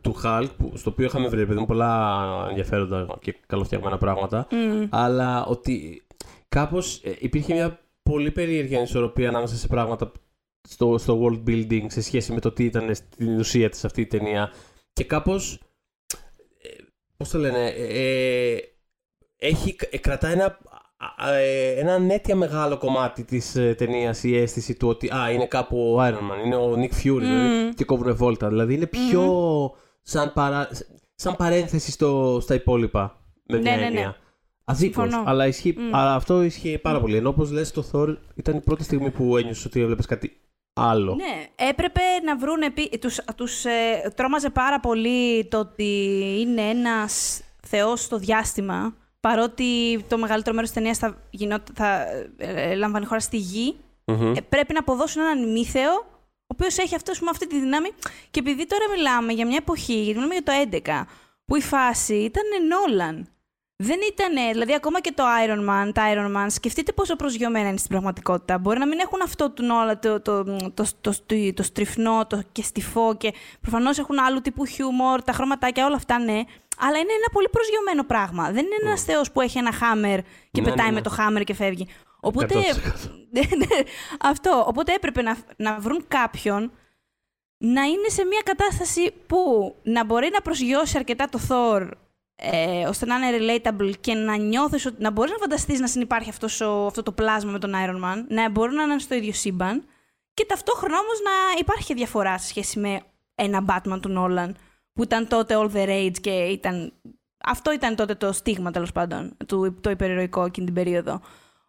του 0.00 0.14
Hulk, 0.24 0.46
που, 0.56 0.72
στο 0.74 0.90
οποίο 0.90 1.04
είχαμε 1.04 1.28
βρει 1.28 1.46
παιδί 1.46 1.58
μου, 1.60 1.66
πολλά 1.66 2.46
ενδιαφέροντα 2.48 3.06
και 3.20 3.36
καλοφτιαγμένα 3.46 3.98
πράγματα. 3.98 4.46
Αλλά 4.90 5.44
ότι 5.44 6.02
κάπως 6.48 7.00
υπήρχε 7.18 7.54
μια 7.54 7.78
πολύ 8.02 8.30
περίεργη 8.30 8.76
ανισορροπία 8.76 9.28
ανάμεσα 9.28 9.56
σε 9.56 9.66
πράγματα 9.66 10.12
στο, 10.68 10.98
στο 10.98 11.20
world 11.22 11.48
building 11.50 11.84
σε 11.86 12.02
σχέση 12.02 12.32
με 12.32 12.40
το 12.40 12.50
τι 12.52 12.64
ήταν 12.64 12.94
στην 12.94 13.38
ουσία 13.38 13.68
της 13.68 13.84
αυτή 13.84 14.00
η 14.00 14.06
ταινία. 14.06 14.50
Και 14.92 15.04
κάπως. 15.04 15.60
Πώς 17.18 17.28
το 17.30 17.38
λένε. 17.38 17.66
ε, 17.68 18.56
έχει, 19.36 19.76
ε, 19.90 19.98
κρατάει 19.98 20.32
ένα, 20.32 20.58
α, 21.16 21.34
ε, 21.34 21.70
ένα 21.80 21.94
ανέτεια 21.94 22.36
μεγάλο 22.36 22.78
κομμάτι 22.78 23.24
της 23.24 23.56
ε, 23.56 23.74
ταινίας 23.74 24.24
η 24.24 24.36
αίσθηση 24.36 24.74
του 24.74 24.88
ότι 24.88 25.08
α, 25.14 25.30
είναι 25.30 25.46
κάπου 25.46 25.94
ο 25.94 26.02
Iron 26.02 26.12
Man, 26.12 26.44
είναι 26.44 26.56
ο 26.56 26.72
Nick 26.72 26.92
Fury 27.02 27.18
δηλαδή, 27.18 27.74
και 27.74 27.84
κόβουνε 27.84 28.12
βόλτα. 28.12 28.48
Δηλαδή 28.48 28.74
είναι 28.74 28.86
πιο 28.86 29.32
σαν, 30.02 30.32
παρά, 30.32 30.68
σαν 31.14 31.36
παρένθεση 31.36 31.90
στο, 31.90 32.38
στα 32.42 32.54
υπόλοιπα 32.54 33.24
με 33.48 33.58
μια 33.58 33.70
Ναι, 33.70 33.76
ναι, 33.76 33.82
ναι. 33.82 33.86
έννοια. 33.86 34.16
Αδίκως, 34.64 35.02
Συμφωνώ. 35.02 35.22
αλλά, 35.30 35.46
ισχύει, 35.46 35.74
αλλά 35.92 36.14
αυτό 36.14 36.42
ισχύει 36.42 36.78
πάρα 36.78 37.00
πολύ. 37.00 37.16
Ενώ 37.16 37.28
όπως 37.28 37.50
λες 37.50 37.70
το 37.70 37.90
Thor 37.92 38.16
ήταν 38.34 38.56
η 38.56 38.60
πρώτη 38.60 38.82
στιγμή 38.84 39.10
που 39.10 39.36
ένιωσες 39.36 39.64
ότι 39.64 39.80
έβλεπες 39.80 40.06
κάτι 40.06 40.40
άλλο. 40.78 41.14
Ναι, 41.14 41.46
έπρεπε 41.68 42.00
να 42.24 42.36
βρουν. 42.36 42.62
Επί... 42.62 42.98
Τους, 42.98 43.20
τους 43.36 43.64
ε, 43.64 44.12
τρόμαζε 44.16 44.50
πάρα 44.50 44.80
πολύ 44.80 45.44
το 45.44 45.58
ότι 45.58 46.10
είναι 46.40 46.62
ένας 46.62 47.40
θεός 47.66 48.00
στο 48.02 48.18
διάστημα. 48.18 48.94
Παρότι 49.20 50.00
το 50.08 50.18
μεγαλύτερο 50.18 50.54
μέρος 50.54 50.70
της 50.70 50.78
ταινίας 50.78 50.98
θα, 50.98 51.18
γινόταν- 51.30 51.76
θα 51.76 52.00
ε, 52.36 52.70
ε, 52.70 52.74
λαμβάνει 52.74 53.04
χώρα 53.06 53.20
στη 53.20 53.36
γη. 53.36 53.76
Μμμ. 54.04 54.32
Ε, 54.36 54.40
πρέπει 54.40 54.72
να 54.72 54.78
αποδώσουν 54.78 55.22
έναν 55.22 55.42
ημίθεο, 55.48 55.92
ο 55.92 56.54
οποίος 56.54 56.78
έχει 56.78 56.94
αυτός 56.94 57.20
με 57.20 57.28
αυτή 57.30 57.46
τη 57.46 57.60
δύναμη. 57.60 57.88
Και 58.30 58.40
επειδή 58.40 58.66
τώρα 58.66 58.84
μιλάμε 58.96 59.32
για 59.32 59.46
μια 59.46 59.56
εποχή, 59.56 59.92
γιατί 59.92 60.14
μιλάμε 60.18 60.34
για 60.34 60.42
το 60.42 60.52
11, 60.52 61.06
που 61.44 61.56
η 61.56 61.60
φάση 61.60 62.14
ήταν 62.14 62.42
Νόλαν. 62.68 63.28
Δεν 63.82 63.98
ήταν, 64.12 64.52
δηλαδή 64.52 64.74
ακόμα 64.74 65.00
και 65.00 65.12
το 65.12 65.24
Iron 65.46 65.68
Man, 65.68 65.90
τα 65.94 66.02
Iron 66.14 66.36
Man, 66.36 66.46
σκεφτείτε 66.48 66.92
πόσο 66.92 67.16
προσγειωμένα 67.16 67.68
είναι 67.68 67.76
στην 67.76 67.90
πραγματικότητα. 67.90 68.58
Μπορεί 68.58 68.78
να 68.78 68.86
μην 68.86 68.98
έχουν 68.98 69.22
αυτό 69.22 69.50
του 69.50 69.64
Νόλα, 69.64 69.98
το, 69.98 70.20
το, 70.20 70.44
το, 70.44 70.84
το, 71.00 71.12
το, 71.26 71.52
το 71.54 71.62
στριφνό 71.62 72.26
το 72.26 72.42
και 72.52 72.62
στιφό 72.62 73.16
και 73.16 73.32
προφανώς 73.60 73.98
έχουν 73.98 74.18
άλλου 74.18 74.40
τύπου 74.40 74.64
χιούμορ, 74.64 75.22
τα 75.22 75.32
χρωματάκια, 75.32 75.86
όλα 75.86 75.96
αυτά 75.96 76.18
ναι. 76.18 76.42
Αλλά 76.78 76.98
είναι 76.98 77.12
ένα 77.12 77.28
πολύ 77.32 77.48
προσγειωμένο 77.48 78.04
πράγμα. 78.04 78.44
Δεν 78.50 78.64
είναι 78.64 78.76
ένας 78.82 79.02
θεός 79.02 79.32
που 79.32 79.40
έχει 79.40 79.58
ένα 79.58 79.72
χάμερ 79.72 80.20
και 80.50 80.60
Ναι, 80.60 80.70
πετάει 80.70 80.86
ναι, 80.86 80.92
με 80.92 80.98
ναι. 80.98 81.02
το 81.02 81.10
χάμερ 81.10 81.44
και 81.44 81.54
φεύγει. 81.54 81.86
Οπότε, 82.20 82.54
100%. 82.54 82.58
ναι, 83.34 83.40
ναι, 83.40 83.82
αυτό. 84.20 84.64
Οπότε 84.68 84.92
έπρεπε 84.92 85.22
να, 85.22 85.36
να 85.56 85.78
βρουν 85.78 86.04
κάποιον 86.08 86.72
να 87.58 87.82
είναι 87.82 88.08
σε 88.08 88.24
μια 88.24 88.40
κατάσταση 88.44 89.12
που 89.26 89.74
να 89.82 90.04
μπορεί 90.04 90.28
να 90.32 90.40
προσγειώσει 90.40 90.98
αρκετά 90.98 91.28
το 91.28 91.40
Thor 91.48 91.88
ε, 92.40 92.86
ώστε 92.86 93.06
να 93.06 93.16
είναι 93.16 93.36
relatable 93.40 93.92
και 94.00 94.14
να 94.14 94.36
νιώθεις 94.36 94.86
ότι 94.86 95.02
να 95.02 95.10
μπορείς 95.10 95.32
να 95.32 95.38
φανταστείς 95.38 95.80
να 95.80 95.86
συνεπάρχει 95.86 96.30
αυτός 96.30 96.60
ο, 96.60 96.86
αυτό 96.86 97.02
το 97.02 97.12
πλάσμα 97.12 97.50
με 97.50 97.58
τον 97.58 97.72
Iron 97.74 98.04
Man, 98.04 98.24
να 98.28 98.50
μπορούν 98.50 98.74
να 98.74 98.82
είναι 98.82 98.98
στο 98.98 99.14
ίδιο 99.14 99.32
σύμπαν 99.32 99.84
και 100.34 100.44
ταυτόχρονα 100.44 100.98
όμως 100.98 101.20
να 101.24 101.58
υπάρχει 101.60 101.84
και 101.84 101.94
διαφορά 101.94 102.38
σε 102.38 102.46
σχέση 102.48 102.78
με 102.78 103.00
ένα 103.34 103.64
Batman 103.68 103.98
του 104.02 104.14
Nolan 104.18 104.50
που 104.92 105.02
ήταν 105.02 105.28
τότε 105.28 105.54
all 105.58 105.70
the 105.72 105.88
rage 105.88 106.18
και 106.20 106.30
ήταν... 106.30 106.92
Αυτό 107.44 107.72
ήταν 107.72 107.96
τότε 107.96 108.14
το 108.14 108.32
στίγμα 108.32 108.70
τέλος 108.70 108.92
πάντων, 108.92 109.36
του, 109.46 109.76
το 109.80 109.90
υπερηρωικό 109.90 110.44
εκείνη 110.44 110.66
την 110.66 110.74
περίοδο. 110.74 111.20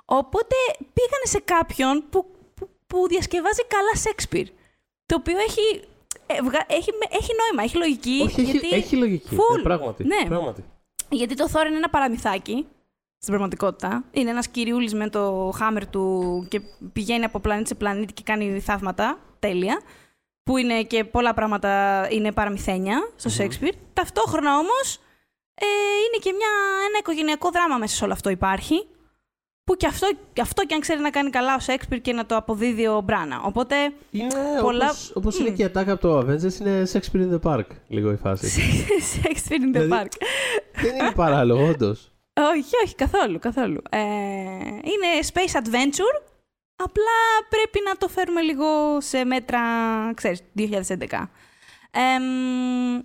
Οπότε 0.06 0.56
πήγανε 0.78 1.26
σε 1.26 1.40
κάποιον 1.40 2.04
που, 2.10 2.26
που, 2.56 2.70
που 2.88 3.08
διασκευάζει 3.08 3.66
καλά 3.68 3.96
Σέξπιρ. 3.96 4.48
Το 5.06 5.16
οποίο 5.16 5.38
έχει, 5.38 5.62
ε, 5.72 5.82
βγα- 5.82 5.99
έχει, 6.68 6.89
έχει 7.10 7.32
νόημα, 7.39 7.63
έχει 7.63 7.78
λογική. 7.78 8.22
Όχι, 8.24 8.42
έχει, 8.42 8.52
γιατί, 8.52 8.68
έχει 8.76 8.96
λογική. 8.96 9.30
Full. 9.32 9.60
Ε, 9.60 9.62
πράγματι. 9.62 10.04
Ναι. 10.04 10.26
πράγματι. 10.28 10.63
γιατί 11.10 11.36
το 11.36 11.46
Thor 11.54 11.65
είναι 11.68 11.78
ένα 11.78 11.89
παραμυθάκι 11.89 12.65
στην 13.18 13.28
πραγματικότητα. 13.34 14.04
Είναι 14.12 14.30
ένας 14.30 14.48
κυριούλης 14.48 14.94
με 14.94 15.10
το 15.10 15.52
χάμερ 15.56 15.88
του 15.88 16.46
και 16.50 16.62
πηγαίνει 16.94 17.24
από 17.24 17.39
πλανήτη 17.39 17.68
σε 17.68 17.76
πλανήτη 17.76 18.13
και 18.13 18.24
κάνει 18.26 18.60
θαύματα. 18.60 19.20
Τέλεια. 19.39 19.82
Που 20.44 20.58
είναι 20.58 20.84
και 20.84 21.04
πολλά 21.04 21.34
πράγματα 21.34 22.08
είναι 22.12 22.32
παραμυθένια 22.32 23.12
στο 23.15 23.30
Σέξπιρ. 23.30 23.74
Ταυτόχρονα 23.94 24.58
όμως 24.58 25.00
ε, 25.54 25.65
είναι 25.65 26.22
και 26.22 26.32
μια, 26.32 26.50
ένα 26.88 26.98
οικογενειακό 27.00 27.50
δράμα 27.50 27.78
μέσα 27.78 27.96
σε 27.96 28.04
όλο 28.04 28.13
αυτό 28.13 28.30
υπάρχει. 28.30 28.88
Που 29.70 29.76
και 29.76 29.88
αυτό, 29.88 30.08
και 30.34 30.42
αυτό 30.42 30.66
και 30.66 30.74
αν 30.74 30.80
ξέρει 30.80 31.00
να 31.02 31.10
κάνει 31.10 31.30
καλά 31.30 31.56
ο 31.56 31.60
Σέξπιρ 31.60 32.02
και 32.02 32.14
να 32.14 32.26
το 32.26 32.36
αποδίδει 32.36 32.88
ο 32.88 33.02
Μπράνα. 33.02 33.42
Οπότε 33.44 33.76
Είναι 34.12 34.28
Πολλά- 34.62 34.86
όπως, 34.86 35.12
όπως 35.16 35.40
είναι 35.40 35.50
και 35.50 35.62
η 35.62 35.66
ατάκα 35.66 35.92
από 35.92 36.02
το 36.02 36.18
Avengers, 36.20 36.60
είναι 36.60 36.84
Shakespeare 36.94 37.30
in 37.32 37.40
the 37.40 37.52
Park, 37.52 37.66
λίγο 37.88 38.12
η 38.12 38.16
φάση. 38.16 38.62
Shakespeare 39.16 39.62
in 39.62 39.76
the 39.78 39.80
Δηλαδή- 39.82 39.94
Park. 39.94 40.12
Δεν 40.82 40.96
είναι 40.96 41.12
παράλογο, 41.12 41.68
όντως. 41.68 42.12
όχι, 42.34 42.76
όχι, 42.86 42.96
καθόλου, 42.96 43.40
καθόλου. 43.40 43.82
Ε, 43.90 44.00
είναι 44.66 45.28
space 45.34 45.56
adventure, 45.58 46.22
απλά 46.76 47.18
πρέπει 47.50 47.80
να 47.86 47.96
το 47.98 48.08
φέρουμε 48.08 48.42
λίγο 48.42 48.66
σε 49.02 49.24
μέτρα, 49.24 49.60
ξέρεις, 50.16 50.42
2011. 50.54 51.30
Ε, 51.92 52.20
μ, 52.20 53.00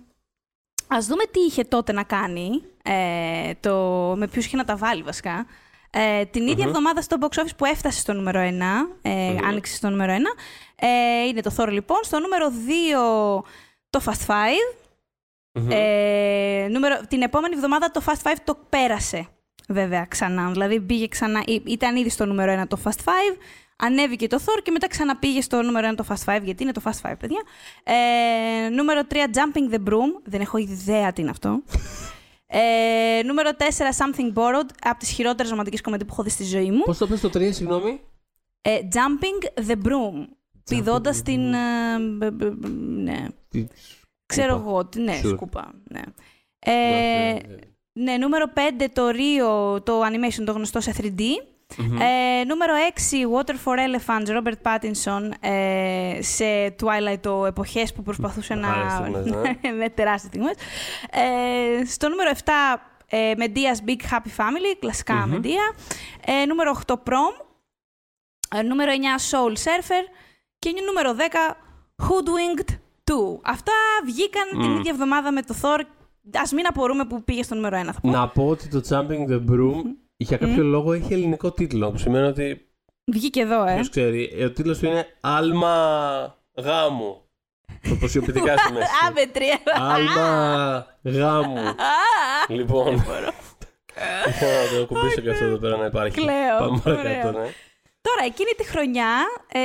ας 0.87 1.05
δούμε 1.05 1.23
τι 1.31 1.39
είχε 1.39 1.63
τότε 1.63 1.91
να 1.91 2.03
κάνει, 2.03 2.49
ε, 2.83 3.51
το, 3.59 3.73
με 4.17 4.27
ποιους 4.27 4.45
είχε 4.45 4.57
να 4.57 4.63
τα 4.65 4.75
βάλει 4.75 5.01
βασικά. 5.01 5.45
Ε, 5.97 6.25
την 6.25 6.47
ίδια 6.47 6.65
εβδομάδα 6.65 7.01
στο 7.01 7.17
box 7.21 7.39
office 7.39 7.55
που 7.57 7.65
έφτασε 7.65 7.99
στο 7.99 8.13
νούμερο 8.13 8.39
1, 8.39 8.43
ε, 9.01 9.09
Μμμ. 9.09 9.45
άνοιξε 9.45 9.75
στο 9.75 9.89
νούμερο 9.89 10.13
1, 10.13 10.15
ε, 10.75 10.87
είναι 11.27 11.41
το 11.41 11.51
Thor 11.57 11.67
λοιπόν. 11.69 11.97
Στο 12.01 12.19
νούμερο 12.19 12.47
2 12.49 13.43
το 13.89 14.01
Fast 14.05 14.25
Five, 14.27 14.75
ε, 15.69 16.67
νούμερο, 16.71 16.99
την 17.07 17.21
επόμενη 17.21 17.55
εβδομάδα 17.55 17.91
το 17.91 18.01
Fast 18.05 18.21
5 18.23 18.31
το 18.43 18.57
πέρασε 18.69 19.27
βέβαια 19.69 20.05
ξανά. 20.05 20.49
Δηλαδή 20.51 20.79
πήγε 20.81 21.07
ξανά, 21.07 21.41
ή- 21.45 21.61
ήταν 21.65 21.95
ήδη 21.95 22.09
στο 22.09 22.25
νούμερο 22.25 22.51
1 22.61 22.67
το 22.67 22.79
Fast 22.83 23.03
5, 23.05 23.37
ανέβηκε 23.75 24.27
το 24.27 24.39
Thor 24.45 24.59
και 24.63 24.71
μετά 24.71 24.87
ξαναπήγε 24.87 25.41
στο 25.41 25.61
νούμερο 25.61 25.87
1 25.87 25.95
το 25.95 26.05
Fast 26.09 26.35
5, 26.37 26.39
γιατί 26.43 26.63
είναι 26.63 26.71
το 26.71 26.81
Fast 26.85 27.09
5, 27.11 27.13
παιδιά. 27.19 27.41
Ε, 27.83 28.69
νούμερο 28.69 29.01
3 29.09 29.15
Jumping 29.15 29.73
the 29.73 29.79
Broom, 29.89 30.21
δεν 30.23 30.41
έχω 30.41 30.57
ιδέα 30.57 31.13
τι 31.13 31.21
είναι 31.21 31.29
αυτό. 31.29 31.49
Ε, 32.47 33.21
νούμερο 33.25 33.49
4 33.57 33.63
Something 33.63 34.33
Borrowed, 34.33 34.69
από 34.81 34.99
τις 34.99 35.09
χειρότερες 35.09 35.51
ρομαντικές 35.51 35.81
κομμέντια 35.81 36.05
που 36.05 36.11
έχω 36.13 36.23
δει 36.23 36.29
στη 36.29 36.43
ζωή 36.43 36.71
μου. 36.71 36.81
Πώς 36.83 36.97
το 36.97 37.07
πες 37.07 37.21
το 37.21 37.29
3, 37.33 37.53
συγγνώμη; 37.53 38.01
Ε, 38.61 38.79
jumping 38.93 39.63
the 39.67 39.75
Broom, 39.85 40.27
πηδώντας 40.63 41.19
the 41.19 41.23
την... 41.23 41.53
ε, 41.53 41.99
μπ- 41.99 42.31
μπ- 42.33 42.53
μπ- 42.53 42.67
ναι. 43.03 43.25
Τι- 43.49 43.67
Ξέρω 44.25 44.53
Σκούπα. 44.53 44.69
εγώ, 44.69 44.85
τι- 44.85 44.99
ναι, 45.01 45.19
Sure. 45.23 45.27
σκούπα. 45.35 45.73
Ναι. 45.89 46.01
Ε, 46.59 47.29
Εντάξει, 47.29 47.55
Ναι, 47.99 48.17
νούμερο 48.17 48.45
5 48.55 48.87
το 48.93 49.09
Rio, 49.09 49.85
το 49.85 50.01
animation, 50.01 50.43
το 50.45 50.51
γνωστό 50.51 50.81
σε 50.81 50.93
3D. 50.97 51.21
Ε, 51.77 52.43
νούμερο 52.43 52.73
6, 53.35 53.43
Water 53.43 53.55
for 53.65 53.77
Elephants, 53.77 54.27
Robert 54.27 54.61
Pattinson, 54.63 55.29
ε, 55.39 56.21
σε 56.21 56.75
Twilight 56.81 57.19
το 57.21 57.45
εποχές 57.45 57.93
που 57.93 58.01
προσπαθούσε 58.01 58.53
να... 58.53 58.99
ναι. 59.09 59.71
με 59.71 59.89
τεράστιες 59.95 60.31
στιγμές. 60.31 60.55
Ε, 61.11 61.85
στο 61.85 62.09
νούμερο 62.09 62.31
7, 62.43 62.51
ε, 63.05 63.33
Media's 63.37 63.89
Big 63.89 64.13
Happy 64.13 64.31
Family, 64.37 64.75
κλασικά 64.79 65.29
Medea. 65.31 65.75
Ε, 66.25 66.45
νούμερο 66.45 66.79
8, 66.87 66.93
Prom. 66.93 67.45
Ε, 68.55 68.61
νούμερο 68.61 68.91
9, 68.91 68.95
Soul 69.31 69.51
Surfer. 69.51 70.03
Και 70.59 70.73
νούμερο 70.85 71.15
10, 71.17 71.55
Hoodwinked 72.03 72.73
2. 73.03 73.13
Αυτά 73.41 73.73
βγήκαν 74.05 74.61
την 74.61 74.75
ίδια 74.75 74.91
εβδομάδα 74.91 75.31
με 75.31 75.41
το 75.41 75.55
Thor. 75.61 75.79
Ας 76.33 76.51
μην 76.51 76.67
απορούμε 76.67 77.05
που 77.05 77.23
πήγε 77.23 77.43
στο 77.43 77.55
νούμερο 77.55 77.81
1, 77.81 77.85
θα 77.85 77.99
πω. 78.01 78.09
Να 78.09 78.27
πω 78.27 78.47
ότι 78.47 78.67
το 78.67 78.81
Jumping 78.89 79.29
the 79.29 79.41
Broom 79.51 80.04
για 80.17 80.37
κάποιο 80.37 80.63
λόγο 80.63 80.93
έχει 80.93 81.13
ελληνικό 81.13 81.51
τίτλο, 81.51 81.91
που 81.91 81.97
σημαίνει 81.97 82.27
ότι 82.27 82.69
Βγήκε 83.11 83.41
εδώ, 83.41 83.65
ε. 83.65 83.73
Ποιος 83.73 83.89
ξέρει, 83.89 84.35
ε, 84.37 84.45
ο 84.45 84.51
τίτλος 84.51 84.79
του 84.79 84.85
είναι 84.85 85.07
Άλμα 85.21 86.37
Γάμου. 86.57 87.21
Το 87.89 87.95
προσιοποιητικά 87.95 88.57
στη 88.57 88.71
μέση. 88.73 88.85
Α, 89.07 89.11
με 89.13 89.25
τρία. 89.25 89.59
Άλμα 89.75 90.85
Γάμου. 91.03 91.75
λοιπόν. 92.47 92.93
Ήθελα 94.27 94.71
να 94.71 94.77
το 94.79 94.85
κουμπίσω 94.85 95.21
και 95.21 95.29
αυτό 95.29 95.43
εδώ 95.45 95.57
πέρα 95.57 95.77
να 95.77 95.85
υπάρχει. 95.85 96.15
Κλαίω. 96.21 96.57
Πάμε 96.59 96.81
Ωραίο. 96.85 97.03
παρακάτω, 97.03 97.39
ναι. 97.39 97.47
Τώρα, 98.01 98.23
εκείνη 98.25 98.51
τη 98.57 98.63
χρονιά, 98.65 99.23
ε, 99.51 99.59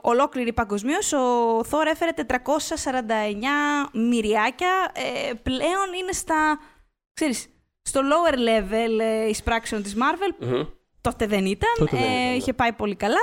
ολόκληρη 0.00 0.52
παγκοσμίως, 0.52 1.12
ο 1.12 1.64
Θόρ 1.64 1.86
έφερε 1.86 2.10
449 2.12 3.90
μυριάκια. 3.92 4.92
Ε, 4.94 5.32
πλέον 5.42 5.92
είναι 6.00 6.12
στα, 6.12 6.58
ξέρεις, 7.12 7.48
στο 7.86 8.00
lower 8.00 8.34
level 8.34 9.00
ε, 9.00 9.28
εισπράξεων 9.28 9.82
της 9.82 9.94
Marvel. 9.94 10.46
Μμμ. 10.46 10.66
Τότε 11.00 11.26
δεν 11.26 11.46
ήταν. 11.46 11.70
Τότε 11.78 11.96
δεν 11.96 12.06
ε, 12.06 12.10
ήταν, 12.10 12.28
ναι. 12.28 12.36
είχε 12.36 12.52
πάει 12.52 12.72
πολύ 12.72 12.94
καλά. 12.94 13.20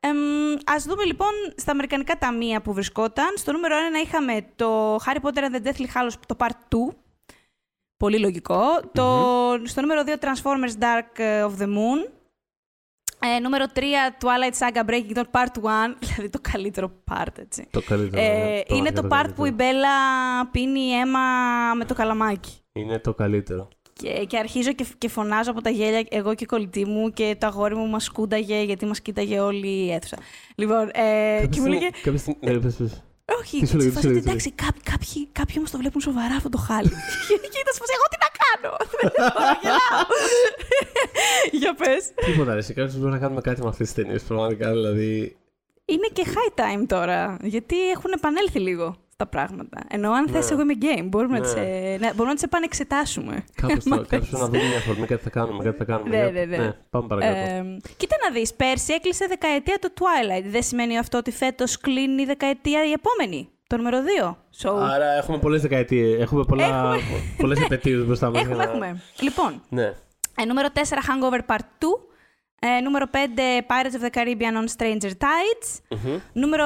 Εμ, 0.00 0.18
ας 0.66 0.84
δούμε 0.84 1.04
λοιπόν 1.04 1.30
στα 1.56 1.72
αμερικανικά 1.72 2.18
ταμεία 2.18 2.62
που 2.62 2.72
βρισκόταν. 2.72 3.32
Στο 3.36 3.52
νούμερο 3.52 3.74
1 4.02 4.06
είχαμε 4.06 4.46
το 4.56 4.96
Harry 4.96 5.20
Potter 5.22 5.38
and 5.38 5.54
the 5.54 5.66
Deathly 5.66 5.86
Hallows, 5.94 6.12
το 6.26 6.36
Part 6.38 6.76
2. 6.90 6.94
Πολύ 7.96 8.18
λογικό. 8.18 8.60
Το, 8.92 9.04
στο 9.64 9.80
νούμερο 9.80 10.02
2 10.06 10.08
Transformers 10.08 10.82
Dark 10.82 11.20
of 11.46 11.62
the 11.62 11.66
Moon. 11.66 12.08
Ε, 13.22 13.38
νούμερο 13.38 13.64
3 13.74 13.80
Twilight 14.20 14.58
Saga 14.58 14.90
Breaking 14.90 15.16
Dawn 15.16 15.24
Part 15.30 15.62
1. 15.62 15.94
Δηλαδή 16.06 16.30
το 16.30 16.38
καλύτερο 16.52 16.92
part, 17.10 17.38
έτσι. 17.38 17.66
Το 17.70 17.82
καλύτερο. 17.82 18.22
Ε, 18.22 18.64
ναι, 18.68 18.76
είναι 18.76 18.92
το 18.92 19.02
πραγματικά 19.02 19.32
part 19.32 19.34
που 19.36 19.44
η 19.44 19.50
Μπέλα 19.50 19.88
πίνει 20.50 20.90
αίμα 20.90 21.20
με 21.76 21.84
το 21.84 21.94
καλαμάκι. 21.94 22.58
Είναι 22.72 22.98
το 22.98 23.14
καλύτερο. 23.14 23.68
Και, 24.02 24.24
και 24.24 24.38
αρχίζω 24.38 24.72
και, 24.72 24.86
και 24.98 25.08
φωνάζω 25.08 25.50
από 25.50 25.60
τα 25.62 25.70
γέλια 25.70 26.04
εγώ 26.10 26.34
και 26.34 26.44
η 26.44 26.46
κολλητή 26.46 26.84
μου 26.84 27.10
και 27.12 27.36
το 27.40 27.46
αγόρι 27.46 27.74
μου 27.74 27.86
μας 27.86 28.04
σκούνταγε 28.04 28.62
γιατί 28.62 28.86
μας 28.86 29.00
κοίταγε 29.00 29.40
όλη 29.40 29.68
η 29.68 29.92
αίθουσα. 29.92 30.16
Λοιπόν, 30.54 30.90
ε, 30.92 31.46
και 31.50 31.60
μου 31.60 31.66
λέγε, 31.66 31.88
Κάποια 32.02 32.18
στιγμή. 32.18 32.38
Ναι, 32.40 32.58
πες, 32.58 32.74
πες. 32.74 33.02
όχι, 33.40 33.60
Τι 33.60 33.66
σου 33.66 33.76
λέγε, 33.76 33.88
σε 33.90 33.94
τι 33.96 34.00
σου 34.00 34.00
φάση, 34.00 34.06
λέγε, 34.06 34.20
τι 34.20 34.28
εντάξει, 34.28 34.50
κά- 34.50 34.82
κάποιοι, 34.92 35.28
κάποιοι 35.32 35.54
όμως 35.58 35.70
το 35.70 35.78
βλέπουν 35.78 36.00
σοβαρά 36.00 36.34
αυτό 36.34 36.48
το 36.48 36.58
χάλι. 36.58 36.88
και 37.52 37.58
ήταν 37.62 37.74
σε 37.74 37.80
φάση, 37.80 37.92
εγώ 37.98 38.06
τι 38.12 38.18
να 38.24 38.30
κάνω; 38.40 38.76
Γελάω. 39.62 40.04
Για 41.60 41.74
πες. 41.74 42.12
Τίποτα, 42.32 42.54
ρε. 42.54 42.60
Σε 42.60 42.72
κάποιους 42.72 42.96
μπορεί 42.98 43.10
να 43.12 43.18
κάνουμε 43.18 43.40
κάτι 43.40 43.62
με 43.62 43.68
αυτές 43.68 43.92
τις 43.92 44.04
ταινίες. 44.04 44.22
Πραγματικά 44.22 44.70
δηλαδή. 44.70 45.36
Είναι 45.84 46.08
και 46.12 46.24
high 46.26 46.60
time 46.60 46.84
τώρα, 46.86 47.36
γιατί 47.42 47.90
έχουν 47.90 48.10
επανέλθει 48.14 48.58
λίγο 48.58 48.96
τα 49.20 49.26
πράγματα. 49.26 49.78
Ενώ 49.88 50.10
αν 50.12 50.28
θες 50.28 50.46
Ναι. 50.48 50.52
εγώ 50.52 50.60
είμαι 50.62 50.74
game, 50.80 51.04
μπορούμε, 51.08 51.38
να, 51.38 51.46
Ναι. 51.46 51.52
τις, 51.54 51.54
ε, 51.62 51.96
ναι, 52.00 52.06
μπορούμε 52.08 52.28
να 52.28 52.34
τις 52.34 52.42
επανεξετάσουμε. 52.42 53.44
Κάπω 53.54 53.74
Μα 53.84 53.96
θα 53.96 54.02
κάποιος 54.12 54.28
θες. 54.28 54.40
να 54.40 54.46
βρει 54.48 54.60
μια 54.68 54.76
αφορμή, 54.76 55.06
κάτι 55.06 55.22
θα 55.22 55.30
κάνουμε. 55.30 55.64
Κάτι 55.64 55.76
θα 55.76 55.84
κάνουμε. 55.84 56.08
Ναι, 56.16 56.30
Για- 56.30 56.46
ναι, 56.46 56.56
ναι. 56.56 56.72
πάμε 56.90 57.06
παρακάτω. 57.06 57.38
Ε, 57.38 57.76
κοίτα 57.96 58.16
να 58.24 58.30
δεις, 58.34 58.54
πέρσι 58.54 58.92
έκλεισε 58.92 59.26
δεκαετία 59.28 59.78
το 59.80 59.88
Twilight. 59.98 60.44
Δεν 60.46 60.62
σημαίνει 60.62 60.98
αυτό 60.98 61.18
ότι 61.18 61.30
φέτος 61.30 61.78
κλείνει 61.78 62.22
η 62.22 62.24
δεκαετία 62.24 62.84
η 62.84 62.92
επόμενη, 62.92 63.48
το 63.66 63.76
νούμερο 63.76 63.98
2. 64.02 64.36
So, 64.62 64.70
Άρα 64.94 65.06
έχουμε 65.18 65.38
πολλές 65.38 65.62
δεκαετίες. 65.62 66.20
Έχουμε 66.20 66.44
πολλά, 66.44 66.64
Έχουμε. 66.64 67.00
πολλές 67.38 67.60
επαιτίους 67.60 68.06
μπροστά 68.06 68.30
μας. 68.30 68.42
έχουμε, 68.42 68.64
έχουμε. 68.64 69.02
Λοιπόν, 69.20 69.62
Ναι. 69.68 69.92
ε, 70.40 70.44
νούμερο 70.46 70.68
4 70.72 70.98
Hangover 71.00 71.40
Part 71.54 71.64
2. 71.78 72.08
Ε, 72.62 72.80
νούμερο 72.80 73.06
5 73.12 73.16
Pirates 73.66 74.00
of 74.00 74.04
the 74.04 74.10
Caribbean 74.18 74.54
on 74.62 74.66
Stranger 74.76 75.10
Tides. 75.10 75.78
Μμμ. 75.88 76.20
Νούμερο 76.32 76.64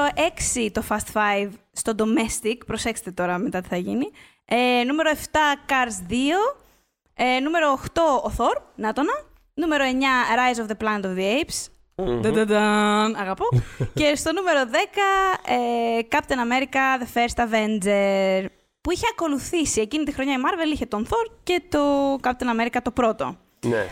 6 0.55 0.69
το 0.71 0.83
Fast 0.89 1.13
5 1.13 1.49
στο 1.71 1.93
Domestic. 1.97 2.57
Προσέξτε 2.65 3.11
τώρα 3.11 3.37
μετά 3.37 3.61
τι 3.61 3.67
θα 3.67 3.77
γίνει. 3.77 4.11
Ε, 4.45 4.83
νούμερο 4.85 5.11
7 5.13 5.15
Cars 5.69 6.11
2. 6.11 6.15
Ε, 7.13 7.39
νούμερο 7.39 7.79
8 7.93 8.01
ο 8.23 8.33
Thor. 8.37 8.61
Νάτονα. 8.75 9.13
Νούμερο 9.53 9.83
9 9.83 9.87
Rise 10.37 10.65
of 10.65 10.67
the 10.71 10.85
Planet 10.85 11.03
of 11.03 11.17
the 11.17 11.41
Apes. 11.41 11.67
Μμμ. 11.95 12.21
Νταντανταν, 12.21 13.15
αγαπώ. 13.15 13.45
και 13.99 14.15
στο 14.15 14.31
νούμερο 14.33 14.59
10 14.71 14.75
ε, 15.45 15.99
Captain 16.09 16.39
America 16.51 17.01
The 17.01 17.17
First 17.17 17.43
Avenger. 17.45 18.45
Που 18.81 18.91
είχε 18.91 19.05
ακολουθήσει 19.11 19.81
εκείνη 19.81 20.03
τη 20.03 20.11
χρονιά 20.13 20.33
η 20.33 20.37
Marvel 20.45 20.73
είχε 20.73 20.85
τον 20.85 21.07
Thor 21.09 21.31
και 21.43 21.61
το 21.69 22.13
Captain 22.23 22.59
America 22.59 22.77
το 22.83 22.91
πρώτο. 22.91 23.37
Ναι. 23.65 23.85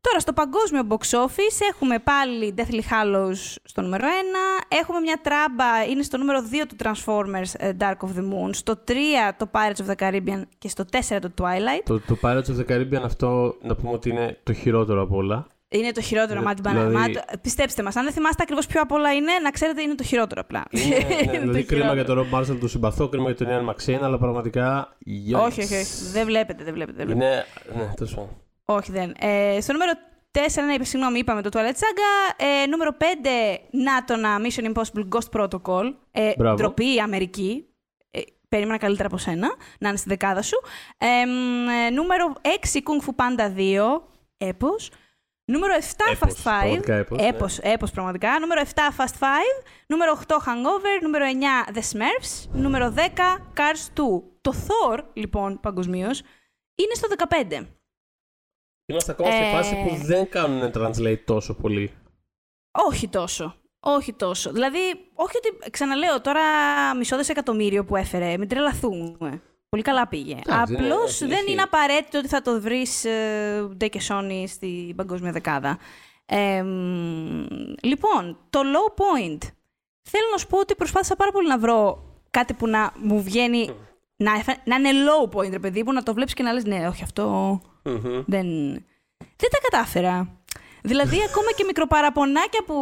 Τώρα, 0.00 0.20
στο 0.20 0.32
παγκόσμιο 0.32 0.82
box 0.88 1.18
office 1.26 1.60
έχουμε 1.72 1.98
πάλι 1.98 2.54
Deathly 2.56 2.80
Hallows 2.92 3.54
στο 3.64 3.82
νούμερο 3.82 4.04
1. 4.06 4.64
Έχουμε 4.80 5.00
μια 5.00 5.20
τράμπα, 5.22 5.84
είναι 5.90 6.02
στο 6.02 6.16
νούμερο 6.18 6.38
2 6.62 6.66
του 6.68 6.76
Transformers 6.84 7.52
ε, 7.56 7.72
Dark 7.80 7.96
of 8.06 8.18
the 8.18 8.22
Moon. 8.22 8.50
Στο 8.50 8.74
3 8.88 8.92
το 9.36 9.50
Pirates 9.52 9.86
of 9.86 9.90
the 9.94 10.06
Caribbean 10.08 10.42
και 10.58 10.68
στο 10.68 10.84
4 11.08 11.18
το 11.20 11.30
Twilight. 11.40 11.82
Το, 11.84 12.00
το 12.00 12.16
Pirates 12.22 12.44
of 12.46 12.58
the 12.60 12.66
Caribbean 12.72 13.02
αυτό 13.04 13.56
να 13.62 13.74
πούμε 13.76 13.92
ότι 13.92 14.08
είναι 14.10 14.38
το 14.42 14.52
χειρότερο 14.52 15.02
από 15.02 15.16
όλα. 15.16 15.46
Είναι 15.70 15.92
το 15.92 16.00
χειρότερο 16.00 16.38
Ναι, 16.38 16.44
μάτι 16.44 16.62
δηλαδή- 16.62 16.92
μπανάνα. 16.92 17.24
Πιστέψτε 17.42 17.82
μας, 17.82 17.96
αν 17.96 18.04
δεν 18.04 18.12
θυμάστε 18.12 18.42
ακριβώς 18.42 18.66
ποιο 18.66 18.80
απ' 18.80 18.92
όλα 18.92 19.12
είναι, 19.14 19.32
να 19.42 19.50
ξέρετε 19.50 19.82
είναι 19.82 19.94
το 19.94 20.02
χειρότερο 20.04 20.40
απλά. 20.40 20.64
Είναι, 20.70 20.84
ναι, 20.96 21.14
Είναι 21.22 21.32
το 21.32 21.40
δηλαδή 21.40 21.64
κρίμα 21.64 21.84
για 21.84 21.92
χειρότερο. 21.92 22.24
τον 22.24 22.28
Rob 22.32 22.38
Marshall 22.40 22.58
του 22.60 22.68
συμπαθώ, 22.68 23.08
κρίμα 23.08 23.30
για 23.30 23.46
τον 23.46 23.46
Ian 23.48 23.70
McShane, 23.74 23.98
αλλά 24.02 24.18
πραγματικά. 24.18 24.96
yikes. 25.06 25.40
Όχι, 25.46 25.60
όχι, 25.62 25.74
όχι. 25.74 25.84
Δεν 26.12 26.24
βλέπετε, 26.26 26.64
δεν 26.64 26.74
βλέπετε. 26.74 27.04
Δεν 27.04 27.06
βλέπετε. 27.16 27.26
Είναι. 27.74 27.84
Ναι, 27.84 27.94
τόσο. 27.96 28.14
πάντων. 28.14 28.30
Όχι, 28.70 28.92
δεν. 28.92 29.14
Ε, 29.20 29.60
στο 29.60 29.72
νούμερο 29.72 29.92
4, 30.30 30.38
ναι, 30.78 30.84
συγγνώμη, 30.84 31.18
είπαμε 31.18 31.42
το 31.42 31.48
Toilet 31.52 31.72
Saga. 31.74 32.34
Ε, 32.36 32.66
νούμερο 32.66 32.96
5, 32.98 33.04
Νάτονα 33.70 34.38
Mission 34.40 34.72
Impossible 34.72 35.08
Ghost 35.14 35.40
Protocol. 35.40 35.94
Ε, 36.10 36.32
Μπράβο. 36.36 36.56
ντροπή 36.56 37.00
Αμερική. 37.00 37.64
Ε, 38.10 38.20
περίμενα 38.48 38.78
καλύτερα 38.78 39.08
από 39.08 39.16
σένα, 39.18 39.48
να 39.78 39.88
είναι 39.88 39.96
στη 39.96 40.08
δεκάδα 40.08 40.42
σου. 40.42 40.56
Ε, 40.98 41.24
μ, 41.26 41.68
ε, 41.68 41.90
νούμερο 41.90 42.32
6, 42.42 42.48
Kung 42.78 43.04
Fu 43.04 43.10
Panda 43.24 43.56
2. 43.56 44.02
Έπος. 44.36 44.90
Νούμερο 45.44 45.74
7, 45.74 46.04
Έπος, 46.12 46.32
Fast 46.32 46.42
5. 46.42 46.42
πραγματικά 46.42 46.94
έπος, 46.94 47.18
ναι. 47.18 47.26
έπος, 47.26 47.58
έπος 47.58 47.90
πραγματικά. 47.90 48.38
Νούμερο 48.40 48.60
7, 48.60 48.90
Fast 48.96 49.14
5. 49.18 49.26
Νούμερο 49.86 50.12
8, 50.12 50.36
Hangover. 50.36 51.02
Νούμερο 51.02 51.24
9, 51.24 51.64
The 51.74 51.78
Smurfs. 51.92 52.48
Νούμερο 52.52 52.90
10, 52.90 53.00
Cars 53.56 53.92
2. 53.94 54.22
Το 54.40 54.52
Thor, 54.66 54.98
λοιπόν, 55.12 55.60
παγκοσμίως, 55.60 56.20
είναι 56.74 56.94
στο 56.94 57.08
15. 57.08 57.77
Είμαστε 58.90 59.12
ακόμα 59.12 59.30
σε 59.30 59.36
Ε, 59.42 59.50
φάση 59.50 59.74
που 59.74 60.04
δεν 60.04 60.28
κάνουν 60.28 60.70
translate 60.74 61.18
τόσο 61.24 61.54
πολύ. 61.54 61.92
Όχι 62.88 63.08
τόσο. 63.08 63.54
Όχι 63.80 64.12
τόσο. 64.12 64.52
Δηλαδή, 64.52 64.78
όχι 65.14 65.36
ότι. 65.36 65.70
Ξαναλέω 65.70 66.20
τώρα 66.20 66.40
μισό 66.96 67.16
δισεκατομμύριο 67.16 67.84
που 67.84 67.96
έφερε. 67.96 68.38
Μην 68.38 68.48
τρελαθούμε. 68.48 69.42
Πολύ 69.68 69.82
καλά 69.82 70.08
πήγε. 70.08 70.36
Εντάξει, 70.46 70.72
είναι- 70.74 70.86
Απλώς 70.86 71.10
έχει- 71.20 71.30
δεν 71.30 71.38
έχει. 71.42 71.52
είναι 71.52 71.62
απαραίτητο 71.62 72.18
ότι 72.18 72.28
θα 72.28 72.42
το 72.42 72.60
βρεις 72.60 73.02
ντε 73.76 73.86
και 73.88 74.00
Sony 74.08 74.44
στην 74.46 74.94
παγκόσμια 74.96 75.32
δεκάδα. 75.32 75.78
Ε, 76.26 76.62
μ, 76.62 77.44
λοιπόν, 77.82 78.38
το 78.50 78.60
low 78.60 78.92
point. 79.00 79.38
Θέλω 80.10 80.24
να 80.32 80.38
σου 80.38 80.46
πω 80.46 80.58
ότι 80.58 80.74
προσπάθησα 80.74 81.16
πάρα 81.16 81.30
πολύ 81.32 81.48
να 81.48 81.58
βρω 81.58 82.02
κάτι 82.30 82.54
που 82.54 82.66
να 82.66 82.92
μου 82.96 83.22
βγαίνει. 83.22 83.70
Να, 84.20 84.32
εφα- 84.34 84.60
να 84.66 84.76
είναι 84.76 84.88
low 84.90 85.36
point, 85.36 85.50
ρε 85.50 85.58
παιδί, 85.58 85.84
που 85.84 85.92
να 85.92 86.02
το 86.02 86.14
βλέπεις 86.14 86.34
και 86.34 86.42
να 86.42 86.52
λες 86.52 86.64
ναι, 86.64 86.86
όχι 86.88 87.02
αυτό. 87.02 87.24
Μμμ. 87.82 88.22
Δεν, 88.26 88.46
δεν 89.18 89.50
τα 89.50 89.58
κατάφερα. 89.70 90.32
Δηλαδή, 90.82 91.16
ακόμα 91.28 91.52
και 91.56 91.64
μικροπαραπονάκια 91.64 92.62
που 92.66 92.74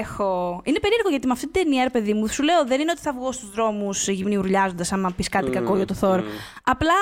έχω. 0.00 0.60
Είναι 0.64 0.78
περίεργο 0.78 1.08
γιατί 1.08 1.26
με 1.26 1.32
αυτή 1.32 1.48
την 1.48 1.62
ταινία, 1.62 1.82
ρε 1.84 1.90
παιδί 1.90 2.14
μου, 2.14 2.26
σου 2.28 2.42
λέω 2.42 2.64
δεν 2.64 2.80
είναι 2.80 2.90
ότι 2.90 3.00
θα 3.00 3.12
βγω 3.12 3.32
στους 3.32 3.50
δρόμους 3.50 4.08
γυμνιουρλιάζοντα 4.08 4.84
άμα 4.90 5.12
πεις 5.16 5.28
κάτι 5.28 5.50
κακό 5.50 5.76
για 5.76 5.86
το 5.86 5.94
Θόρ. 5.94 6.22
Απλά 6.64 6.94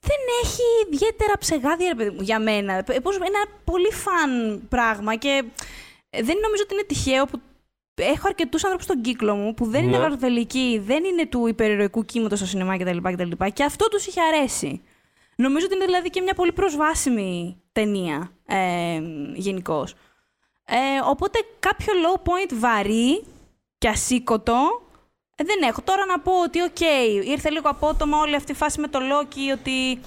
δεν 0.00 0.18
έχει 0.42 0.62
ιδιαίτερα 0.92 1.32
ψεγάδια, 1.38 1.88
ρε 1.88 1.94
παιδί 1.94 2.10
μου, 2.10 2.22
για 2.22 2.40
μένα. 2.40 2.72
Ε, 2.72 2.98
Πώς, 3.02 3.16
ένα 3.16 3.44
πολύ 3.64 3.92
φαν 3.92 4.62
πράγμα 4.68 5.14
και 5.14 5.44
ε, 6.10 6.22
δεν 6.22 6.36
νομίζω 6.42 6.62
ότι 6.62 6.74
είναι 6.74 6.84
τυχαίο 6.86 7.24
που 7.26 7.40
έχω 8.02 8.26
αρκετούς 8.26 8.62
άνθρωπους 8.62 8.84
στον 8.84 9.00
κύκλο 9.00 9.34
μου 9.34 9.54
που 9.54 9.64
δεν 9.66 9.82
είναι 9.82 9.96
Ναι. 9.96 10.02
μαρβελικοί, 10.02 10.82
δεν 10.86 11.04
είναι 11.04 11.26
του 11.26 11.46
υπερηρωικού 11.46 12.04
κύματος 12.04 12.38
στο 12.38 12.46
σινεμά 12.46 12.76
κτλ. 12.78 12.96
κτλ. 13.02 13.44
Και 13.52 13.64
αυτό 13.64 13.88
τους 13.88 14.06
είχε 14.06 14.20
αρέσει. 14.20 14.82
Νομίζω 15.36 15.66
ότι 15.66 15.74
είναι 15.74 15.84
δηλαδή 15.84 16.10
και 16.10 16.20
μια 16.20 16.34
πολύ 16.34 16.52
προσβάσιμη 16.52 17.62
ταινία 17.72 18.30
ε, 18.46 19.00
γενικώς. 19.34 19.94
Ε, 20.64 20.76
οπότε 21.08 21.38
κάποιο 21.58 21.92
low 22.04 22.18
point 22.28 22.52
βαρύ 22.54 23.24
και 23.78 23.88
ασήκωτο 23.88 24.82
ε, 25.36 25.44
δεν 25.44 25.68
έχω. 25.68 25.82
Τώρα 25.82 26.06
να 26.06 26.20
πω 26.20 26.32
ότι, 26.42 26.60
οκ, 26.62 26.80
ήρθε 27.26 27.50
λίγο 27.50 27.68
απότομα 27.68 28.18
όλη 28.18 28.34
αυτή 28.34 28.52
η 28.52 28.54
φάση 28.54 28.80
με 28.80 28.88
το 28.88 28.98
Loki, 28.98 29.58
ότι 29.58 30.00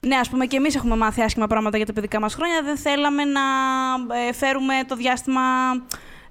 ναι, 0.00 0.16
ας 0.16 0.28
πούμε 0.30 0.46
και 0.46 0.56
εμείς 0.56 0.74
έχουμε 0.74 0.96
μάθει 0.96 1.22
άσχημα 1.22 1.46
πράγματα 1.46 1.76
για 1.76 1.86
τα 1.86 1.92
παιδικά 1.92 2.20
μας 2.20 2.34
χρόνια. 2.34 2.62
Δεν 2.62 2.76
θέλαμε 2.76 3.24
να 3.24 3.40
ε, 4.28 4.32
φέρουμε 4.32 4.74
το 4.88 4.96
διάστημα 4.96 5.40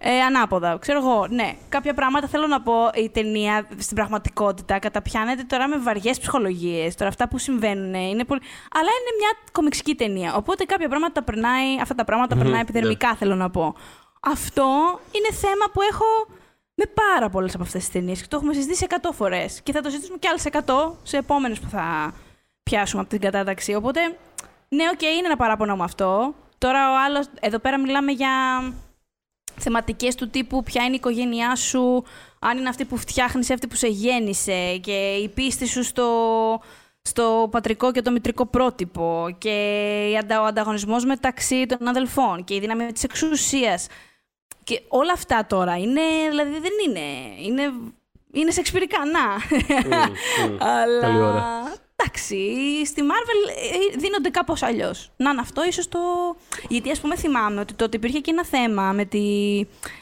ε, 0.05 0.21
ανάποδα. 0.21 0.77
Ξέρω 0.79 0.99
εγώ, 0.99 1.27
ναι. 1.29 1.55
Κάποια 1.69 1.93
πράγματα 1.93 2.27
θέλω 2.27 2.47
να 2.47 2.61
πω. 2.61 2.73
Η 2.93 3.09
ταινία 3.09 3.67
στην 3.77 3.95
πραγματικότητα 3.95 4.79
καταπιάνεται 4.79 5.43
τώρα 5.43 5.67
με 5.67 5.77
βαριές 5.77 6.19
ψυχολογίες. 6.19 6.95
Τώρα 6.95 7.09
αυτά 7.09 7.27
που 7.27 7.37
συμβαίνουν 7.37 7.93
είναι 7.93 8.23
πολύ. 8.23 8.41
Αλλά 8.71 8.89
είναι 8.99 9.11
μια 9.19 9.29
κομιξική 9.51 9.95
ταινία. 9.95 10.35
Οπότε 10.35 10.63
κάποια 10.63 10.87
πράγματα 10.87 11.13
τα 11.13 11.23
περνάει, 11.23 11.79
αυτά 11.81 11.95
τα 11.95 12.03
πράγματα 12.03 12.35
περνάει 12.35 12.61
επιδερμικά, 12.61 13.07
ναι. 13.07 13.15
θέλω 13.15 13.35
να 13.35 13.49
πω. 13.49 13.75
Αυτό 14.21 14.65
είναι 15.11 15.31
θέμα 15.31 15.65
που 15.73 15.81
έχω 15.81 16.05
με 16.73 16.85
πάρα 16.93 17.29
πολλές 17.29 17.53
από 17.53 17.63
αυτές 17.63 17.81
τις 17.81 17.91
ταινίες 17.91 18.21
και 18.21 18.27
το 18.27 18.35
έχουμε 18.35 18.53
συζητήσει 18.53 18.85
100 18.89 19.09
φορές. 19.13 19.61
Και 19.61 19.71
θα 19.71 19.81
το 19.81 19.89
συζητήσουμε 19.89 20.17
κι 20.17 20.27
άλλες 20.27 20.47
100 20.65 20.95
σε 21.03 21.17
επόμενες 21.17 21.59
που 21.59 21.69
θα 21.69 22.13
πιάσουμε 22.63 23.01
από 23.01 23.09
την 23.09 23.19
κατάταξη. 23.19 23.73
Οπότε, 23.73 23.99
ναι, 24.69 24.83
οκ, 24.93 24.99
okay, 24.99 25.17
είναι 25.17 25.25
ένα 25.25 25.35
παράπονο 25.35 25.75
με 25.75 25.83
αυτό. 25.83 26.33
Τώρα 26.57 26.91
το 26.91 26.95
άλλο, 27.05 27.25
εδώ 27.39 27.59
πέρα 27.59 27.79
μιλάμε 27.79 28.11
για 28.11 28.29
θεματικές 29.57 30.15
του 30.15 30.29
τύπου 30.29 30.63
ποια 30.63 30.83
είναι 30.83 30.93
η 30.93 30.95
οικογένειά 30.95 31.55
σου, 31.55 32.03
αν 32.39 32.57
είναι 32.57 32.69
αυτή 32.69 32.85
που 32.85 32.97
φτιάχνεις, 32.97 33.51
αυτή 33.51 33.67
που 33.67 33.75
σε 33.75 33.87
γέννησε 33.87 34.77
και 34.77 35.13
η 35.23 35.29
πίστη 35.29 35.67
σου 35.67 35.83
στο, 35.83 36.09
στο 37.01 37.47
πατρικό 37.51 37.91
και 37.91 38.01
το 38.01 38.11
μητρικό 38.11 38.45
πρότυπο 38.45 39.35
και 39.37 40.19
ο 40.41 40.43
ανταγωνισμός 40.43 41.05
μεταξύ 41.05 41.65
των 41.65 41.87
αδελφών 41.87 42.43
και 42.43 42.53
η 42.55 42.59
δύναμη 42.59 42.91
της 42.91 43.03
εξουσίας. 43.03 43.87
Και 44.63 44.81
όλα 44.87 45.11
αυτά 45.13 45.45
τώρα 45.45 45.77
είναι, 45.77 46.01
δηλαδή 46.29 46.59
δεν 46.59 46.71
είναι, 46.87 46.99
είναι, 47.41 47.73
είναι 48.31 48.51
σεξπυρικά, 48.51 48.97
να. 49.05 49.39
Mm, 49.49 49.93
mm. 50.49 50.57
Αλλά 50.59 51.82
εντάξει, 52.03 52.85
στη 52.85 53.01
Marvel 53.01 53.49
ε, 53.93 53.97
δίνονται 53.97 54.29
κάπως 54.29 54.63
αλλιώς. 54.63 55.11
Να 55.17 55.29
είναι 55.29 55.41
αυτό 55.41 55.65
ίσως 55.65 55.87
το... 55.87 55.99
Γιατί 56.67 56.91
ας 56.91 56.99
πούμε 56.99 57.15
θυμάμαι 57.15 57.59
ότι 57.59 57.73
τότε 57.73 57.97
υπήρχε 57.97 58.19
και 58.19 58.31
ένα 58.31 58.45
θέμα 58.45 58.91
με 58.91 59.05
τη... 59.05 59.19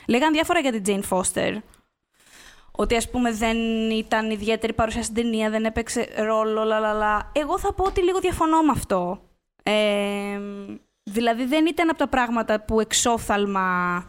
Λέγαν 0.07 0.33
διάφορα 0.33 0.59
για 0.59 0.71
την 0.71 0.83
Jane 0.85 1.17
Foster. 1.17 1.57
Ότι 2.71 2.95
ας 2.95 3.09
πούμε 3.09 3.31
δεν 3.31 3.57
ήταν 3.89 4.31
ιδιαίτερη 4.31 4.73
παρουσία 4.73 5.03
στην 5.03 5.15
ταινία, 5.15 5.49
δεν 5.49 5.65
έπαιξε 5.65 6.07
ρόλο, 6.17 6.63
λαλαλα. 6.63 7.31
Εγώ 7.35 7.59
θα 7.59 7.73
πω 7.73 7.83
ότι 7.83 8.01
λίγο 8.03 8.19
διαφωνώ 8.19 8.61
με 8.61 8.71
αυτό. 8.71 9.21
Ε, 9.63 10.39
δηλαδή 11.03 11.45
δεν 11.45 11.65
ήταν 11.65 11.89
από 11.89 11.97
τα 11.97 12.07
πράγματα 12.07 12.61
που 12.61 12.79
εξόφθαλμα 12.79 14.05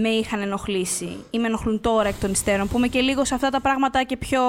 με 0.00 0.08
είχαν 0.08 0.40
ενοχλήσει 0.40 1.24
ή 1.30 1.38
με 1.38 1.46
ενοχλούν 1.46 1.80
τώρα 1.80 2.08
εκ 2.08 2.20
των 2.20 2.30
υστέρων, 2.30 2.68
που 2.68 2.76
είμαι 2.76 2.88
και 2.88 3.00
λίγο 3.00 3.24
σε 3.24 3.34
αυτά 3.34 3.50
τα 3.50 3.60
πράγματα 3.60 4.02
και 4.02 4.16
πιο 4.16 4.42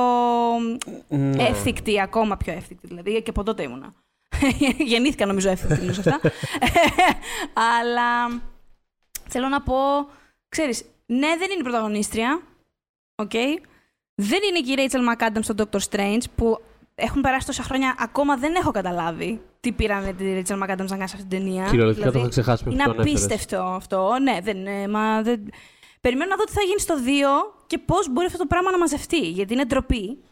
ναι. 1.08 1.44
εύθικτη, 1.44 2.02
ακόμα 2.02 2.38
πιο 2.38 2.54
εύθικτη 2.54 2.88
δηλαδή, 2.88 3.22
και 3.22 3.30
από 3.30 3.44
τότε 3.44 3.64
ήμουνα. 3.64 3.94
Γεννήθηκα 4.92 5.26
νομίζω 5.26 5.50
εύθικτη 5.50 5.80
λίγο 5.80 5.94
σε 5.94 6.00
αυτά. 6.00 6.32
Αλλά 7.80 8.42
θέλω 9.28 9.48
να 9.48 9.62
πω, 9.62 9.76
ξέρεις, 10.50 10.86
ναι 11.06 11.28
δεν 11.28 11.50
είναι 11.50 11.60
η 11.60 11.64
πρωταγωνίστρια, 11.64 12.42
okay? 13.16 13.62
δεν 14.16 14.40
είναι 14.50 14.60
και 14.66 14.72
η 14.72 14.76
Rachel 14.78 15.14
McAdams 15.14 15.44
στο 15.44 15.54
Doctor 15.58 15.80
Strange, 15.90 16.24
που 16.36 16.62
έχουν 17.00 17.22
περάσει 17.22 17.46
τόσα 17.46 17.64
χρόνια, 17.64 17.96
ακόμα 18.00 18.38
δεν 18.38 18.56
έχω 18.56 18.72
καταλάβει 18.72 19.42
τι 19.60 19.72
πήραν 19.72 20.16
τη 20.16 20.34
Ρίτσαρ 20.34 20.58
Μακάνταμ 20.58 20.86
να 20.86 20.98
κάνει 20.98 21.04
αυτή 21.04 21.26
την 21.26 21.30
ταινία. 21.30 21.66
Κυριολεκτικά 21.70 22.10
δηλαδή, 22.10 22.12
το 22.12 22.20
έχω 22.20 22.30
ξεχάσει 22.30 22.64
Είναι 22.70 22.84
απίστευτο 22.84 23.62
αυτό. 23.62 24.18
Ναι, 24.22 24.38
δεν, 24.42 24.58
μα, 24.90 25.22
δεν... 25.22 25.50
Περιμένω 26.02 26.30
να 26.30 26.36
δω 26.36 26.44
τι 26.44 26.52
θα 26.52 26.62
γίνει 26.62 26.80
στο 26.80 26.96
2 27.50 27.60
και 27.68 27.78
πώς 27.78 28.10
μπορεί 28.10 28.26
αυτό 28.26 28.38
το 28.38 28.46
πράγμα 28.46 28.72
να 28.72 28.78
μαζευτεί. 28.78 29.30
Γιατί 29.30 29.54
είναι 29.54 29.66
ντροπή. 29.66 30.24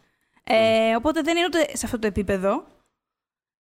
Ε, 0.44 0.96
οπότε 0.96 1.22
δεν 1.22 1.36
είναι 1.36 1.46
ούτε 1.46 1.76
σε 1.76 1.86
αυτό 1.86 1.98
το 1.98 2.06
επίπεδο. 2.06 2.50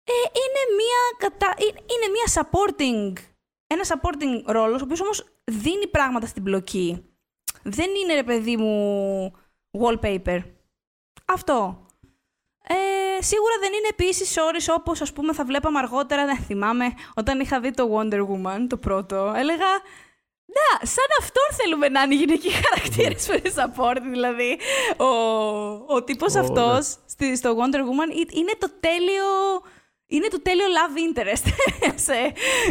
Ε, 0.04 0.14
είναι 0.32 0.76
μία, 0.78 1.02
κατα... 1.18 1.54
Ε, 1.58 1.66
είναι 1.66 2.12
μία 2.12 2.28
supporting, 2.34 3.24
ένα 3.68 3.84
supporting 3.88 4.52
ρόλος, 4.52 4.82
ο 4.82 4.84
οποίος 4.84 5.02
όμως 5.02 5.26
δίνει 5.44 5.88
πράγματα 5.88 6.28
στην 6.28 6.44
πλοκή. 6.44 7.06
Δεν 7.64 7.90
είναι, 8.04 8.14
ρε 8.14 8.24
παιδί 8.24 8.58
μου, 8.58 9.34
wallpaper. 9.72 10.44
Αυτό. 11.26 11.85
Ε, 12.68 13.22
σίγουρα 13.22 13.54
δεν 13.60 13.74
είναι 13.74 13.88
επίσης 13.90 14.38
όρει 14.38 14.60
όπως 14.70 15.02
ας 15.02 15.14
πούμε 15.14 15.34
θα 15.34 15.46
βλέπαμε 15.46 15.80
αργότερα. 15.80 16.26
Δεν 16.26 16.38
θυμάμαι 16.38 16.86
όταν 17.16 17.40
είχα 17.40 17.60
δει 17.60 17.72
το 17.72 17.90
Wonder 17.94 18.20
Woman, 18.20 18.66
το 18.70 18.78
πρώτο. 18.78 19.34
Έλεγα. 19.36 19.68
Να, 20.58 20.86
σαν 20.86 21.06
αυτόν 21.20 21.44
θέλουμε 21.52 21.90
να 21.90 22.02
είναι 22.02 22.14
οι 22.14 22.18
γυναικοί 22.18 22.50
χαρακτήρες 22.50 23.26
που 23.26 23.34
είναι 23.34 23.54
support. 23.56 24.02
Δηλαδή, 24.12 24.60
ο, 24.98 25.06
ο 25.96 26.04
τύπος 26.04 26.34
oh, 26.34 26.40
αυτός 26.40 26.96
ναι. 27.18 27.36
στο 27.36 27.58
Wonder 27.58 27.80
Woman 27.80 28.34
είναι 28.34 28.52
το 28.60 28.70
τέλειο. 28.80 29.26
Είναι 30.08 30.28
το 30.28 30.42
τέλειο 30.42 30.66
love 30.66 31.18
interest. 31.18 31.48
σε, 32.06 32.14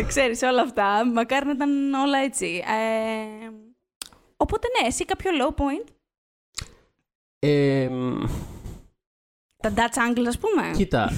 ξέρεις, 0.07 0.43
όλα 0.43 0.63
αυτά. 0.63 1.07
Μακάρι 1.13 1.47
να 1.47 1.53
ήταν 1.53 1.95
όλα 1.95 2.19
έτσι. 2.19 2.65
Ε, 2.67 3.51
οπότε, 4.37 4.69
ναι, 4.81 4.87
εσύ 4.87 5.05
κάποιο 5.05 5.31
low 5.41 5.63
point; 5.63 5.85
Ε, 7.39 7.89
τα 9.71 9.73
Dutch 9.77 10.19
Angle, 10.19 10.25
ας 10.29 10.39
πούμε. 10.39 10.71
Κοίτα. 10.77 11.11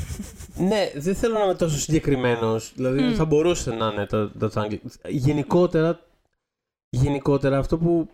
ναι, 0.68 0.90
δεν 0.94 1.14
θέλω 1.14 1.34
να 1.34 1.44
είμαι 1.44 1.54
τόσο 1.54 1.78
συγκεκριμένος. 1.78 2.72
Δηλαδή, 2.74 3.14
θα 3.14 3.24
μπορούσε 3.24 3.70
να 3.74 3.86
είναι 3.92 4.06
τα 4.06 4.30
Dutch 4.40 4.62
Angle. 4.62 4.78
Γενικότερα, 5.08 6.00
γενικότερα 6.88 7.58
αυτό 7.58 7.78
που 7.78 8.08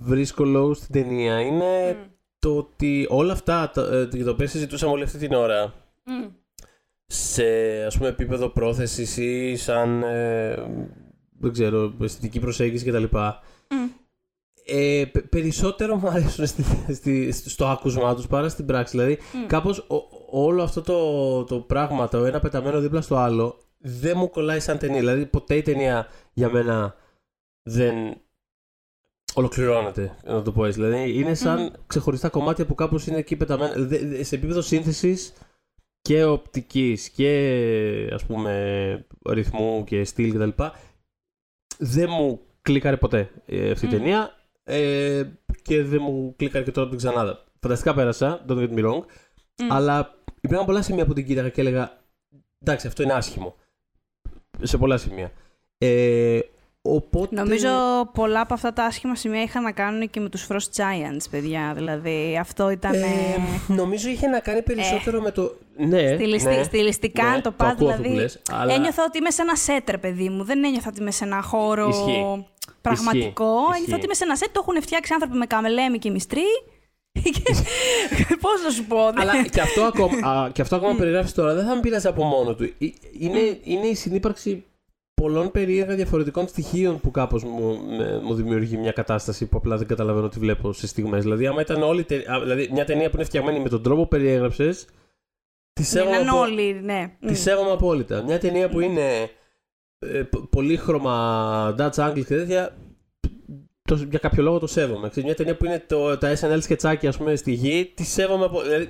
βρίσκω 0.00 0.44
λόγο 0.44 0.74
στην 0.74 0.92
ταινία 0.92 1.40
είναι 1.40 1.96
το 2.38 2.56
ότι 2.56 3.06
όλα 3.08 3.32
αυτά 3.32 3.70
ε, 3.76 4.08
για 4.12 4.24
τα 4.24 4.30
οποία 4.30 4.46
συζητούσαμε 4.46 4.92
όλη 4.92 5.02
αυτή 5.02 5.18
την 5.18 5.32
ώρα 5.32 5.74
σε 7.06 7.44
ας 7.86 7.96
πούμε 7.96 8.08
επίπεδο 8.08 8.48
πρόθεσης 8.48 9.16
ή 9.16 9.56
σαν 9.56 10.02
ε, 10.02 10.54
δεν 11.38 11.52
ξέρω, 11.52 11.94
αισθητική 12.02 12.40
προσέγγιση 12.40 12.84
κτλ 12.84 13.16
ε, 14.66 15.04
περισσότερο 15.28 15.96
μου 15.96 16.08
αρέσουν 16.08 16.46
στη, 16.46 16.64
στη, 16.94 17.32
στο 17.32 17.66
άκουσμά 17.66 18.14
τους 18.14 18.26
παρά 18.26 18.48
στην 18.48 18.66
πράξη. 18.66 18.96
Δηλαδή, 18.96 19.18
mm. 19.20 19.46
κάπως 19.46 19.86
όλο 20.30 20.62
αυτό 20.62 20.80
το, 20.80 21.44
το 21.44 21.60
πράγμα, 21.60 22.08
το 22.08 22.24
ένα 22.24 22.40
πεταμένο 22.40 22.80
δίπλα 22.80 23.00
στο 23.00 23.16
άλλο, 23.16 23.58
δεν 23.78 24.14
μου 24.16 24.30
κολλάει 24.30 24.60
σαν 24.60 24.78
ταινία. 24.78 24.98
Δηλαδή, 24.98 25.26
ποτέ 25.26 25.56
η 25.56 25.62
ταινία 25.62 26.06
για 26.32 26.50
μένα 26.50 26.94
δεν 27.62 27.94
ολοκληρώνεται, 29.34 30.16
να 30.24 30.42
το 30.42 30.52
πω 30.52 30.64
έτσι. 30.64 30.80
Δηλαδή, 30.80 31.18
είναι 31.18 31.34
σαν 31.34 31.68
mm. 31.68 31.78
ξεχωριστά 31.86 32.28
κομμάτια 32.28 32.66
που 32.66 32.74
κάπως 32.74 33.06
είναι 33.06 33.18
εκεί 33.18 33.36
πεταμένα. 33.36 33.88
Σε 34.20 34.34
επίπεδο 34.34 34.60
σύνθεσης 34.60 35.32
και 36.00 36.24
οπτικής 36.24 37.08
και 37.08 38.10
ας 38.12 38.24
πούμε 38.24 39.06
ρυθμού 39.28 39.84
και 39.84 40.04
στυλ 40.04 40.32
κτλ. 40.32 40.62
Δεν 41.78 42.08
μου 42.10 42.40
κλικάρει 42.62 42.98
ποτέ 42.98 43.30
ε, 43.46 43.70
αυτή 43.70 43.86
η 43.86 43.88
ταινία. 43.88 44.43
Ε, 44.64 45.22
και 45.62 45.82
δεν 45.82 45.98
μου 46.02 46.34
κλικάρει 46.36 46.64
και 46.64 46.70
τώρα 46.70 46.88
την 46.88 46.98
ξανάδα. 46.98 47.44
Φανταστικά 47.60 47.94
πέρασα, 47.94 48.44
don't 48.48 48.58
get 48.58 48.74
me 48.74 48.84
wrong. 48.84 49.00
Αλλά 49.70 50.14
υπήρχαν 50.40 50.66
πολλά 50.66 50.82
σημεία 50.82 51.06
που 51.06 51.12
την 51.12 51.26
κοίταγα 51.26 51.48
και 51.48 51.60
έλεγα 51.60 52.04
Εντάξει, 52.66 52.86
αυτό 52.86 53.02
είναι 53.02 53.12
άσχημο. 53.12 53.54
Σε 54.62 54.78
πολλά 54.78 54.96
σημεία. 54.96 55.32
Ε, 55.78 56.38
οπότε... 56.82 57.34
Νομίζω 57.34 57.68
πολλά 58.12 58.40
από 58.40 58.54
αυτά 58.54 58.72
τα 58.72 58.84
άσχημα 58.84 59.16
σημεία 59.16 59.42
είχαν 59.42 59.62
να 59.62 59.72
κάνουν 59.72 60.10
και 60.10 60.20
με 60.20 60.28
τους 60.28 60.46
Frost 60.48 60.76
Giants, 60.76 61.24
παιδιά. 61.30 61.72
Δηλαδή, 61.74 62.38
αυτό 62.40 62.70
ήταν... 62.70 62.92
Ε, 62.92 63.06
νομίζω 63.66 64.08
είχε 64.08 64.26
να 64.26 64.40
κάνει 64.40 64.62
περισσότερο 64.62 65.20
με 65.20 65.30
το... 65.30 65.56
Ναι, 65.76 66.14
Στιλιστι... 66.14 66.48
ναι 66.48 66.62
Στιλιστικά, 66.62 67.30
ναι, 67.30 67.40
το 67.40 67.50
πας, 67.50 67.74
δηλαδή... 67.74 68.08
Λες, 68.08 68.42
αλλά... 68.50 68.74
Ένιωθα 68.74 69.04
ότι 69.04 69.18
είμαι 69.18 69.30
σε 69.30 69.42
ένα 69.42 69.56
σέτρε, 69.56 69.98
παιδί 69.98 70.28
μου. 70.28 70.44
Δεν 70.44 70.64
ένιωθα 70.64 70.88
ότι 70.88 71.00
είμαι 71.00 71.10
σε 71.10 71.24
ένα 71.24 71.42
χώρο... 71.42 71.88
Ισχύει 71.88 72.46
πραγματικό. 72.88 73.52
Ένιωθα 73.74 73.94
ότι 73.94 74.04
είμαι 74.04 74.14
σε 74.14 74.24
ένα 74.24 74.36
σετ, 74.36 74.48
το 74.52 74.64
έχουν 74.66 74.82
φτιάξει 74.82 75.12
άνθρωποι 75.12 75.36
με 75.36 75.46
καμελέμι 75.46 75.98
και 75.98 76.10
μυστρή. 76.10 76.48
Πώς 78.44 78.62
να 78.64 78.70
σου 78.70 78.84
πω. 78.84 79.10
Ναι. 79.10 79.20
Αλλά 79.20 79.46
και 79.46 79.60
αυτό 79.60 79.82
ακόμα, 79.82 80.50
και 80.52 80.62
αυτό 80.62 80.76
ακόμα 80.76 80.94
περιγράφεις 80.94 81.34
τώρα 81.34 81.54
δεν 81.54 81.64
θα 81.66 81.74
με 81.74 81.80
πειράζει 81.80 82.06
από 82.06 82.24
μόνο 82.24 82.54
του. 82.54 82.72
Είναι, 83.18 83.58
είναι 83.62 83.86
η 83.86 83.94
συνύπαρξη 83.94 84.64
πολλών 85.14 85.50
περίεργα 85.50 85.94
διαφορετικών 85.94 86.48
στοιχείων 86.48 87.00
που 87.00 87.10
κάπως 87.10 87.44
μου, 87.44 87.78
μου 88.22 88.34
δημιουργεί 88.34 88.76
μια 88.76 88.92
κατάσταση 88.92 89.46
που 89.46 89.56
απλά 89.56 89.76
δεν 89.76 89.86
καταλαβαίνω 89.86 90.28
τι 90.28 90.38
βλέπω 90.38 90.72
σε 90.72 90.86
στιγμές. 90.86 91.22
Δηλαδή, 91.22 91.46
άμα 91.46 91.60
ήταν 91.60 91.82
όλη, 91.82 92.06
δηλαδή, 92.42 92.68
μια 92.72 92.84
ταινία 92.84 93.10
που 93.10 93.16
είναι 93.16 93.24
φτιαγμένη 93.24 93.60
με 93.60 93.68
τον 93.68 93.82
τρόπο 93.82 94.02
που 94.02 94.08
περιέγραψες. 94.08 94.86
Τη 95.72 95.82
σέβομαι, 95.82 96.30
όλοι, 96.30 96.80
ναι. 96.82 97.16
Τη 97.26 97.34
σέβομαι 97.34 97.70
απόλυτα. 97.70 98.22
Μια 98.22 98.38
ταινία 98.38 98.68
που 98.68 98.80
είναι 98.80 99.00
ε, 99.00 99.26
πολύχρωμα 100.50 101.74
Dutch 101.78 101.94
Angle 101.94 102.12
και 102.14 102.24
τέτοια, 102.24 102.76
το, 103.82 103.94
για 103.94 104.18
κάποιο 104.18 104.42
λόγο 104.42 104.58
το 104.58 104.66
σέβομαι. 104.66 105.08
Ξέρεις, 105.08 105.24
μια 105.24 105.34
ταινία 105.34 105.56
που 105.56 105.64
είναι 105.64 105.84
το, 105.86 106.18
τα 106.18 106.36
SNL 106.40 106.58
σκετσάκια 106.60 107.08
ας 107.08 107.16
πούμε, 107.16 107.36
στη 107.36 107.52
γη, 107.52 107.92
τη 107.94 108.04
σέβομαι. 108.04 108.44
Από, 108.44 108.62
δηλαδή, 108.62 108.88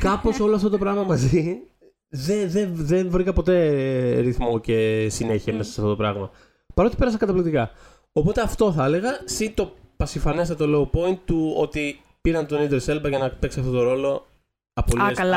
κάπως 0.00 0.40
όλο 0.40 0.54
αυτό 0.54 0.68
το 0.68 0.78
πράγμα 0.78 1.02
μαζί 1.02 1.62
δεν, 2.08 2.50
δεν, 2.50 2.70
δεν 2.74 3.10
βρήκα 3.10 3.32
ποτέ 3.32 4.20
ρυθμό 4.20 4.58
και 4.58 5.06
συνέχεια 5.10 5.52
μέσα 5.52 5.72
σε 5.72 5.80
αυτό 5.80 5.90
το 5.90 5.96
πράγμα. 5.96 6.30
Παρότι 6.74 6.96
πέρασα 6.96 7.16
καταπληκτικά. 7.16 7.70
Οπότε 8.12 8.40
αυτό 8.40 8.72
θα 8.72 8.84
έλεγα. 8.84 9.20
Συ 9.24 9.50
το 9.50 9.74
πασιφανέστατο 9.96 10.66
low 10.68 10.98
point 10.98 11.18
του 11.24 11.54
ότι 11.56 12.00
πήραν 12.20 12.46
τον 12.46 12.62
Ιντερ 12.62 12.80
Σέλμπα 12.80 13.08
για 13.08 13.18
να 13.18 13.30
παίξει 13.30 13.60
αυτό 13.60 13.72
το 13.72 13.82
ρόλο. 13.82 14.26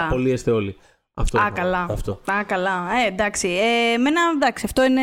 Απολύεστε 0.08 0.52
όλοι. 0.52 0.76
Αυτό. 1.18 1.40
Α, 1.40 1.52
καλά. 1.52 1.88
Αυτό. 1.90 2.22
Α, 2.32 2.44
καλά. 2.44 2.90
Ε, 3.04 3.08
εντάξει. 3.08 3.48
Ε, 3.48 3.94
εμένα, 3.94 4.22
εντάξει, 4.36 4.66
αυτό 4.66 4.84
είναι... 4.84 5.02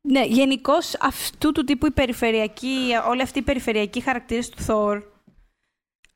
Ναι, 0.00 0.24
γενικώς 0.24 0.96
αυτού 1.00 1.52
του 1.52 1.64
τύπου 1.64 1.86
η 1.86 1.90
περιφερειακή, 1.90 2.90
όλοι 3.08 3.22
αυτοί 3.22 3.38
οι 3.38 3.42
περιφερειακοί 3.42 4.00
χαρακτήρες 4.00 4.48
του 4.48 4.64
Thor, 4.66 5.02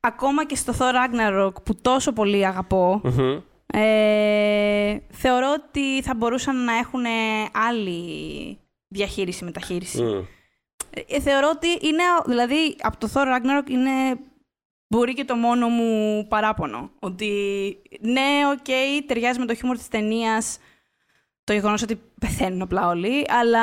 ακόμα 0.00 0.44
και 0.46 0.56
στο 0.56 0.72
Thor 0.78 0.92
Ragnarok 0.92 1.52
που 1.64 1.76
τόσο 1.80 2.12
πολύ 2.12 2.46
αγαπώ, 2.46 3.00
Μμμ. 3.04 3.40
ε, 3.66 4.98
θεωρώ 5.10 5.52
ότι 5.52 6.02
θα 6.02 6.14
μπορούσαν 6.14 6.64
να 6.64 6.76
έχουν 6.76 7.04
άλλη 7.52 8.58
διαχείριση, 8.88 9.44
μεταχείριση. 9.44 10.02
Μμ. 10.02 10.24
Ε, 11.06 11.20
θεωρώ 11.20 11.50
ότι 11.54 11.68
είναι, 11.86 12.02
δηλαδή, 12.26 12.76
από 12.80 12.98
το 12.98 13.08
Thor 13.14 13.24
Ragnarok 13.26 13.70
είναι, 13.70 14.18
μπορεί 14.92 15.14
και 15.14 15.24
το 15.24 15.34
μόνο 15.36 15.68
μου 15.68 16.26
παράπονο. 16.28 16.90
Ότι, 16.98 17.30
ναι, 18.00 18.30
οκ, 18.52 18.66
ταιριάζει 19.06 19.38
με 19.38 19.46
το 19.46 19.54
χιούμορ 19.54 19.76
της 19.76 19.88
ταινίας 19.88 20.58
το 21.44 21.52
γεγονός 21.52 21.82
ότι 21.82 22.00
πεθαίνουν 22.20 22.62
απλά 22.62 22.88
όλοι, 22.88 23.26
αλλά 23.40 23.60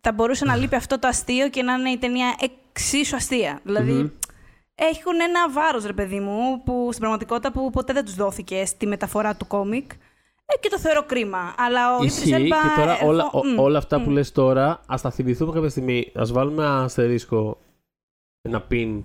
θα 0.00 0.12
μπορούσε 0.14 0.44
να 0.44 0.56
λείπει 0.56 0.74
αυτό 0.74 0.98
το 0.98 1.08
αστείο 1.08 1.48
και 1.48 1.62
να 1.62 1.72
είναι 1.72 1.90
η 1.90 1.98
ταινία 1.98 2.34
εξίσου 2.40 3.16
αστεία. 3.16 3.60
Δηλαδή, 3.62 3.92
Μμμ. 3.92 4.08
έχουν 4.74 5.20
ένα 5.28 5.50
βάρος, 5.50 5.84
ρε 5.84 5.92
παιδί 5.92 6.20
μου, 6.20 6.62
που 6.64 6.86
στην 6.88 7.00
πραγματικότητα 7.00 7.52
που 7.52 7.70
ποτέ 7.70 7.92
δεν 7.92 8.04
τους 8.04 8.14
δόθηκε 8.14 8.64
στη 8.66 8.86
μεταφορά 8.86 9.36
του 9.36 9.46
κόμικ. 9.46 9.90
Ε, 10.52 10.56
και 10.60 10.68
το 10.68 10.78
θεωρώ 10.78 11.02
κρίμα. 11.04 11.54
Αλλά 11.58 11.96
ο 11.96 12.02
Ισχύει 12.02 12.30
Idris 12.34 12.36
και 12.38 12.48
Elba, 12.48 12.76
τώρα 12.78 12.92
εγώ- 13.00 13.08
όλα, 13.08 13.28
ο- 13.32 13.44
μ, 13.44 13.58
όλα 13.58 13.78
αυτά 13.78 13.98
μ. 13.98 14.04
που 14.04 14.10
λες 14.10 14.32
τώρα, 14.32 14.80
ας 14.86 15.00
τα 15.02 15.10
θυμηθούμε 15.10 15.52
κάποια 15.52 15.68
στιγμή. 15.68 16.12
Ας 16.14 16.32
βάλουμε 16.32 16.62
ένα 16.64 16.82
αστερίσκο, 16.82 17.58
ένα 18.42 18.66
pin, 18.70 19.00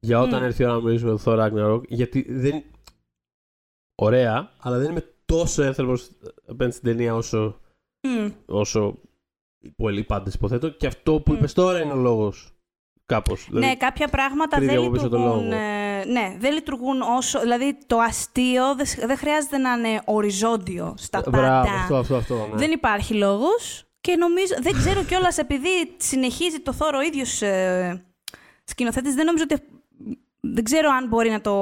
για 0.00 0.20
όταν 0.20 0.38
Μμ. 0.40 0.44
έρθει 0.44 0.62
η 0.62 0.64
ώρα 0.64 0.74
να 0.74 0.80
μιλήσουμε 0.80 1.12
για 1.14 1.22
το 1.24 1.32
Thor 1.32 1.38
Ragnarok, 1.50 1.82
γιατί 1.88 2.26
δεν... 2.28 2.62
Ωραία, 4.02 4.50
αλλά 4.58 4.78
δεν 4.78 4.90
είμαι 4.90 5.14
τόσο 5.24 5.62
ένθερμος 5.62 6.10
απέναντι 6.46 6.76
στην 6.76 6.88
ταινία 6.88 7.14
όσο, 7.14 7.60
Μ. 8.08 8.28
όσο 8.46 8.98
οι 9.58 9.70
πολλοί 9.70 10.04
πάντες 10.04 10.34
υποθέτω. 10.34 10.68
Και 10.68 10.86
αυτό 10.86 11.20
που 11.20 11.32
Μμ. 11.32 11.36
είπες 11.36 11.52
τώρα 11.52 11.80
είναι 11.82 11.92
ο 11.92 11.96
λόγος. 11.96 12.54
Κάπως. 13.06 13.48
Ναι, 13.50 13.58
Δηλαδή, 13.60 13.76
κάποια 13.76 14.08
πράγματα 14.08 14.56
κρύβει 14.56 14.72
δεν 14.74 14.82
από 14.82 14.90
πίσω 14.90 15.08
το 15.08 15.16
λειτουργούν. 15.16 15.42
λόγο. 15.48 15.54
ε, 15.60 16.04
ναι, 16.04 16.36
δεν 16.38 16.52
λειτουργούν 16.52 17.00
όσο. 17.00 17.40
Δηλαδή, 17.40 17.78
το 17.86 17.98
αστείο 17.98 18.74
δεν, 18.74 18.86
σ- 18.86 19.06
δεν 19.06 19.16
χρειάζεται 19.16 19.58
να 19.58 19.72
είναι 19.72 20.02
οριζόντιο 20.04 20.94
στα 20.98 21.20
πάντα. 21.22 21.30
Μπράβο, 21.38 21.68
αυτό, 21.70 21.96
αυτό, 21.96 22.16
αυτό. 22.16 22.34
Ναι. 22.50 22.56
Δεν 22.56 22.70
υπάρχει 22.70 23.14
λόγος. 23.14 23.84
Και 24.00 24.16
νομίζω. 24.16 24.54
Δεν 24.62 24.72
ξέρω 24.72 25.04
κιόλας, 25.04 25.38
επειδή 25.38 25.68
συνεχίζει 25.96 26.60
το 26.60 26.72
θόρο 26.72 26.98
ο 26.98 27.02
ίδιος 27.02 27.42
ε, 27.42 28.04
σκηνοθέτης, 28.64 29.14
δεν 29.14 29.24
νομίζω 29.26 29.44
ότι. 29.50 29.62
Δεν 30.40 30.64
ξέρω 30.64 30.90
αν 30.90 31.06
μπορεί 31.08 31.30
να 31.30 31.40
το 31.40 31.54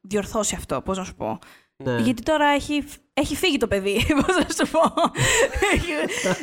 διορθώσει 0.00 0.54
αυτό, 0.58 0.80
πώς 0.80 0.98
να 0.98 1.04
σου 1.04 1.14
πω. 1.14 1.38
Ναι. 1.76 1.96
Γιατί 2.00 2.22
τώρα 2.22 2.46
έχει, 2.46 2.84
έχει 3.14 3.36
φύγει 3.36 3.56
το 3.56 3.66
παιδί, 3.66 4.06
πώς 4.26 4.36
να 4.36 4.64
σου 4.64 4.70
πω. 4.72 4.80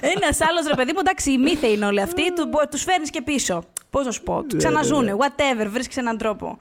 Ένας 0.02 0.42
άλλος 0.42 0.68
ρε 0.68 0.76
παιδί 0.76 0.92
μου, 0.94 1.00
εντάξει, 1.00 1.32
οι 1.32 1.38
μύθοι 1.38 1.68
είναι 1.68 1.86
όλοι 1.86 2.02
αυτοί, 2.02 2.34
του 2.34 2.50
τους 2.72 2.84
φέρνεις 2.84 3.10
και 3.10 3.22
πίσω. 3.22 3.64
Πώς 3.90 4.06
να 4.06 4.12
σου 4.12 4.24
πω, 4.24 4.34
τους 4.44 4.52
Ναι, 4.54 4.58
ξαναζούνε, 4.58 5.12
ναι, 5.12 5.12
ναι. 5.12 5.18
whatever, 5.18 5.68
βρίσκεις 5.70 5.98
έναν 5.98 6.18
τρόπο. 6.18 6.58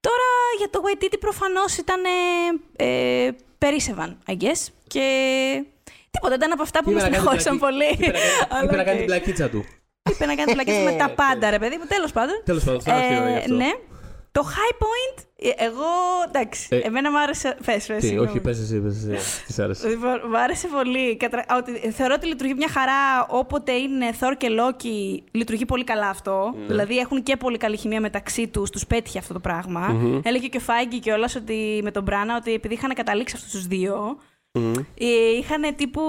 Τώρα 0.00 0.24
για 0.58 0.70
το 0.70 0.80
Waititi 0.84 1.16
προφανώς 1.20 1.76
ήταν. 1.76 2.00
Ε, 2.76 2.84
ε, 3.26 3.30
περίσευαν, 3.58 4.18
I 4.28 4.32
guess. 4.32 4.66
Και. 4.86 5.04
Τίποτα, 6.10 6.34
ήταν 6.34 6.52
από 6.52 6.62
αυτά 6.62 6.82
που 6.82 6.90
Είπε 6.90 7.00
με 7.02 7.08
να 7.08 7.16
κάνει 7.16 7.22
στεναχώρησαν 7.22 7.58
πλακί- 7.58 7.76
πολύ. 7.76 8.08
είπε 8.08 8.18
να 8.18 8.18
κάνει- 8.18 8.46
Αλλά 8.50 8.64
Είπε 8.64 8.76
να 8.76 8.82
κάνει 8.84 8.92
οκ. 8.92 8.96
την 8.96 9.06
πλακίτσα 9.06 9.48
του. 9.48 9.64
Είπε 10.10 10.26
να 10.26 10.34
κάνει 10.34 10.52
πλάκες 10.52 10.76
με 10.84 10.92
τα 10.92 11.08
πάντα, 11.22 11.50
ρε 11.50 11.58
παιδί 11.58 11.76
μου. 11.76 11.84
Τέλος 11.88 12.12
πάντων. 12.12 12.42
Τέλος 12.44 12.64
πάντων, 12.64 12.80
θα 12.82 12.94
έρθει 12.94 13.12
η 13.12 13.16
ώρα 13.16 13.30
γι' 13.30 13.36
αυτό. 13.36 13.54
ναι. 13.54 13.70
Το 14.32 14.44
high 14.46 14.74
point, 14.82 15.24
ε, 15.36 15.64
εγώ 15.64 15.84
εντάξει. 16.28 16.68
Ε, 16.70 16.76
εμένα 16.78 17.10
μου 17.10 17.18
άρεσε. 17.20 17.56
Πες, 17.66 17.86
πες, 17.86 18.00
Τι, 18.00 18.06
συγγνώμη. 18.06 18.28
όχι, 18.28 18.40
πες 18.40 18.58
εσύ, 18.58 18.80
πες 18.80 19.04
εσύ. 19.04 19.42
Της 19.46 19.58
άρεσε. 19.58 19.88
Λοιπόν, 19.88 20.20
μου 20.28 20.38
άρεσε 20.38 20.68
πολύ. 20.68 21.16
Κατρα... 21.16 21.44
Ότι, 21.56 21.90
θεωρώ 21.90 22.14
ότι 22.16 22.26
λειτουργεί 22.26 22.54
μια 22.54 22.68
χαρά 22.68 23.26
όποτε 23.28 23.72
είναι 23.72 24.10
Thor 24.20 24.32
και 24.36 24.48
Loki. 24.50 25.22
Λειτουργεί 25.30 25.64
πολύ 25.64 25.84
καλά 25.84 26.08
αυτό. 26.08 26.54
Ναι. 26.58 26.66
Δηλαδή 26.66 26.98
έχουν 26.98 27.22
και 27.22 27.36
πολύ 27.36 27.58
καλή 27.58 27.76
χημεία 27.76 28.00
μεταξύ 28.00 28.48
τους. 28.48 28.70
Τους 28.70 28.86
πέτυχε 28.86 29.18
αυτό 29.18 29.32
το 29.32 29.40
πραγμα 29.40 29.80
Μμμ. 29.88 30.20
Έλεγε 30.22 30.46
και 30.46 30.56
ο 30.56 30.60
Feige 30.60 30.98
κιόλας 30.98 31.36
ότι 31.36 31.80
με 31.82 31.90
τον 31.90 32.02
Branagh 32.02 32.36
ότι 32.36 32.52
επειδή 32.52 32.74
είχαν 32.74 32.94
καταλήξει 32.94 33.34
αυτούς 33.36 33.50
τους 33.50 33.66
δύο. 33.66 34.18
Μμ. 34.54 34.72
Ε, 34.98 35.06
είχαν 35.38 35.74
τύπου. 35.76 36.02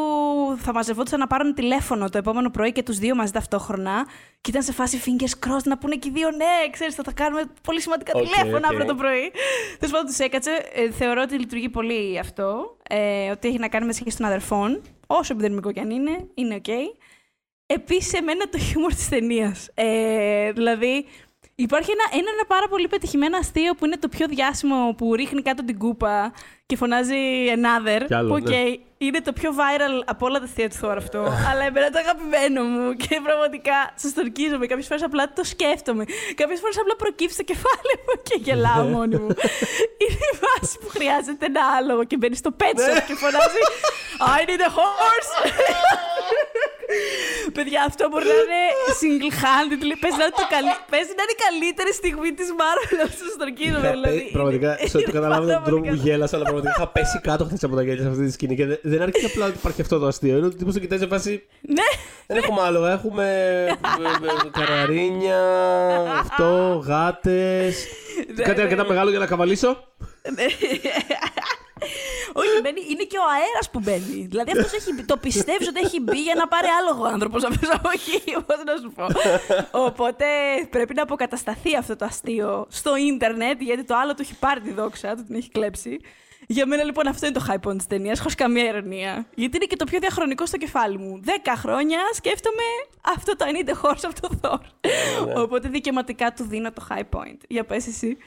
θα 0.57 0.73
μαζευόντουσαν 0.73 1.19
να 1.19 1.27
πάρουν 1.27 1.53
τηλέφωνο 1.53 2.09
το 2.09 2.17
επόμενο 2.17 2.49
πρωί 2.49 2.71
και 2.71 2.83
τους 2.83 2.97
δύο 2.97 3.15
μαζί 3.15 3.31
ταυτόχρονα. 3.31 4.07
Και 4.41 4.49
ήταν 4.49 4.63
σε 4.63 4.71
φάση 4.71 5.01
fingers 5.05 5.47
crossed 5.47 5.63
να 5.63 5.77
πούνε 5.77 5.95
και 5.95 6.07
οι 6.07 6.11
δύο 6.11 6.31
ναι, 6.31 6.69
ξέρεις, 6.71 6.95
θα 6.95 7.03
τα 7.03 7.11
κάνουμε 7.11 7.43
πολύ 7.63 7.81
σημαντικά 7.81 8.11
Οκ, 8.15 8.23
τηλέφωνα 8.23 8.67
οκ. 8.67 8.73
αύριο 8.73 8.85
το 8.85 8.95
πρωί. 8.95 9.31
Τέλος 9.79 9.93
πάντων, 9.93 10.05
τους 10.05 10.19
έκατσε. 10.19 10.51
Ε, 10.73 10.91
θεωρώ 10.91 11.21
ότι 11.21 11.39
λειτουργεί 11.39 11.69
πολύ 11.69 12.19
αυτό. 12.19 12.77
Ε, 12.89 13.29
ότι 13.29 13.47
έχει 13.47 13.57
να 13.59 13.67
κάνει 13.67 13.85
με 13.85 13.93
σχέση 13.93 14.17
των 14.17 14.25
αδερφών. 14.25 14.81
Όσο 15.07 15.33
επιδερμικό 15.33 15.71
κι 15.71 15.79
αν 15.79 15.89
είναι, 15.89 16.27
είναι 16.33 16.55
οκ. 16.55 16.67
Επίσης, 17.65 18.13
εμένα 18.13 18.49
το 18.49 18.57
χιούμορ 18.57 18.93
της 18.93 19.09
ταινίας. 19.09 19.69
Ε, 19.73 20.51
δηλαδή, 20.51 21.05
υπάρχει 21.55 21.91
ένα, 21.91 22.17
είναι 22.19 22.29
ένα 22.33 22.45
πάρα 22.47 22.67
πολύ 22.67 22.87
πετυχημένο 22.87 23.37
αστείο 23.37 23.73
που 23.75 23.85
είναι 23.85 23.97
το 23.97 24.07
πιο 24.07 24.27
διάσημο 24.27 24.93
που 24.97 25.15
ρίχνει 25.15 25.41
κάτω 25.41 25.63
την 25.63 25.77
κούπα 25.77 26.33
και 26.65 26.75
φωνάζει 26.75 27.15
another. 27.57 28.03
Κι 28.07 28.13
άλλο, 28.13 28.27
που, 28.27 28.35
οκ, 28.41 28.49
ναι. 28.49 28.55
είναι 28.97 29.21
το 29.21 29.33
πιο 29.33 29.51
viral 29.59 30.03
από 30.05 30.25
όλα 30.25 30.39
τα 30.39 30.45
αστεία 30.45 30.69
του 30.69 30.75
Thor 30.81 30.95
αυτό. 30.97 31.19
αλλά 31.49 31.63
εμένα 31.63 31.89
το 31.89 31.99
αγαπημένο 31.99 32.63
μου 32.63 32.93
και 32.93 33.19
πραγματικά 33.23 33.91
σας 33.95 34.13
το 34.13 34.21
ορκίζομαι. 34.21 34.65
Κάποιες 34.65 34.87
φορές 34.87 35.03
απλά 35.03 35.33
το 35.33 35.43
σκέφτομαι. 35.43 36.03
Κάποιες 36.35 36.59
φορές 36.59 36.77
απλά 36.77 36.95
προκύψει 36.95 37.33
στο 37.33 37.43
κεφάλι 37.43 37.93
μου 38.05 38.21
και 38.23 38.35
γελάω 38.39 38.83
μόνη 38.83 39.15
μου. 39.15 39.27
είναι 40.03 40.25
η 40.33 40.35
φάση 40.43 40.77
που 40.79 40.87
χρειάζεται 40.89 41.45
ένα 41.45 41.61
άλογο 41.77 42.03
και 42.03 42.17
μπαίνει 42.17 42.35
στο 42.35 42.55
pet 42.59 42.77
shop 42.85 43.01
και 43.07 43.15
φωνάζει 43.15 43.61
I 44.37 44.39
need 44.49 44.61
a 44.69 44.71
horse! 44.77 45.31
Παιδιά, 47.57 47.79
αυτό 47.89 48.03
μπορεί 48.09 48.25
να 48.33 48.37
είναι 48.43 48.61
single-handed. 49.01 49.81
Πες 50.03 50.13
να, 50.19 50.23
είναι 50.27 50.37
το 50.41 50.45
καλύ... 50.55 50.71
Πες 50.93 51.05
να 51.17 51.21
είναι 51.23 51.35
η 51.37 51.41
καλύτερη 51.45 51.91
στιγμή 52.01 52.29
της 52.39 52.47
Marvel. 52.61 52.97
Αυτό 53.07 53.23
στο 53.33 53.43
ορκίζομαι, 53.47 53.79
Είχα 53.87 53.91
δηλαδή. 53.97 54.17
πέ- 54.21 54.31
Πραγματικά, 54.37 54.69
σε 54.91 54.95
ό,τι 54.97 55.05
Είναι 55.09 55.17
καταλάβω 55.19 55.45
πάρα 55.47 55.53
τον 55.57 55.63
τρόπο 55.67 55.81
πολύ 55.81 55.91
που 55.91 55.97
καλό. 55.97 56.07
γέλασα, 56.07 56.33
αλλά 56.35 56.45
πραγματικά 56.49 56.73
είχα 56.77 56.87
πέσει 56.95 57.17
κάτω 57.27 57.41
χθες 57.47 57.63
από 57.67 57.75
τα 57.79 57.83
γέλια 57.87 58.03
σε 58.05 58.09
αυτή 58.13 58.23
τη 58.27 58.31
σκηνή. 58.37 58.55
Και 58.59 58.65
δεν, 58.71 58.77
δεν 58.91 58.99
αρκεί 59.05 59.25
απλά 59.29 59.45
ότι 59.49 59.55
υπάρχει 59.61 59.81
αυτό 59.85 59.95
το 60.01 60.07
αστείο. 60.11 60.35
Είναι 60.37 60.45
ότι 60.49 60.55
τύπος 60.59 60.73
το 60.75 60.79
κοιτάζει 60.83 61.01
σε 61.05 61.07
φάση. 61.13 61.33
Ναι, 61.77 61.87
Δεν 62.27 62.37
έχουμε 62.41 62.61
άλογα. 62.67 62.89
Έχουμε 62.97 63.25
ε, 63.67 63.71
ε, 63.71 64.49
καραρίνια, 64.59 65.39
αυτό, 66.23 66.47
γάτες. 66.87 67.75
Κάτι 68.43 68.61
αρκετά 68.61 68.83
μεγάλο 68.85 69.09
για 69.09 69.19
να 69.19 69.25
καβαλήσω. 69.25 69.69
Όχι, 72.33 72.61
μπαίνει, 72.61 72.81
είναι 72.89 73.03
και 73.03 73.17
ο 73.17 73.27
αέρας 73.35 73.69
που 73.71 73.79
μπαίνει. 73.79 74.27
Δηλαδή 74.29 74.51
αυτός 74.51 74.73
έχει, 74.73 75.03
το 75.05 75.17
πιστεύεις 75.17 75.67
ότι 75.67 75.79
έχει 75.79 75.99
μπει 75.99 76.21
για 76.21 76.35
να 76.35 76.47
πάρει 76.47 76.67
άλογο 76.79 77.05
άνθρωπος 77.05 77.43
από 77.43 77.55
όχι, 77.93 78.21
πώς 78.47 78.59
να 78.65 78.75
σου 78.81 78.91
πω. 78.95 79.05
Οπότε 79.87 80.25
πρέπει 80.69 80.93
να 80.93 81.01
αποκατασταθεί 81.01 81.75
αυτό 81.75 81.95
το 81.95 82.05
αστείο 82.05 82.67
στο 82.69 82.95
ίντερνετ, 82.95 83.61
γιατί 83.61 83.83
το 83.83 83.95
άλλο 83.95 84.13
του 84.13 84.21
έχει 84.21 84.35
πάρει 84.39 84.59
τη 84.61 84.73
δόξα, 84.73 85.15
του 85.15 85.23
την 85.23 85.35
έχει 85.35 85.49
κλέψει. 85.49 85.99
Για 86.47 86.65
μένα 86.65 86.83
λοιπόν 86.83 87.07
αυτό 87.07 87.25
είναι 87.25 87.35
το 87.39 87.45
high 87.49 87.69
point 87.69 87.77
της 87.77 87.87
ταινίας, 87.87 88.19
χωρίς 88.19 88.35
καμία 88.35 88.67
ερμηνεία. 88.67 89.25
Γιατί 89.35 89.55
είναι 89.55 89.65
και 89.65 89.75
το 89.75 89.85
πιο 89.85 89.99
διαχρονικό 89.99 90.45
στο 90.45 90.57
κεφάλι 90.57 90.97
μου. 90.97 91.19
Δέκα 91.21 91.55
χρόνια 91.55 91.99
σκέφτομαι 92.13 92.63
αυτό 93.01 93.35
το 93.35 93.45
I 93.47 93.65
need 93.65 93.69
a 93.69 93.89
horse 93.89 94.03
από 94.03 94.21
το 94.21 94.29
Thor. 94.41 94.59
Οπότε 95.43 95.69
δικαιωματικά 95.69 96.33
του 96.33 96.43
δίνω 96.43 96.71
το 96.71 96.87
high 96.89 97.17
point. 97.17 97.37
Για 97.47 97.63
πες 97.63 97.87
εσύ. 97.87 98.17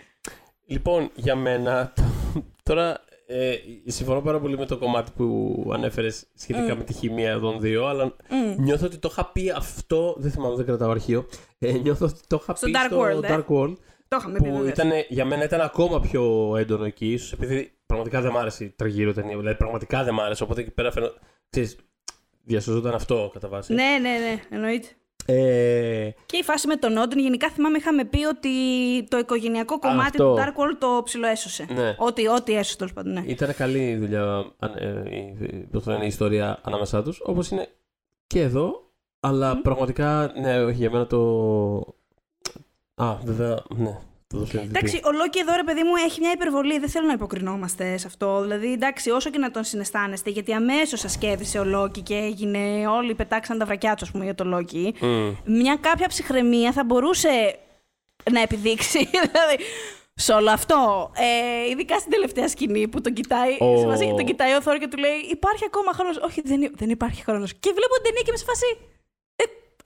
Λοιπόν, 0.66 1.10
για 1.14 1.34
μένα, 1.34 1.92
τώρα 2.68 3.04
ε, 3.26 3.56
συμφωνώ 3.86 4.20
πάρα 4.20 4.40
πολύ 4.40 4.58
με 4.58 4.66
το 4.66 4.78
κομμάτι 4.78 5.10
που 5.16 5.70
ανέφερες 5.74 6.26
σχετικά 6.34 6.74
με 6.74 6.84
τη 6.84 6.92
χημεία 6.92 7.38
των 7.38 7.60
δύο, 7.60 7.86
αλλά 7.86 8.16
νιώθω 8.58 8.86
ότι 8.86 8.98
το 8.98 9.08
είχα 9.12 9.26
πει 9.32 9.50
αυτό. 9.50 10.14
Δεν 10.18 10.30
θυμάμαι, 10.30 10.56
δεν 10.56 10.64
κρατάω 10.64 10.90
αρχείο. 10.90 11.26
Ε, 11.58 11.72
νιώθω 11.72 12.06
ότι 12.06 12.20
το 12.26 12.38
είχα 12.42 12.54
Στο 12.54 12.66
πει 12.66 12.72
Dark 12.74 12.86
στο 12.86 13.02
World, 13.02 13.22
ε. 13.22 13.36
Dark 13.36 13.54
World. 13.54 13.74
Το 14.08 14.16
είχαμε 14.20 14.38
πει. 14.38 14.48
Που 14.48 14.56
βεβαίως. 14.56 14.68
ήταν, 14.68 14.90
για 15.08 15.24
μένα 15.24 15.44
ήταν 15.44 15.60
ακόμα 15.60 16.00
πιο 16.00 16.54
έντονο 16.56 16.84
εκεί, 16.84 17.12
ίσως 17.12 17.32
επειδή 17.32 17.72
πραγματικά 17.86 18.20
δεν 18.20 18.32
μ' 18.32 18.36
άρεσε 18.36 18.64
η 18.64 18.68
τραγύρω 18.68 19.12
ταινία. 19.12 19.36
Δηλαδή, 19.36 19.56
πραγματικά 19.56 20.04
δεν 20.04 20.14
μ' 20.14 20.20
άρεσε. 20.20 20.42
Οπότε 20.42 20.60
εκεί 20.60 20.70
πέρα 20.70 20.92
φαίνω. 20.92 21.12
Ξέρεις, 21.50 21.76
διασώζονταν 22.42 22.94
αυτό 22.94 23.30
κατά 23.32 23.48
βάση. 23.48 23.74
Ναι, 23.74 23.98
ναι, 24.00 24.10
ναι, 24.10 24.40
εννοείται. 24.50 24.88
Ε, 25.26 26.10
Και 26.26 26.36
η 26.36 26.42
φάση 26.42 26.66
με 26.66 26.76
τον 26.76 26.96
Όντιν, 26.96 27.18
γενικά 27.18 27.48
θυμάμαι 27.50 27.78
είχαμε 27.78 28.04
πει 28.04 28.24
ότι 28.24 28.50
το 29.08 29.18
οικογενειακό 29.18 29.78
κομμάτι 29.78 30.00
αυτό. 30.22 30.34
του 30.34 30.40
Dark 30.40 30.48
World 30.60 30.76
το 30.78 31.00
ψιλοέσωσε. 31.04 31.66
Ναι. 31.74 31.94
Ό,τι, 31.98 32.28
ό,τι 32.28 32.52
έσωσε 32.56 32.76
τέλος 32.76 32.92
πάντων, 32.92 33.12
ναι. 33.12 33.22
Ήταν 33.26 33.54
καλή 33.54 33.88
η 33.88 33.96
δουλειά, 33.96 34.44
αν- 34.58 34.76
ε, 34.76 35.16
η, 35.16 35.68
πώς 35.72 35.82
το 35.84 35.90
λένε, 35.90 36.04
η 36.04 36.06
ιστορία 36.06 36.58
ανάμεσά 36.62 37.02
τους, 37.02 37.20
όπως 37.24 37.50
είναι 37.50 37.68
και 38.26 38.40
εδώ, 38.40 38.90
αλλά 39.20 39.60
πραγματικά, 39.60 40.32
ναι, 40.40 40.64
όχι, 40.64 40.76
για 40.76 40.90
μένα 40.90 41.06
το... 41.06 41.18
Α, 42.94 43.14
βέβαια, 43.24 43.62
ναι, 43.74 43.84
το 43.84 43.94
δώσω 43.94 44.02
MVP. 44.02 44.15
Εντάξει, 44.54 45.00
ο 45.04 45.12
Λόκι 45.12 45.38
εδώ 45.38 45.54
ρε 45.56 45.62
παιδί 45.64 45.82
μου 45.82 45.92
έχει 46.06 46.20
μια 46.20 46.32
υπερβολή. 46.32 46.78
Δεν 46.78 46.88
θέλω 46.88 47.06
να 47.06 47.12
υποκρινόμαστε 47.12 47.96
σε 47.96 48.06
αυτό. 48.06 48.40
Δηλαδή, 48.40 48.72
εντάξει, 48.72 49.10
όσο 49.10 49.30
και 49.30 49.38
να 49.38 49.50
τον 49.50 49.64
συναισθάνεστε, 49.64 50.30
γιατί 50.30 50.52
αμέσως 50.52 51.00
σας 51.00 51.18
κέρδισε 51.18 51.58
ο 51.58 51.64
Λόκι 51.64 52.00
και 52.00 52.14
έγινε. 52.14 52.86
Όλοι 52.88 53.14
πετάξαν 53.14 53.58
τα 53.58 53.64
βρακιά 53.64 53.92
τους, 53.94 54.02
ας 54.02 54.10
πούμε, 54.10 54.24
για 54.24 54.34
το 54.34 54.44
Λόκι. 54.44 54.94
Μμ. 55.00 55.32
Μια 55.44 55.76
κάποια 55.80 56.08
ψυχραιμία 56.08 56.72
θα 56.72 56.84
μπορούσε 56.84 57.58
να 58.30 58.40
επιδείξει. 58.40 58.98
δηλαδή, 59.10 59.56
σε 60.14 60.32
όλο 60.32 60.50
αυτό. 60.50 61.10
Ε, 61.16 61.70
ειδικά 61.70 61.98
στην 61.98 62.10
τελευταία 62.10 62.48
σκηνή 62.48 62.88
που 62.88 63.00
τον 63.00 63.12
κοιτάει, 63.12 63.56
Ω. 63.60 63.78
σε 63.78 63.86
φάση, 63.86 64.14
τον 64.16 64.24
κοιτάει 64.24 64.54
ο 64.54 64.62
Θόρ 64.62 64.76
και 64.78 64.88
του 64.88 64.96
λέει 64.98 65.16
Υπάρχει 65.30 65.64
ακόμα 65.66 65.92
χρόνος. 65.92 66.16
Όχι, 66.16 66.40
δεν, 66.44 66.62
υ- 66.62 66.76
δεν 66.76 66.90
υπάρχει 66.90 67.22
χρόνος. 67.24 67.54
Και 67.54 67.70
βλέπω 67.74 67.94
την 67.94 68.02
ταινία 68.02 68.22
και 68.24 68.30
με 68.30 68.36
σε 68.36 68.44
φάση. 68.44 68.66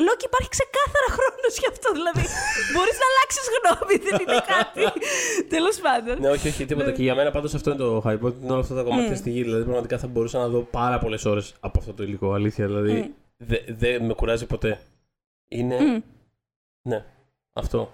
Ε, 0.01 0.03
Λόκι, 0.07 0.25
υπάρχει 0.31 0.51
ξεκάθαρα 0.57 1.09
χρόνος 1.17 1.55
γι' 1.63 1.69
αυτό. 1.73 1.89
Δηλαδή, 1.99 2.23
μπορείς 2.73 2.97
να 3.03 3.07
αλλάξεις 3.11 3.45
γνώμη, 3.57 3.95
δεν 4.07 4.15
είναι 4.23 4.41
κάτι. 4.55 4.83
Τέλος 5.55 5.77
πάντων. 5.85 6.15
Ναι, 6.21 6.29
όχι, 6.37 6.49
όχι, 6.49 6.65
τίποτα. 6.67 6.91
και 6.93 7.03
για 7.03 7.15
μένα 7.15 7.31
πάντως 7.31 7.55
αυτό 7.55 7.71
είναι 7.71 7.79
το 7.79 8.03
hype. 8.07 8.21
Ότι 8.29 8.37
είναι 8.43 8.53
όλα 8.53 8.61
αυτά 8.61 8.75
τα 8.75 8.83
κομμάτια 8.83 9.17
στη 9.17 9.31
γη. 9.31 9.43
Δηλαδή, 9.43 9.63
πραγματικά 9.65 9.99
θα 9.99 10.07
μπορούσα 10.07 10.39
να 10.39 10.49
δω 10.49 10.61
πάρα 10.61 10.99
πολλές 10.99 11.25
ώρες 11.25 11.55
από 11.61 11.79
αυτό 11.79 11.93
το 11.95 12.03
υλικό. 12.03 12.33
Αλήθεια. 12.33 12.67
Δηλαδή, 12.67 12.93
Μμ. 12.93 13.11
δεν 13.37 13.61
δε 13.69 13.99
με 14.01 14.15
κουράζει 14.15 14.47
ποτέ. 14.47 14.81
Είναι. 15.49 15.77
Μμ. 15.81 16.01
Ναι, 16.89 17.05
αυτό. 17.53 17.93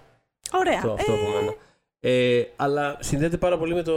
Ωραία. 0.53 0.75
Αυτό, 0.75 0.91
αυτό 0.91 1.11
Ε, 1.11 1.15
από 1.15 1.29
μένα. 1.31 1.53
Ε, 1.99 2.43
αλλά 2.55 2.97
συνδέεται 2.99 3.37
πάρα 3.37 3.57
πολύ 3.57 3.73
με 3.73 3.83
το, 3.83 3.93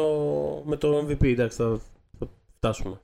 με 0.64 0.76
το 0.76 0.98
MVP. 0.98 1.24
Εντάξει, 1.24 1.56
θα, 1.56 1.80
θα 2.18 2.26
φτάσουμε. 2.56 3.00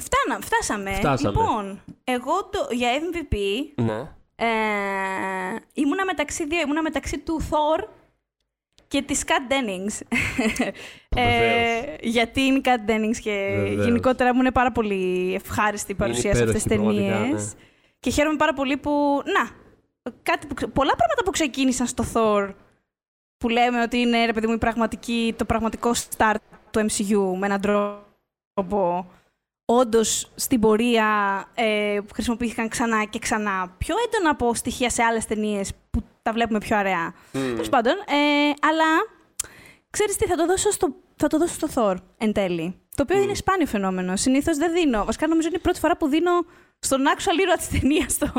Φτάνα, 0.00 0.40
φτάσαμε. 0.44 0.92
Φτάσαμε. 0.94 1.38
Λοιπόν, 1.40 1.80
εγώ 2.04 2.44
το, 2.44 2.68
για 2.70 2.88
MVP 2.92 3.36
Ναι. 3.74 3.98
ε, 4.36 4.46
ήμουνα 5.72 6.04
μεταξύ 6.04 6.46
δύο. 6.46 6.60
Ήμουνα 6.60 6.82
μεταξύ 6.82 7.18
του 7.18 7.40
Thor 7.50 7.84
και 8.88 9.02
της 9.02 9.24
Kat 9.26 9.52
Dennings. 9.52 10.00
Βεβαίως. 11.16 11.96
γιατί 12.00 12.40
είναι 12.40 12.56
η 12.58 12.62
Kat 12.64 12.90
Dennings 12.90 13.16
και 13.22 13.54
Βεβαίως. 13.56 13.84
γενικότερα 13.84 14.34
μου 14.34 14.40
είναι 14.40 14.52
πάρα 14.52 14.72
πολύ 14.72 15.34
ευχάριστη 15.34 15.92
η 15.92 15.94
παρουσία 15.94 16.34
σε 16.34 16.42
αυτές 16.42 16.62
τις 16.62 16.64
υπέροχη, 16.72 16.86
ταινίες. 16.96 17.10
πραγματικά, 17.10 17.44
ναι. 17.44 17.50
Και 18.00 18.10
χαίρομαι 18.10 18.36
πάρα 18.36 18.52
πολύ 18.52 18.76
που, 18.76 19.22
να, 19.24 19.50
κάτι 20.22 20.46
που, 20.46 20.54
ξε- 20.54 20.70
πολλά 20.70 20.96
πράγματα 20.96 21.22
που 21.24 21.30
ξεκίνησαν 21.30 21.86
στο 21.86 22.04
Thor 22.14 22.54
που 23.38 23.48
λέμε 23.48 23.82
ότι 23.82 23.98
είναι, 23.98 24.24
ρε 24.24 24.32
παιδί 24.32 24.46
μου, 24.46 24.52
η 24.52 24.58
πραγματική, 24.58 25.34
το 25.38 25.44
πραγματικό 25.44 25.90
start 26.16 26.34
του 26.70 26.80
MCU 26.86 27.36
με 27.38 27.46
έναν 27.46 27.60
τρόπο 27.60 29.06
όντως 29.64 30.30
στην 30.34 30.60
πορεία 30.60 31.06
ε, 31.54 31.98
που 32.06 32.14
χρησιμοποιήθηκαν 32.14 32.68
ξανά 32.68 33.04
και 33.04 33.18
ξανά 33.18 33.74
πιο 33.78 33.94
έντονα 34.06 34.30
από 34.30 34.54
στοιχεία 34.54 34.90
σε 34.90 35.02
άλλες 35.02 35.26
ταινίες 35.26 35.72
που 35.90 36.02
τα 36.22 36.32
βλέπουμε 36.32 36.58
πιο 36.58 36.76
αραιά. 36.76 37.14
Μμ. 37.32 37.40
Τέλος 37.40 37.68
πάντων, 37.68 37.92
ε, 37.92 38.52
αλλά 38.68 38.84
ξέρεις 39.90 40.16
τι, 40.16 40.26
θα 40.26 40.34
το 40.34 40.46
δώσω 40.46 40.70
στο, 40.70 40.94
θα 41.16 41.26
το 41.26 41.38
δώσω 41.38 41.54
στο 41.54 41.68
Thor 41.74 41.96
εν 42.18 42.32
τέλει. 42.32 42.76
Το 42.94 43.02
οποίο 43.02 43.22
είναι 43.22 43.34
σπάνιο 43.34 43.66
φαινόμενο. 43.66 44.16
Συνήθως 44.16 44.56
δεν 44.56 44.72
δίνω. 44.72 45.04
Βασικά 45.04 45.26
νομίζω 45.26 45.48
είναι 45.48 45.56
η 45.56 45.60
πρώτη 45.60 45.78
φορά 45.78 45.96
που 45.96 46.08
δίνω 46.08 46.30
στον 46.78 47.00
actual 47.16 47.40
ήρωα 47.40 47.56
της 47.56 47.68
ταινίας 47.68 48.18
το, 48.18 48.32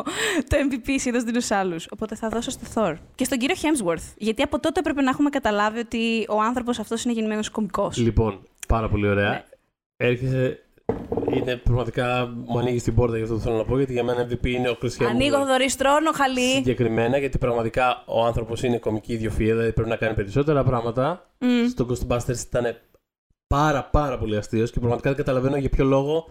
το 0.47 0.57
MVP. 0.69 0.95
Συνήθως 0.95 1.24
δίνω 1.24 1.39
σε 1.39 1.55
άλλους. 1.55 1.88
Οπότε 1.89 2.15
θα 2.15 2.30
δώσω 2.30 2.51
στο 2.51 2.65
Thor. 2.76 2.95
Και 3.15 3.24
στον 3.24 3.38
κύριο 3.38 3.55
Hemsworth. 3.61 4.13
Γιατί 4.17 4.41
από 4.41 4.59
τότε 4.59 4.80
έπρεπε 4.80 5.01
να 5.01 5.09
έχουμε 5.09 5.30
καταλάβει 5.30 5.80
ότι 5.80 6.26
ο 6.30 6.41
άνθρωπος 6.41 6.80
αυτός 6.80 7.03
είναι 7.03 7.13
γεννημένος 7.13 7.49
κωμικός. 7.49 7.97
Λοιπόν, 7.97 8.47
πάρα 8.67 8.89
πολύ 8.89 9.07
ωραία. 9.07 9.30
Ναι. 9.30 9.43
Έρχεσαι. 9.97 10.62
Είναι 11.34 11.56
πραγματικά. 11.56 12.26
Μου 12.46 12.60
ανοίγει 12.60 12.82
την 12.82 12.96
πόρτα 12.96 13.16
για 13.16 13.24
αυτό 13.24 13.36
που 13.36 13.42
θέλω 13.42 13.56
να 13.56 13.66
πω. 13.66 13.78
Γιατί 13.78 13.94
για 13.94 14.04
μένα 14.04 14.28
MVP 14.30 14.46
είναι 14.46 14.70
ο 14.70 14.78
Christian 14.82 15.06
Ανοίγω 15.10 15.42
Bale. 15.44 15.46
δωριστρώνω, 15.46 16.12
χαλί. 16.12 16.52
Συγκεκριμένα 16.54 17.18
γιατί 17.18 17.38
πραγματικά 17.38 18.04
ο 18.06 18.26
άνθρωπος 18.26 18.64
είναι 18.64 18.78
κομική 18.78 19.14
ιδιοφυα, 19.14 19.54
δηλαδή 19.54 19.74
πρέπει 19.74 19.90
να 19.90 19.96
κάνει 19.96 20.16
περισσότερα 20.16 20.64
πράγματα. 20.64 21.30
Μμ. 21.40 21.68
Στο 21.70 21.86
Ghostbusters 21.90 22.40
ήταν 22.48 22.78
πάρα 23.48 23.84
πάρα 23.84 24.18
πολύ 24.18 24.38
αστείος 24.38 24.72
και 24.72 24.80
πραγματικά 24.80 25.10
δεν 25.10 25.18
καταλαβαίνω 25.18 25.58
για 25.58 25.70
ποιο 25.70 25.86
λόγο. 25.86 26.28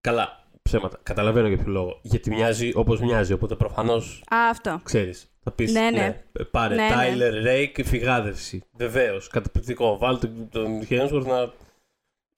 Καλά, 0.00 0.44
ψέματα. 0.62 0.98
Καταλαβαίνω 1.02 1.48
για 1.48 1.56
ποιο 1.56 1.72
λόγο. 1.72 1.98
Γιατί 2.02 2.30
μοιάζει 2.30 2.72
όπως 2.74 3.00
μοιάζει. 3.00 3.32
Οπότε 3.32 3.54
προφανώς 3.54 4.24
Α, 4.34 4.36
αυτό. 4.50 4.80
ξέρεις. 4.82 5.30
Θα 5.42 5.50
πεις. 5.50 5.72
Ναι, 5.72 5.90
ναι. 5.90 6.20
πάρε 6.50 6.74
Ναι, 6.74 6.82
ναι. 6.82 6.94
Tyler 6.94 7.46
Rake 7.46 7.84
φυγάδευση. 7.84 8.62
Βεβαίως. 8.76 9.28
Καταπληκτικό. 9.28 9.98
Βάλτε 9.98 10.26
τον, 10.26 10.48
τον 10.50 10.86
Hemsworth 10.90 11.26
να 11.26 11.50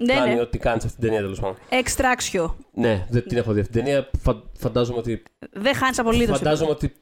Ναι, 0.07 0.15
κάνει 0.15 0.35
ναι. 0.35 0.41
ό,τι 0.41 0.59
κάνει 0.59 0.81
σε 0.81 0.87
αυτήν 0.87 1.01
την 1.01 1.09
ταινία 1.11 1.25
τέλος 1.25 1.41
πάντων. 1.41 1.57
Εξτράξιο. 1.69 2.57
Ναι, 2.75 3.07
δεν 3.11 3.23
την 3.29 3.39
έχω 3.39 3.53
δει 3.53 3.61
αυτή 3.61 3.73
την 3.73 3.85
ταινία. 3.85 4.09
Φα- 4.23 4.43
φαντάζομαι 4.59 4.99
ότι 4.99 5.23
Δεν 5.53 5.75
χάνεις 5.75 5.99
απολύτω. 5.99 6.33
Φαντάζομαι 6.35 6.71
ότι 6.71 6.93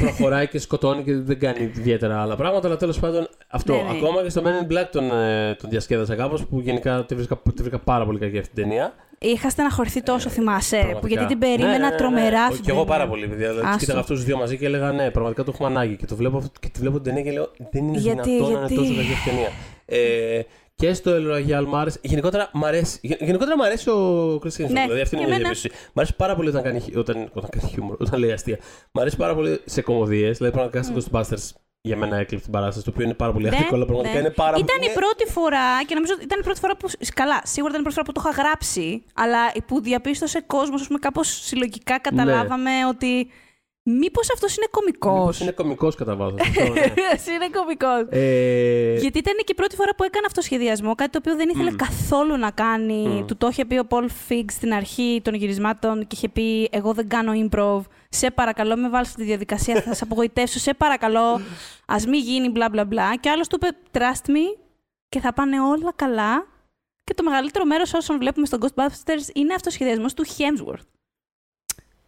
προχωράει 0.00 0.48
και 0.48 0.58
σκοτώνει 0.58 1.02
και 1.02 1.14
δεν 1.16 1.38
κάνει 1.38 1.62
ιδιαίτερα 1.62 2.22
άλλα 2.22 2.36
πράγματα, 2.36 2.66
αλλά 2.66 2.76
τέλος 2.76 2.98
πάντων 3.00 3.28
αυτό. 3.48 3.72
Ναι, 3.74 3.82
ναι. 3.82 3.88
Ακόμα 3.96 4.22
και 4.22 4.28
στο 4.28 4.42
Men 4.44 4.68
in 4.68 4.72
Black 4.72 4.86
τον, 4.92 5.10
ε, 5.10 5.54
τον 5.60 5.70
διασκέδασα 5.70 6.14
κάπως 6.14 6.44
που 6.46 6.60
γενικά 6.60 7.04
τη 7.04 7.14
βρήκα, 7.14 7.40
τη 7.54 7.62
βρήκα 7.62 7.78
πάρα 7.78 8.04
πολύ 8.04 8.18
κακή 8.18 8.38
αυτή 8.38 8.54
την 8.54 8.62
ταινία. 8.62 8.94
Είχα 9.18 9.50
στεναχωρηθεί 9.50 10.02
τόσο, 10.02 10.28
θυμάσαι. 10.28 10.76
Που 10.76 10.82
Πραγματικά. 10.82 11.14
γιατί 11.14 11.26
την 11.26 11.38
περίμενα 11.38 11.70
Ναι, 11.72 11.76
ναι, 11.78 11.84
ναι, 11.84 11.90
ναι. 11.90 11.96
τρομερά. 11.96 12.42
Ο- 12.42 12.46
αυτή 12.46 12.56
Και 12.56 12.62
την 12.62 12.70
εγώ 12.74 12.78
ταινία. 12.84 12.96
πάρα 12.98 13.08
πολύ, 13.10 13.26
παιδιά. 13.28 13.48
Δηλαδή, 13.48 13.66
Άστο. 13.66 13.78
κοίταγα 13.78 13.98
αυτούς 14.00 14.16
τους 14.16 14.24
δύο 14.26 14.36
μαζί 14.38 14.58
και 14.58 14.66
έλεγα 14.66 14.92
Ναι, 14.92 15.10
πραγματικά 15.10 15.44
το 15.44 15.50
έχουμε 15.54 15.68
ανάγκη. 15.68 15.96
Και, 15.96 16.06
το 16.06 16.16
βλέπω, 16.16 16.36
αυτό- 16.36 16.50
και 16.60 16.68
τη 16.68 16.80
βλέπω 16.80 16.94
την 17.00 17.04
ταινία 17.04 17.22
και 17.22 17.30
λέω 17.36 17.50
Δεν 17.72 17.84
είναι 17.88 17.98
Γιατί, 17.98 18.30
δυνατόν 18.30 18.52
να 18.52 18.58
γιατί; 18.58 18.74
είναι 18.74 18.82
τόσο 18.82 18.94
κακή 18.96 19.12
αυτή 19.12 19.28
η 19.28 19.32
ταινία. 19.32 19.50
Ε, 19.86 20.40
και 20.74 20.92
στο 20.94 21.10
El 21.14 21.34
Royale 21.34 21.64
μ' 21.66 21.74
άρεσε. 21.76 21.98
Γενικότερα 22.02 22.50
μ' 22.52 22.64
αρέσει, 22.64 22.98
γε- 23.02 23.22
γενικότερα 23.22 23.56
μ' 23.56 23.62
αρέσει 23.62 23.90
ο 23.90 24.34
Chris 24.42 24.46
Hemsworth. 24.46 24.68
Ναι, 24.70 24.82
δηλαδή 24.82 25.00
αυτή 25.00 25.16
είναι 25.16 25.24
και 25.24 25.30
η 25.30 25.34
εμένα. 25.34 25.36
εντύπωση. 25.36 25.70
Μ' 25.92 25.98
αρέσει 25.98 26.16
πάρα 26.16 26.34
πολύ 26.36 26.48
όταν 26.48 26.62
κάνει, 26.62 26.80
χι- 26.80 26.96
όταν, 26.96 27.30
όταν 27.32 27.50
κάνει 27.50 27.70
χιούμορ, 27.72 27.96
όταν 28.00 28.20
λέει 28.20 28.32
αστεία. 28.32 28.58
Μ' 28.92 29.00
αρέσει 29.00 29.16
πάρα 29.16 29.34
πολύ 29.34 29.60
σε 29.64 29.82
κομμωδίες. 29.82 30.36
Δηλαδή 30.38 30.54
πραγματικά 30.56 30.82
στο 30.82 30.94
Ghostbusters 31.12 31.48
για 31.80 31.96
μένα 31.96 32.16
έκλειψε 32.16 32.44
την 32.44 32.52
παράστασης, 32.52 32.84
το 32.84 32.90
οποίο 32.90 33.04
είναι 33.04 33.14
πάρα 33.14 33.32
πολύ 33.32 33.48
Ναι, 33.48 33.56
αστείο, 33.56 33.76
αλλά 33.76 33.84
πραγματικά 33.84 34.14
ναι. 34.14 34.20
είναι 34.20 34.30
πάρα 34.30 34.56
Ήταν 34.56 34.76
πολύ. 34.78 34.90
η 34.90 34.94
πρώτη 34.94 35.24
φορά 35.32 35.84
και 35.86 35.94
νομίζω 35.94 36.12
ότι 36.16 36.24
ήταν 36.24 36.40
η 36.40 36.42
πρώτη 36.42 36.60
φορά 36.60 36.76
που. 36.76 36.88
Καλά, 37.14 37.40
σίγουρα 37.44 37.70
ήταν 37.72 37.80
η 37.84 37.84
πρώτη 37.88 37.94
φορά 37.98 38.06
που 38.06 38.12
το 38.12 38.22
είχα 38.24 38.42
γράψει, 38.42 39.04
αλλά 39.14 39.38
που 39.66 39.80
διαπίστωσε 39.80 40.40
κόσμος, 40.46 40.80
ας 40.80 40.86
πούμε, 40.86 40.98
κάπως 40.98 41.28
συλλογικά 41.28 41.98
καταλάβαμε 42.00 42.70
ότι. 42.88 43.30
Μήπως 43.86 44.32
αυτός 44.32 44.56
είναι 44.56 44.66
κωμικός; 44.70 45.12
Ναι. 45.12 45.18
Μήπως 45.20 45.40
είναι 45.40 45.50
κωμικός 45.50 45.94
κατά 45.94 46.16
βάθος. 46.16 46.40
είναι 47.34 47.48
κωμικός. 47.52 48.06
ε, 48.10 48.94
Γιατί 48.94 49.18
ήταν 49.18 49.34
και 49.36 49.44
η 49.52 49.54
πρώτη 49.54 49.76
φορά 49.76 49.94
που 49.96 50.04
έκανε 50.04 50.24
αυτοσχεδιασμό, 50.26 50.94
κάτι 50.94 51.10
το 51.10 51.18
οποίο 51.18 51.36
δεν 51.36 51.48
ήθελε 51.48 51.70
καθόλου 51.70 52.36
να 52.36 52.50
κάνει. 52.50 53.06
Μμ. 53.08 53.26
Του 53.26 53.36
το 53.36 53.46
είχε 53.46 53.64
πει 53.64 53.78
ο 53.78 53.86
Paul 53.88 54.06
Figgs 54.28 54.50
στην 54.50 54.72
αρχή 54.72 55.20
των 55.24 55.34
γυρισμάτων 55.34 56.00
και 56.06 56.16
είχε 56.16 56.28
πει: 56.28 56.68
Εγώ 56.72 56.92
δεν 56.92 57.08
κάνω 57.08 57.32
improv. 57.34 57.80
Σε 58.08 58.30
παρακαλώ, 58.30 58.76
με 58.76 58.88
βάλεις 58.88 59.08
στη 59.08 59.24
διαδικασία, 59.24 59.82
θα 59.82 59.94
σε 59.94 60.04
απογοητεύσω. 60.04 60.58
Σε 60.58 60.74
παρακαλώ, 60.74 61.40
ας 61.86 62.06
μην 62.06 62.20
γίνει 62.20 62.48
μπλα 62.48 62.68
μπλα 62.68 62.84
μπλα. 62.84 63.16
Και 63.16 63.30
άλλος 63.30 63.48
του 63.48 63.58
είπε: 63.62 63.76
Trust 63.92 64.30
me 64.30 64.58
και 65.08 65.20
θα 65.20 65.32
πάνε 65.32 65.60
όλα 65.60 65.92
καλά. 65.96 66.46
Και 67.04 67.14
το 67.14 67.22
μεγαλύτερο 67.22 67.64
μέρος 67.64 67.94
όσων 67.94 68.18
βλέπουμε 68.18 68.46
στο 68.46 68.58
Ghostbusters 68.60 69.34
είναι 69.34 69.54
αυτοσχεδιασμός 69.54 70.14
του 70.14 70.24
Hemsworth. 70.26 70.93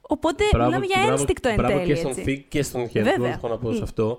Οπότε 0.09 0.45
Μπράβο- 0.53 0.65
μιλάμε 0.69 0.87
για 0.87 0.97
μπράβο- 0.99 1.13
ένστικτο 1.13 1.49
εν 1.49 1.55
Μπράβο 1.55 1.75
τέλει. 1.75 1.87
και 1.87 1.95
στον 1.95 2.11
έτσι. 2.11 2.23
Φιγκ 2.23 2.41
και 2.49 2.63
στον 2.63 2.87
Χέμsworth, 2.89 3.03
Βέβαια. 3.03 3.31
έχω 3.33 3.49
να 3.49 3.59
πω 3.59 3.73
σε 3.73 3.79
Μμ. 3.79 3.83
αυτό. 3.83 4.19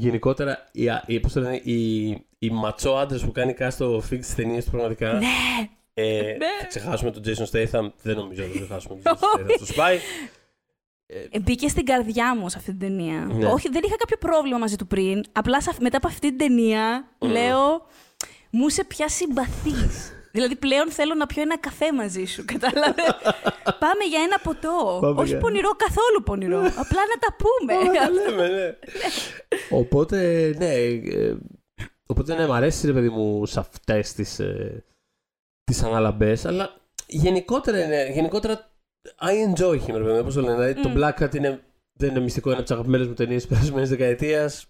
Γενικότερα, 0.00 0.68
οι, 0.72 0.84
οι, 1.06 1.20
πώς 1.20 1.32
το 1.32 1.40
λένε, 1.40 1.60
οι, 1.64 2.06
οι 2.38 2.50
ματσό 2.50 2.90
άντρε 2.90 3.18
που 3.18 3.32
κάνει 3.32 3.52
κάστο 3.54 3.84
στο 3.90 4.00
Φιγκ 4.00 4.22
στις 4.22 4.34
ταινίες 4.34 4.64
του 4.64 4.70
πραγματικά. 4.70 5.12
Ναι, 5.12 5.26
Ε, 5.94 6.20
Ναι. 6.22 6.46
Θα 6.60 6.66
ξεχάσουμε 6.68 7.10
τον 7.10 7.22
Jason 7.26 7.44
Statham. 7.50 7.90
Δεν 8.02 8.16
νομίζω 8.16 8.42
ότι 8.44 8.52
θα 8.52 8.58
ξεχάσουμε 8.64 8.94
τον 9.02 9.12
Jason 9.16 9.40
Statham. 9.40 9.54
Στο 9.60 9.74
Spy. 9.76 9.96
Ε, 11.06 11.40
Μπήκε 11.40 11.68
στην 11.68 11.84
καρδιά 11.84 12.36
μου 12.36 12.48
σε 12.48 12.58
αυτή 12.58 12.70
την 12.70 12.78
ταινία. 12.80 13.20
Ναι. 13.32 13.46
Όχι, 13.46 13.68
δεν 13.68 13.82
είχα 13.84 13.96
κάποιο 13.96 14.16
πρόβλημα 14.16 14.58
μαζί 14.58 14.76
του 14.76 14.86
πριν. 14.86 15.24
Απλά 15.32 15.60
σε 15.62 15.70
αυ- 15.70 15.80
μετά 15.82 15.96
από 15.96 16.06
αυτή 16.06 16.28
την 16.28 16.38
ταινία 16.38 17.08
λέω. 17.18 17.86
Μου 18.50 18.68
σε 18.68 18.84
πια 18.84 19.08
συμπαθεί. 19.08 19.70
Δηλαδή 20.34 20.56
πλέον 20.56 20.90
θέλω 20.90 21.14
να 21.14 21.26
πιω 21.26 21.42
ένα 21.42 21.58
καφέ 21.58 21.92
μαζί 21.92 22.24
σου. 22.24 22.44
Κατάλαβες; 22.52 23.04
Πάμε 23.78 24.04
για 24.08 24.20
ένα 24.22 24.38
ποτό. 24.42 24.98
Πάμε 25.00 25.20
Όχι 25.20 25.28
για- 25.30 25.38
πονηρό, 25.38 25.70
καθόλου 25.70 26.22
πονηρό. 26.24 26.58
Απλά 26.58 27.00
να 27.12 27.18
τα 27.20 27.36
πούμε. 27.42 27.74
Όλα 27.74 27.90
τα 27.92 28.10
λέμε, 28.10 28.48
ναι. 28.48 28.76
Οπότε, 29.70 30.18
ναι. 30.58 30.74
ε, 30.74 31.36
Οπότε, 32.06 32.34
ναι, 32.34 32.46
μ' 32.46 32.52
αρέσει, 32.52 32.86
ρε 32.86 32.92
παιδί 32.92 33.08
μου, 33.08 33.46
σε 33.46 33.60
αυτές 33.60 34.12
τις 34.12 34.38
ε, 34.38 34.84
τις 35.64 35.82
αναλαμπές, 35.82 36.44
αλλά 36.44 36.76
γενικότερα, 37.06 37.84
είναι, 37.84 38.10
γενικότερα 38.12 38.70
I 39.20 39.50
enjoy 39.60 39.74
him, 39.74 39.86
ρε 39.86 39.92
παιδί 39.92 40.12
μου, 40.12 40.18
όπως 40.18 40.34
το 40.34 40.40
λένε. 40.40 40.54
Δηλαδή, 40.54 40.80
το 40.80 40.88
Μμ. 40.88 40.94
Black 40.96 41.22
Hat 41.24 41.34
είναι, 41.34 41.60
δεν 41.98 42.10
είναι 42.10 42.20
μυστικό, 42.20 42.48
είναι 42.48 42.58
από 42.58 42.66
τις 42.66 42.74
αγαπημένες 42.76 43.06
μου 43.06 43.14
ταινίες 43.14 43.40
της 43.42 43.50
περασμένης 43.50 43.88
δεκαετίας. 43.88 44.66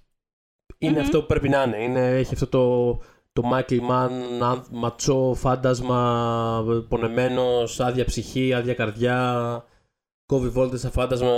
Είναι 0.78 0.92
Μμμ. 0.92 1.00
αυτό 1.00 1.20
που 1.20 1.26
πρέπει 1.26 1.48
να 1.48 1.62
είναι. 1.62 1.82
είναι 1.82 2.16
έχει 2.16 2.34
αυτό 2.34 2.46
το, 2.46 3.00
το 3.34 3.42
Michael 3.52 3.80
Mann, 3.90 4.10
αν- 4.42 4.64
ματσό, 4.70 5.34
φάντασμα, 5.36 6.64
πονεμένος, 6.88 7.80
άδεια 7.80 8.04
ψυχή, 8.04 8.54
άδεια 8.54 8.74
καρδιά. 8.74 9.64
Κόβει 10.26 10.48
βόλτες 10.48 10.80
σαν 10.80 10.90
φάντασμα, 10.90 11.28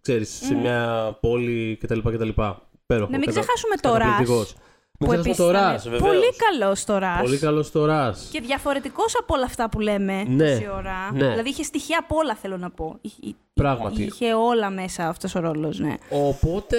ξέρεις, 0.00 0.28
σε 0.30 0.54
Μμμ. 0.54 0.60
μια 0.60 1.16
πόλη 1.20 1.76
κτλ. 1.80 1.98
κτλ. 1.98 2.28
Υπέροχο. 2.28 3.10
να 3.10 3.18
μην 3.18 3.26
κατα- 3.26 3.30
ξεχάσουμε 3.40 3.76
το 3.80 3.90
Rush. 3.90 3.98
καταπληκτικός. 3.98 4.54
Μην 4.54 4.62
Που 5.00 5.06
ξεχάσουμε 5.06 5.30
επίσης 5.30 5.36
το 5.36 5.50
ήταν 5.50 5.76
Rush, 5.76 5.82
βεβαίως. 5.82 6.00
Πολύ 6.02 6.34
καλός 6.36 6.84
το 6.84 6.96
Rush. 6.96 7.20
Πολύ 7.22 7.38
καλός 7.38 7.70
το 7.70 7.86
Rush. 7.90 8.14
Και 8.30 8.40
διαφορετικός 8.40 9.16
από 9.20 9.34
όλα 9.34 9.44
αυτά 9.44 9.68
που 9.68 9.80
λέμε 9.80 10.22
Ναι, 10.28 10.50
τόση 10.54 10.68
ώρα. 10.70 11.12
ναι. 11.12 11.28
Δηλαδή 11.30 11.48
είχε 11.48 11.62
στοιχεία 11.62 11.98
από 11.98 12.16
όλα, 12.16 12.34
θέλω 12.34 12.56
να 12.56 12.70
πω. 12.70 12.98
Είχε- 13.00 13.34
Πράγματι. 13.52 14.02
Είχε 14.02 14.34
όλα 14.34 14.70
μέσα 14.70 15.08
αυτός 15.08 15.34
ο 15.34 15.40
ρόλος, 15.40 15.78
ναι. 15.78 15.94
Οπότε, 16.10 16.76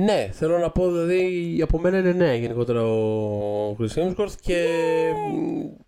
ναι, 0.00 0.28
θέλω 0.32 0.58
να 0.58 0.70
πω, 0.70 0.90
δηλαδή, 0.90 1.58
από 1.62 1.78
μένα 1.78 1.98
είναι 1.98 2.12
ναι, 2.12 2.34
γενικότερα 2.34 2.82
ο 2.84 3.76
Chris 3.78 3.92
Hemsworth 3.94 4.32
και, 4.40 4.66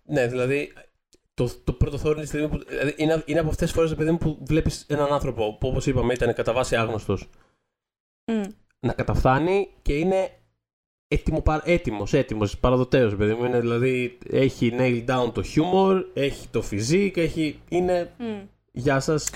ναι, 0.05 0.27
δηλαδή, 0.27 0.73
το, 1.33 1.49
το 1.63 1.73
πρώτο 1.73 1.97
Thor 2.03 2.11
είναι, 2.11 2.21
η 2.21 2.25
στιγμή 2.25 2.47
που, 2.47 2.59
δηλαδή, 2.67 2.93
είναι, 2.97 3.23
είναι 3.25 3.39
από 3.39 3.49
αυτές 3.49 3.67
τις 3.67 3.75
φορές, 3.77 3.95
παιδί 3.95 4.11
μου, 4.11 4.17
που 4.17 4.37
βλέπεις 4.41 4.85
έναν 4.89 5.13
άνθρωπο 5.13 5.57
που, 5.59 5.67
όπως 5.67 5.85
είπαμε, 5.87 6.13
ήταν 6.13 6.33
κατά 6.33 6.53
βάση 6.53 6.75
άγνωστος, 6.75 7.29
Μμ. 8.31 8.41
να 8.79 8.93
καταφθάνει 8.93 9.67
και 9.81 9.93
είναι 9.93 10.29
έτοιμο, 11.13 11.41
πα- 11.41 11.61
έτοιμος, 11.65 12.13
έτοιμος, 12.13 12.57
παραδοτέος, 12.57 13.15
παιδί 13.15 13.33
μου. 13.33 13.45
Είναι, 13.45 13.59
δηλαδή, 13.59 14.17
έχει 14.31 14.73
nail 14.77 15.05
down 15.05 15.33
το 15.33 15.43
humor, 15.55 16.03
έχει 16.13 16.47
το 16.51 16.63
physique, 16.71 17.17
έχει, 17.17 17.59
είναι, 17.69 18.11
Μμ. 18.17 18.25
γεια 18.71 18.99
σας, 18.99 19.29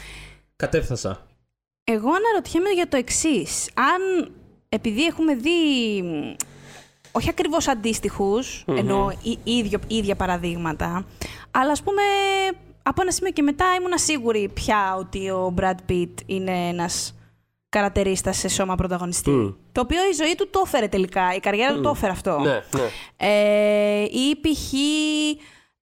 κατέφθασα. 0.55 1.25
Εγώ 1.83 2.09
αναρωτιέμαι 2.09 2.69
για 2.69 2.87
το 2.87 2.97
εξής. 2.97 3.69
Αν 3.73 4.31
επειδή 4.69 5.03
έχουμε 5.03 5.35
δει 5.35 5.51
μ, 6.01 6.33
όχι 7.11 7.29
ακριβώς 7.29 7.67
ενώ 8.65 9.11
ή- 9.21 9.39
ίδιο, 9.57 9.79
ίδια 9.87 10.15
παραδείγματα, 10.15 11.05
αλλά 11.51 11.71
ας 11.71 11.83
πούμε 11.83 12.01
από 12.83 13.01
ένα 13.01 13.11
σημείο 13.11 13.31
και 13.31 13.41
μετά 13.41 13.65
ήμουν 13.79 13.97
σίγουρη 13.97 14.49
πια 14.53 14.95
ότι 14.99 15.29
ο 15.29 15.53
Brad 15.57 15.91
Pitt 15.91 16.13
είναι 16.25 16.67
ένας 16.67 17.14
καρατερίστα 17.75 18.31
σε 18.31 18.47
σώμα 18.47 18.75
πρωταγωνιστή. 18.75 19.29
Μμ. 19.29 19.53
Το 19.71 19.81
οποίο 19.81 19.99
η 20.11 20.13
ζωή 20.13 20.35
του 20.35 20.49
το 20.49 20.61
έφερε 20.65 20.87
τελικά. 20.87 21.33
Η 21.35 21.39
καριέρα 21.39 21.73
του 21.73 21.81
το 21.81 21.89
έφερε 21.89 22.11
αυτό. 22.11 22.39
Ναι, 22.39 22.51
ναι. 22.51 22.87
Ε, 23.17 24.03
ή 24.03 24.35
π.χ. 24.41 24.73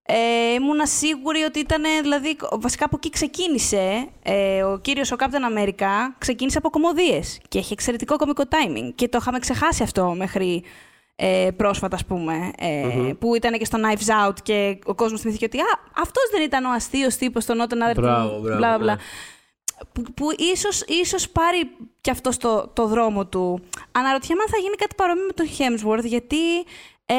Ε, 0.05 0.53
ήμουνα 0.53 0.85
σίγουρη 0.85 1.41
ότι 1.41 1.59
ήταν, 1.59 1.83
δηλαδή, 2.01 2.37
βασικά 2.51 2.85
από 2.85 2.95
εκεί 2.97 3.09
ξεκίνησε. 3.09 4.07
Ε, 4.23 4.63
ο 4.63 4.77
κύριος 4.77 5.11
ο 5.11 5.15
Captain 5.19 5.57
America 5.57 5.91
ξεκίνησε 6.17 6.57
από 6.57 6.69
κομμωδίες 6.69 7.39
και 7.47 7.57
έχει 7.57 7.73
εξαιρετικό 7.73 8.15
κομικό 8.15 8.43
timing. 8.49 8.91
Και 8.95 9.07
το 9.07 9.17
είχαμε 9.21 9.39
ξεχάσει 9.39 9.83
αυτό 9.83 10.13
μέχρι 10.17 10.63
ε, 11.15 11.49
πρόσφατα, 11.57 11.95
ας 11.95 12.05
πούμε, 12.05 12.51
ε, 12.57 13.11
που 13.19 13.35
ήταν 13.35 13.57
και 13.57 13.65
στο 13.65 13.79
Knives 13.81 14.27
Out 14.27 14.35
και 14.43 14.79
ο 14.85 14.95
κόσμος 14.95 15.21
θυμήθηκε 15.21 15.45
ότι 15.45 15.59
«Α, 15.59 15.79
αυτός 15.97 16.23
δεν 16.31 16.41
ήταν 16.41 16.65
ο 16.65 16.71
αστείος 16.71 17.15
τύπος 17.15 17.43
στον 17.43 17.57
Νότον 17.57 17.81
Άδερ 17.81 17.95
Μπράβο, 18.03 18.35
του 18.35 18.41
μπράβο, 18.41 18.57
μπλα, 18.57 18.77
μπλα». 18.77 18.97
Ναι. 19.77 19.85
Που, 19.93 20.13
που 20.13 20.27
ίσως, 20.37 20.81
ίσως 20.81 21.29
πάρει 21.29 21.71
και 22.01 22.11
αυτό 22.11 22.31
στο, 22.31 22.71
το 22.73 22.87
δρόμο 22.87 23.25
του. 23.25 23.59
Αναρωτιέμαι 23.91 24.41
αν 24.41 24.49
θα 24.49 24.57
γίνει 24.57 24.75
κάτι 24.75 24.95
παρόμοιο 24.95 25.25
με 25.25 25.33
τον 25.33 25.47
Hemsworth, 25.57 26.05
γιατί 26.05 26.37
ε, 27.05 27.15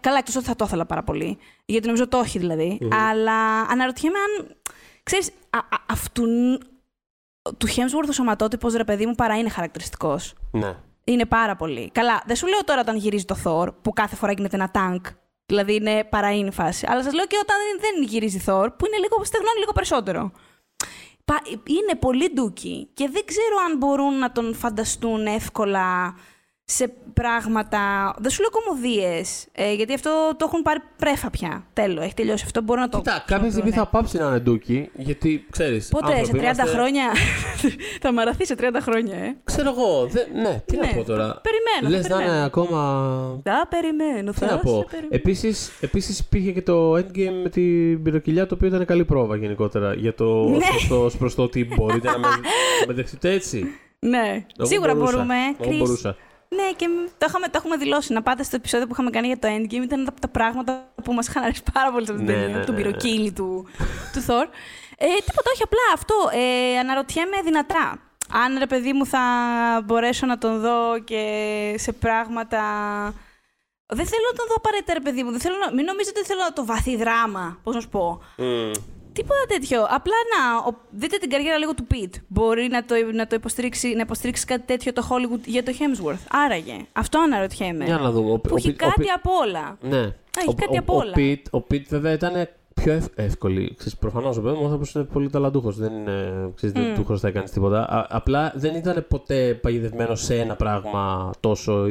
καλά, 0.00 0.18
εκτός 0.18 0.36
ότι 0.36 0.44
θα 0.44 0.56
το 0.56 0.64
ήθελα 0.64 0.86
πάρα 0.86 1.02
πολύ. 1.02 1.38
Γιατί 1.64 1.86
νομίζω 1.86 2.08
το 2.08 2.18
έχει 2.18 2.38
δηλαδή. 2.38 2.78
Αλλά 3.08 3.60
αναρωτιέμαι 3.60 4.18
αν. 4.18 4.56
Ξέρεις, 5.02 5.30
α, 5.50 5.58
α, 5.58 5.78
αυτού 5.88 6.24
του 7.56 7.66
Hemsworth 7.66 8.08
ο 8.08 8.12
σωματότυπος, 8.12 8.74
ρε 8.74 8.84
παιδί 8.84 9.06
μου, 9.06 9.14
παρά 9.14 9.38
είναι 9.38 9.48
χαρακτηριστικός. 9.48 10.34
ναι. 10.50 10.76
Είναι 11.06 11.24
πάρα 11.26 11.56
πολύ. 11.56 11.90
Καλά, 11.92 12.22
δεν 12.26 12.36
σου 12.36 12.46
λέω 12.46 12.64
τώρα 12.64 12.80
όταν 12.80 12.96
γυρίζει 12.96 13.24
το 13.24 13.36
Thor, 13.44 13.68
που 13.82 13.92
κάθε 13.92 14.16
φορά 14.16 14.32
γίνεται 14.32 14.56
ένα 14.56 14.70
tank. 14.74 15.00
Δηλαδή 15.46 15.74
είναι 15.74 16.04
παρά 16.04 16.34
είναι 16.34 16.48
η 16.48 16.52
φάση. 16.52 16.86
Αλλά 16.88 17.02
σας 17.02 17.12
λέω 17.12 17.26
και 17.26 17.36
όταν 17.42 17.56
δεν 17.80 18.02
γυρίζει 18.02 18.38
Thor, 18.46 18.66
που 18.78 18.86
είναι 18.86 18.96
λίγο, 18.96 19.24
στεγνώνει 19.24 19.58
λίγο 19.58 19.72
περισσότερο. 19.72 20.32
Πα- 21.24 21.42
Είναι 21.66 21.94
πολύ 21.98 22.30
ντούκι 22.32 22.88
και 22.94 23.08
δεν 23.08 23.24
ξέρω 23.24 23.56
αν 23.70 23.76
μπορούν 23.76 24.18
να 24.18 24.32
τον 24.32 24.54
φανταστούν 24.54 25.26
εύκολα 25.26 26.14
σε 26.66 26.92
πράγματα. 27.14 28.14
Δεν 28.18 28.30
σου 28.30 28.40
λέω 28.40 28.50
κομμωδίες. 28.50 29.46
γιατί 29.76 29.94
αυτό 29.94 30.10
το 30.36 30.44
έχουν 30.48 30.62
πάρει 30.62 30.78
πρέφα 30.96 31.30
πια. 31.30 31.66
Τέλος, 31.72 32.04
έχει 32.04 32.14
τελειώσει 32.14 32.42
αυτό. 32.46 32.62
Μπορούν 32.62 32.82
να 32.82 32.88
το. 32.88 32.96
Κοίτα, 32.96 33.24
κάποια 33.26 33.50
στιγμή 33.50 33.70
θα 33.70 33.86
πάψει 33.86 34.16
να 34.18 34.26
είναι 34.26 34.38
ντούκι, 34.38 34.90
γιατί 34.96 35.46
ξέρεις, 35.50 35.88
Πότε, 35.88 36.06
σε 36.06 36.12
30 36.14 36.20
άνθρωποι 36.20 36.44
είμαστε- 36.44 36.66
χρόνια; 36.66 37.04
θα 38.02 38.12
μαραθεί 38.12 38.46
σε 38.46 38.54
30 38.60 38.64
χρόνια, 38.80 39.16
ε. 39.16 39.36
Ξέρω 39.44 39.68
εγώ, 39.70 40.06
δε, 40.06 40.20
ναι, 40.40 40.62
τι 40.66 40.76
Ναι, 40.76 40.86
να 40.86 40.92
πω 40.94 41.04
τώρα. 41.04 41.40
περιμένω, 41.42 41.96
Λες 41.96 42.06
θα 42.06 42.14
να 42.14 42.14
είναι 42.14 42.24
περιμένω. 42.24 42.46
ακόμα 42.46 43.40
Θα 43.44 43.66
περιμένω, 43.70 44.30
Τι 44.32 44.38
θα 44.38 44.46
να 44.46 44.52
σε 44.52 44.58
πω. 44.58 44.84
περιμένω. 44.90 45.08
Επίσης, 45.14 45.72
επίσης 45.80 46.18
υπήρχε 46.18 46.50
και 46.52 46.62
το 46.62 46.94
endgame 46.94 47.40
με 47.42 47.48
την 47.48 48.02
πυροκυλιά, 48.02 48.46
το 48.46 48.54
οποίο 48.54 48.68
ήταν 48.68 48.84
καλή 48.84 49.04
πρόβα 49.04 49.36
γενικότερα. 49.36 49.94
Για 49.94 50.14
το 50.14 50.40
ως 50.44 50.50
Ναι. 50.50 50.66
προς 50.68 50.86
το, 50.88 51.04
ως 51.04 51.16
προς 51.16 51.34
το 51.34 51.42
ότι 51.42 51.64
μπορείτε 51.76 52.10
να 52.10 52.18
με, 52.18 52.28
να 52.80 52.86
με 52.86 52.92
δεχτείτε 52.92 53.30
έτσι. 53.30 53.64
Ναι, 53.98 54.44
Εγώ 54.58 54.68
σίγουρα 54.68 54.94
μπορούσα. 54.94 55.12
μπορούμε. 55.16 55.34
Εγώ 55.60 55.70
Chris. 55.70 55.78
μπορούσα. 55.78 56.16
Ναι, 56.56 56.72
και 56.76 56.86
το, 57.18 57.26
είχαμε, 57.28 57.46
το 57.46 57.52
έχουμε 57.54 57.76
δηλώσει. 57.76 58.12
Να 58.12 58.22
πάτε 58.22 58.42
στο 58.42 58.56
επεισόδιο 58.56 58.86
που 58.86 58.92
είχαμε 58.92 59.10
κάνει 59.10 59.26
για 59.26 59.38
το 59.38 59.48
Endgame. 59.48 59.82
Ήταν 59.82 60.08
από 60.08 60.20
τα 60.20 60.28
πράγματα 60.28 60.92
που 61.04 61.12
μας 61.12 61.28
είχαν 61.28 61.42
αρέσει 61.42 61.62
πάρα 61.72 61.90
πολύ 61.92 62.06
σε 62.06 62.12
αυτή 62.12 62.24
την 62.24 62.34
Ναι, 62.34 62.40
ταινία. 62.40 62.56
ναι, 62.58 62.64
του 62.64 62.72
ναι, 62.72 62.76
πυροκύλι 62.78 63.32
του, 63.32 63.66
του 64.12 64.20
Thor. 64.26 64.46
Ε, 64.98 65.06
τίποτα, 65.26 65.50
όχι 65.52 65.62
απλά 65.62 65.80
αυτό. 65.94 66.14
Ε, 66.32 66.78
αναρωτιέμαι 66.78 67.36
δυνατά. 67.44 67.98
Αν 68.32 68.58
ρε 68.58 68.66
παιδί 68.66 68.92
μου 68.92 69.06
θα 69.06 69.20
μπορέσω 69.84 70.26
να 70.26 70.38
τον 70.38 70.60
δω 70.60 70.98
και 71.04 71.22
σε 71.78 71.92
πράγματα. 71.92 72.60
Δεν 73.86 74.06
θέλω 74.06 74.22
να 74.32 74.36
τον 74.38 74.46
δω 74.48 74.54
απαραίτητα, 74.56 74.92
ρε 74.92 75.00
παιδί 75.00 75.22
μου. 75.22 75.30
Δεν 75.30 75.40
θέλω 75.40 75.56
να... 75.66 75.72
Μην 75.74 75.84
νομίζετε 75.84 76.18
ότι 76.18 76.28
θέλω 76.28 76.40
να 76.40 76.52
το 76.52 76.64
βαθύ 76.64 76.96
δράμα. 76.96 77.58
Πώς 77.62 77.74
να 77.74 77.80
σου 77.80 77.88
πω; 77.88 78.20
Μμμ. 78.36 78.70
Τίποτα 79.14 79.44
τέτοιο. 79.48 79.82
Απλά 79.82 80.14
να 80.34 80.68
ο- 80.68 80.80
δείτε 80.90 81.16
την 81.16 81.30
καριέρα 81.30 81.58
λίγο 81.58 81.74
του 81.74 81.84
Πιτ. 81.86 82.14
Μπορεί 82.28 82.68
να 82.70 82.84
το, 82.84 82.94
να 83.14 83.26
το 83.26 83.34
υποστηρίξει, 83.34 83.94
να 83.94 84.00
υποστηρίξει 84.00 84.44
κάτι 84.44 84.62
τέτοιο 84.66 84.92
το 84.92 85.02
Hollywood 85.10 85.40
για 85.44 85.62
το 85.62 85.72
Hemsworth. 85.78 86.26
Άραγε. 86.44 86.76
Αυτό 86.92 87.18
αναρωτιέμαι. 87.20 87.84
Για 87.84 87.96
να 87.98 88.10
δούμε. 88.10 88.30
Ο, 88.32 88.38
Που 88.38 88.50
ο 88.52 88.54
έχει 88.56 88.66
Πιτ- 88.70 88.82
ο 88.82 88.86
κάτι 88.86 89.00
Πιτ- 89.00 89.10
από 89.14 89.30
όλα. 89.46 89.78
Ναι. 89.80 90.00
έχει 90.38 90.48
ο, 90.48 90.54
κάτι 90.56 90.76
ο, 90.76 90.78
απ' 90.78 90.90
ο 90.90 90.96
όλα. 90.96 91.12
Πιτ, 91.12 91.46
ο 91.50 91.60
Πιτ 91.60 91.86
βέβαια 91.88 92.12
ήταν 92.12 92.32
πιο 92.74 92.92
ευ, 92.92 93.04
εύκολη. 93.14 93.74
Ξέρεις, 93.76 93.96
προφανώς 93.96 94.36
ο 94.36 94.42
παιδί 94.42 94.56
μου 94.58 94.64
άνθρωπος 94.64 94.94
είναι 94.94 95.04
πολύ 95.04 95.30
ταλαντούχος. 95.30 95.76
Δεν 95.76 95.92
είναι, 95.92 96.50
ξέρεις, 96.54 96.74
δεν 96.74 96.94
του 96.94 97.04
χρωστάει 97.04 97.32
κανείς 97.32 97.50
τίποτα. 97.50 97.80
Α, 97.88 98.06
απλά 98.10 98.52
δεν 98.56 98.74
ήταν 98.74 99.04
ποτέ 99.08 99.54
παγιδευμένος 99.62 100.24
σε 100.24 100.34
ένα 100.38 100.54
πράγμα 100.56 101.30
τόσο... 101.40 101.86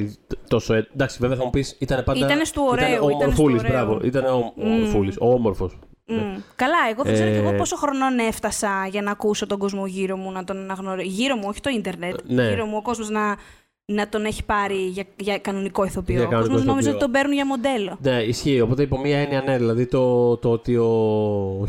τόσο 0.47 0.73
ε- 0.73 0.87
εντάξει, 0.93 1.17
βέβαια 1.21 1.37
θα 1.37 1.43
μου 1.43 1.49
πεις, 1.49 1.75
ήταν 1.79 2.03
πάντα... 2.03 2.25
Ήτανε 2.25 2.43
στου 2.43 2.63
ωραίου, 2.67 2.87
Ήταν 2.87 3.03
ο 3.03 3.09
ήτανε 3.09 3.31
στου 3.33 3.43
Ομορφούλης, 3.43 3.59
ωραίου. 3.59 3.71
μπράβο. 3.71 3.99
Ήταν 4.03 4.25
ο, 4.25 4.53
ο 4.57 4.65
Ομορφούλης, 4.65 5.15
ο 5.19 5.29
όμορφος. 6.07 6.33
Μμ. 6.37 6.41
Καλά, 6.55 6.77
εγώ 6.91 7.03
δεν 7.03 7.13
ξέρω 7.13 7.31
κι 7.31 7.37
εγώ 7.37 7.49
Ε, 7.49 7.57
πόσο 7.57 7.75
χρονών 7.75 8.19
έφτασα 8.19 8.87
για 8.91 9.01
να 9.01 9.11
ακούσω 9.11 9.45
τον 9.47 9.57
κόσμο 9.57 9.85
γύρω 9.85 10.17
μου 10.17 10.31
να 10.31 10.43
τον 10.43 10.57
αναγνωρίσω. 10.57 11.09
Γύρω 11.09 11.35
μου, 11.35 11.43
όχι 11.47 11.61
το 11.61 11.69
ίντερνετ. 11.69 12.15
Ναι. 12.27 12.47
Γύρω 12.49 12.65
μου 12.65 12.75
ο 12.77 12.81
κόσμος 12.81 13.09
να, 13.09 13.35
να 13.85 14.09
τον 14.09 14.25
έχει 14.25 14.43
πάρει 14.43 14.75
για, 14.75 15.03
για 15.15 15.37
κανονικό 15.37 15.83
ηθοποιό. 15.83 16.15
Για 16.15 16.25
ο 16.25 16.29
κανονικό 16.29 16.51
κόσμο 16.53 16.67
νόμιζε 16.69 16.89
ηθοποιό. 16.89 17.05
ότι 17.05 17.11
τον 17.11 17.11
παίρνουν 17.11 17.33
για 17.33 17.45
μοντέλο. 17.45 17.97
Ναι, 18.01 18.21
ισχύει. 18.23 18.61
Οπότε 18.61 18.81
υπό 18.81 18.99
μία 18.99 19.17
έννοια, 19.19 19.41
ναι, 19.41 19.57
δηλαδή 19.57 19.85
το, 19.85 20.37
το 20.37 20.51
ότι 20.51 20.75
ο 20.77 20.87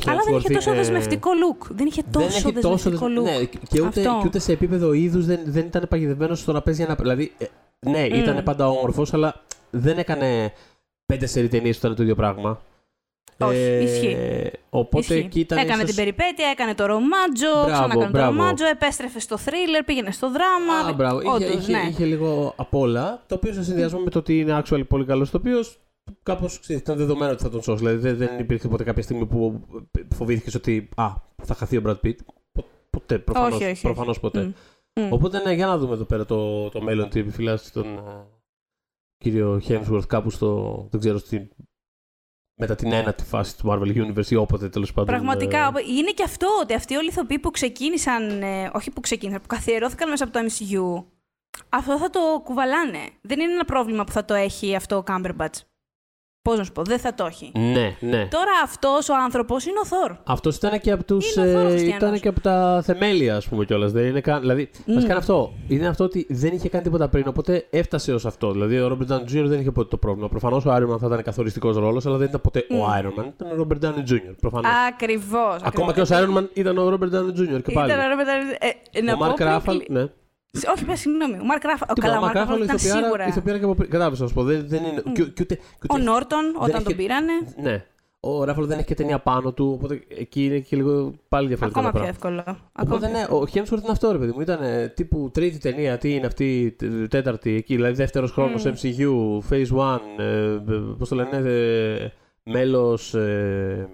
Αλλά 0.07 0.21
δεν 0.25 0.35
Hemsworth 0.35 0.39
είχε 0.39 0.53
τόσο 0.55 0.71
είναι- 0.71 0.79
δεσμευτικό 0.79 1.31
look. 1.45 1.67
Δεν 1.71 1.87
είχε 1.87 2.03
τόσο 2.11 2.27
δεν 2.29 2.37
έχει 2.37 2.53
τόσο 2.53 2.91
δεσμευτικό 2.91 3.07
δεσμε- 3.09 3.37
look. 3.37 3.41
Ναι, 3.41 3.45
και 3.69 3.81
ούτε, 3.81 4.01
Αυτό. 4.01 4.19
και 4.21 4.27
ούτε 4.27 4.39
σε 4.39 4.53
επίπεδο 4.53 4.93
είδους 4.93 5.27
δεν, 5.27 5.41
δεν 5.45 5.67
ήταν 5.67 5.87
παγιδευμένος 5.89 6.39
στο 6.41 6.53
να 6.53 6.63
παίζει 6.63 6.83
ένα. 6.83 6.95
Δηλαδή, 6.95 7.33
ε, 7.39 7.45
ναι, 7.91 8.01
ήταν 8.01 8.43
πάντα 8.43 8.69
όμορφος, 8.69 9.15
αλλά 9.15 9.43
δεν 9.71 9.99
έκανε 9.99 10.53
πέντε 11.07 11.27
σερι 11.27 11.49
ταινίες 11.49 11.79
που 11.79 11.83
ήταν 11.87 11.97
το 11.97 12.03
ίδιο 12.03 12.15
πράγμα. 12.15 12.61
Όχι, 13.39 13.83
ισχύει. 13.83 14.17
Οπότε 14.71 15.15
Ισχύει. 15.15 15.27
εκεί 15.27 15.41
ήταν. 15.41 15.59
έκανε 15.59 15.73
ίσως- 15.83 15.87
την 15.87 15.95
περιπέτεια, 15.97 16.47
έκανε 16.53 16.75
το 16.75 16.87
ρομάτζο, 16.87 17.51
Μπράβο, 17.53 17.71
ξανακάνε 17.73 18.05
το 18.05 18.11
μπράβο. 18.11 18.37
ρομάτζο, 18.37 18.67
επέστρεφε 18.67 19.21
στο 19.21 19.37
θρίλερ, 19.39 19.85
πήγαινε 19.85 20.11
στο 20.11 20.31
δράμα. 20.31 20.89
Α, 20.89 20.93
μπράβο. 20.93 21.21
Είχε, 21.21 21.31
Όντως, 21.31 21.55
είχε, 21.69 21.73
ναι. 21.73 21.89
είχε 21.89 22.05
λίγο 22.05 22.53
απ' 22.57 22.75
όλα. 22.75 23.23
Το 23.27 23.35
οποίο 23.35 23.53
σε 23.53 23.65
συνδυασμό 23.65 23.99
με 24.01 24.11
το 24.11 24.19
ότι 24.19 24.39
είναι 24.41 24.63
actually 24.65 24.83
πολύ 24.89 25.05
καλός 25.05 25.31
το 25.31 25.37
οποίο 25.37 25.59
κάπω 26.23 26.49
ήταν 26.69 26.97
δεδομένο 26.97 27.33
ότι 27.33 27.43
θα 27.43 27.51
τον 27.51 27.63
σώσει. 27.63 27.79
Δηλαδή 27.85 27.97
δεν, 28.09 28.17
δεν 28.17 28.39
υπήρχε 28.39 28.69
ποτέ 28.69 28.85
κάποια 28.85 29.03
στιγμή 29.03 29.27
που 29.27 29.65
φοβήθηκε 30.15 30.57
ότι 30.57 30.89
α, 30.97 31.07
θα 31.43 31.55
χαθεί 31.55 31.77
ο 31.77 31.83
Brad 31.87 32.07
Pitt. 32.07 32.17
Πο- 32.53 32.65
Ποτέ, 32.91 33.19
προφανώς, 33.19 33.53
όχι, 33.55 33.63
όχι, 33.63 33.73
όχι. 33.73 33.83
προφανώς 33.83 34.21
ποτέ. 34.21 34.43
Μμ. 34.43 34.53
Μμ. 35.03 35.13
Οπότε 35.13 35.43
ναι, 35.43 35.53
για 35.53 35.67
να 35.67 35.79
δούμε 35.79 35.95
εδώ 35.95 36.05
πέρα 36.05 36.25
το, 36.25 36.69
το 36.69 36.81
μέλλον 36.83 37.09
τι 37.09 37.21
επιφυλάσσει 37.21 37.73
τον 37.73 37.85
ε, 37.85 37.99
κύριο 39.19 39.61
Hemsworth 39.69 40.07
κάπου 40.07 40.31
στο, 40.31 40.87
δεν 40.91 41.01
ξέρω, 41.01 41.19
στη, 41.19 41.49
μετά 42.55 42.75
την 42.75 42.93
ένατη 42.93 43.25
φάση 43.25 43.59
του 43.59 43.69
Marvel 43.71 43.97
Universe 43.97 44.27
ή 44.31 44.35
όποτε 44.35 44.69
τέλος 44.69 44.93
πάντων. 44.93 45.15
Πραγματικά, 45.15 45.59
ε, 45.59 45.67
οπό- 45.67 45.87
είναι 45.89 46.11
και 46.11 46.23
αυτό 46.23 46.47
ότι 46.63 46.75
αυτοί 46.75 46.95
όλοι 46.97 47.05
οι 47.07 47.11
ηθοποιοί 47.13 47.39
που 47.39 47.51
ξεκίνησαν, 47.51 48.43
ε, 48.43 48.71
όχι 48.75 48.91
που 48.91 49.01
ξεκίνησαν, 49.01 49.41
που 49.41 49.47
καθιερώθηκαν 49.47 50.09
μέσα 50.09 50.25
από 50.25 50.33
το 50.33 50.39
MCU, 50.39 51.05
αυτό 51.69 51.99
θα 51.99 52.11
το 52.11 52.21
κουβαλάνε. 52.45 52.99
Δεν 53.23 53.41
είναι 53.41 53.53
ένα 53.53 53.65
πρόβλημα 53.65 54.05
που 54.05 54.13
θα 54.13 54.25
το 54.25 54.35
έχει 54.35 54.75
αυτό 54.77 54.97
ο 54.97 55.03
Cumberbatch. 55.07 55.59
Πώς 56.49 56.59
να 56.59 56.65
σου 56.65 56.73
πω, 56.73 56.83
δεν 56.83 56.99
θα 56.99 57.15
το 57.15 57.27
έχει. 57.27 57.53
Ναι, 57.55 57.97
ναι. 58.01 58.27
Τώρα 58.31 58.51
αυτός 58.65 59.09
ο 59.09 59.15
άνθρωπος 59.25 59.67
είναι 59.67 59.79
ο 59.83 59.87
Θόρ. 59.87 60.13
Αυτός 60.25 60.57
ήταν 60.57 60.81
και 60.81 60.91
από 60.91 61.05
τους, 61.05 61.35
Είναι 61.37 61.47
ο 61.47 61.53
Θόρος 61.53 61.65
ε, 61.67 61.69
Χριστιανός. 61.77 61.97
ήταν 62.03 62.21
και 62.21 62.29
από 62.29 62.41
τα 62.41 62.83
θεμέλια, 62.85 63.37
ας 63.37 63.49
πούμε 63.49 63.65
κιόλας. 63.65 63.93
Δεν 63.93 64.07
είναι 64.07 64.21
καν. 64.21 64.41
Δηλαδή, 64.41 64.71
Mm. 64.73 64.79
βασικά 64.87 65.05
είναι 65.05 65.17
αυτό. 65.19 65.53
Είναι 65.69 65.87
αυτό 65.87 66.05
ότι 66.05 66.27
δεν 66.29 66.53
είχε 66.53 66.69
κάνει 66.69 66.85
τίποτα 66.85 67.09
πριν, 67.09 67.25
οπότε 67.29 67.67
έφτασε 67.71 68.13
ως 68.13 68.27
αυτό. 68.27 68.53
Δηλαδή, 68.53 68.79
ο 68.81 68.97
Robert 68.99 69.13
Downey 69.13 69.21
Jr. 69.23 69.45
δεν 69.47 69.61
είχε 69.61 69.71
ποτέ 69.71 69.89
το 69.89 69.97
πρόβλημα. 69.97 70.29
Προφανώς 70.29 70.65
ο 70.67 70.71
Iron 70.75 70.95
Man 70.95 70.99
θα 71.01 71.07
ήταν 71.07 71.23
καθοριστικός 71.23 71.77
ρόλος, 71.77 72.07
αλλά 72.07 72.17
δεν 72.17 72.29
ήταν 72.29 72.41
ποτέ 72.41 72.59
ο 72.59 72.75
Mm. 72.75 73.01
Iron 73.01 73.21
Man. 73.21 73.27
Ήταν 73.41 73.61
ο 73.61 73.67
Robert 73.69 73.85
Downey 73.85 74.13
Jr. 74.13 74.35
Προφανώς. 74.41 74.71
Ακριβώς. 74.89 75.57
Ακόμα 75.63 75.93
και 75.93 76.01
ως 76.01 76.09
Iron 76.13 76.37
Man 76.39 76.45
ήταν 76.55 76.79
ο 76.79 76.89
Robert 76.89 77.15
Downey 77.15 77.57
Jr. 77.57 77.63
και 77.63 77.73
πάλι. 77.73 77.93
Ήταν 77.93 78.09
ρε 78.09 78.17
παιδιά, 78.17 78.35
ε, 78.93 79.01
να 79.03 79.13
ο 79.13 79.17
πω 79.17 79.27
Mark 79.27 79.35
πριν 79.35 79.49
Ruffalo. 79.49 79.61
κλει- 79.65 79.89
Ναι. 79.91 80.05
Όχι, 80.75 80.85
πες, 80.85 81.01
συγγνώμη. 81.01 81.39
Ο 81.41 81.45
Μαρκ 81.45 81.65
Ράφαλ. 81.65 81.89
Τίποτα, 81.95 82.07
Καλά, 82.07 82.15
ο 82.15 82.19
ο 82.19 82.25
Μαρκ 82.25 82.35
Ράφαλ 82.37 82.63
ήταν 82.63 82.77
ηθοποιάρα- 82.77 83.03
σίγουρα. 83.03 83.27
ηθοποιάρα 83.27 83.59
και 83.59 83.65
από 83.65 83.75
πριν. 83.75 83.91
Κατάλαβες 83.91 84.21
να 84.21 84.27
σου 84.27 84.35
πω. 84.35 84.43
Δεν, 84.43 84.65
δεν 84.69 84.85
είναι. 84.85 85.03
Και, 85.13 85.23
και 85.23 85.43
ούτε, 85.43 85.55
και 85.55 85.61
Ο 85.81 85.95
ούτε- 85.95 86.03
Νόρτον, 86.03 86.45
όταν 86.57 86.69
είχε- 86.71 86.83
τον 86.85 86.97
πήρανε. 86.97 87.33
Ναι. 87.63 87.85
Ο 88.21 88.45
Ράφαλο 88.45 88.67
δεν 88.67 88.79
έχει 88.79 88.87
και 88.87 88.95
ταινία 88.95 89.19
πάνω 89.19 89.53
του, 89.53 89.71
οπότε 89.75 90.01
εκεί 90.19 90.45
είναι 90.45 90.59
και 90.59 90.77
λίγο 90.77 91.15
πάλι 91.29 91.47
διαφορετικό. 91.49 91.81
Ακόμα 91.81 91.93
το 91.93 91.99
πιο 92.05 92.13
πράγμα. 92.23 92.41
εύκολο. 92.45 92.59
Ακόμα 92.73 92.97
Οπότε 92.97 93.07
πιο 93.07 93.19
ναι, 93.19 93.25
ο 93.25 93.41
Hemsworth 93.55 93.83
είναι 93.83 93.91
αυτό 93.91 94.13
ρε 94.13 94.19
παιδί 94.19 94.33
μου. 94.35 94.41
Ήταν 94.41 94.63
ε, 94.63 94.89
τύπου 94.89 95.31
τρίτη 95.33 95.59
ταινία, 95.59 95.99
τι 95.99 96.15
είναι 96.15 96.27
αυτή, 96.27 96.75
τε- 96.79 97.09
τέταρτη 97.11 97.55
εκεί, 97.55 97.75
δηλαδή 97.75 97.95
δεύτερος 97.95 98.33
χρόνος 98.33 98.63
Mm. 98.65 98.69
MCU, 98.69 99.39
Phase 99.51 99.67
1, 99.77 100.01
ε, 100.19 100.59
πώς 100.99 101.09
το 101.09 101.15
λένε, 101.15 101.37
ε, 101.49 102.13
μέλος. 102.51 103.15
Ε, 103.15 103.89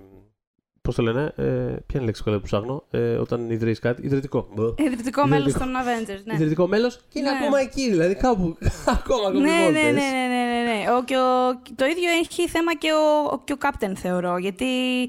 Πώς 0.83 0.95
το 0.95 1.03
λένε, 1.03 1.33
ε, 1.37 1.43
ποια 1.87 2.01
είναι 2.01 2.03
η 2.03 2.05
λέξη 2.05 2.23
που 2.23 2.41
ψάχνω, 2.41 2.85
ε, 2.91 3.15
όταν 3.15 3.51
ιδρύεις 3.51 3.79
κάτι. 3.79 4.03
Ιδρυτικό. 4.07 4.49
Ιδρυτικό 4.77 5.27
μέλος 5.27 5.53
των 5.53 5.69
Avengers. 5.69 6.23
Ναι. 6.25 6.35
Ιδρυτικό 6.35 6.67
μέλος 6.67 7.01
και 7.09 7.19
είναι 7.19 7.31
ναι. 7.31 7.37
ακόμα 7.37 7.61
εκεί, 7.61 7.91
δηλαδή 7.91 8.15
κάπου. 8.15 8.57
ακόμα 8.99 9.31
ναι, 9.31 9.41
ναι, 9.41 9.71
ναι, 9.71 9.81
ναι, 9.81 9.91
ναι, 9.91 10.45
ναι, 10.45 10.63
ναι. 10.63 10.95
Ο, 10.97 11.05
και 11.05 11.17
ο, 11.17 11.61
το 11.75 11.85
ίδιο 11.85 12.11
έχει 12.21 12.49
θέμα 12.49 12.75
και 12.75 12.91
ο, 12.93 13.41
και 13.45 13.53
ο 13.53 13.57
Captain, 13.61 13.93
θεωρώ. 13.97 14.39
Γιατί 14.39 15.03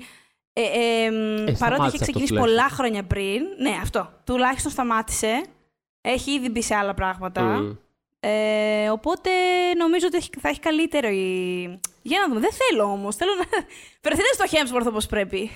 ε, 0.53 0.61
ε, 0.61 1.05
ε 1.45 1.55
παρότι 1.59 1.87
είχε 1.87 1.97
ξεκινήσει 1.97 2.33
πολλά 2.33 2.69
χρόνια 2.69 3.03
πριν. 3.03 3.41
Ναι, 3.59 3.77
αυτό. 3.81 4.09
Τουλάχιστον 4.23 4.71
σταμάτησε. 4.71 5.43
Έχει 6.01 6.31
ήδη 6.31 6.49
μπει 6.49 6.61
σε 6.61 6.75
άλλα 6.75 6.93
πράγματα. 6.93 7.59
Mm. 7.59 7.77
Ε, 8.23 8.89
οπότε 8.89 9.29
νομίζω 9.77 10.07
ότι 10.07 10.39
θα 10.39 10.49
έχει 10.49 10.59
καλύτερο 10.59 11.07
η. 11.07 11.79
Για 12.01 12.19
να 12.19 12.27
δούμε. 12.27 12.39
Δεν 12.39 12.51
θέλω 12.51 12.83
όμως. 12.83 13.15
Θέλω 13.15 13.31
να. 13.37 13.45
Φερθείτε 14.01 14.33
στο 14.33 14.47
Χέμσπορθ 14.47 14.87
όπως 14.87 15.05
πρέπει. 15.05 15.51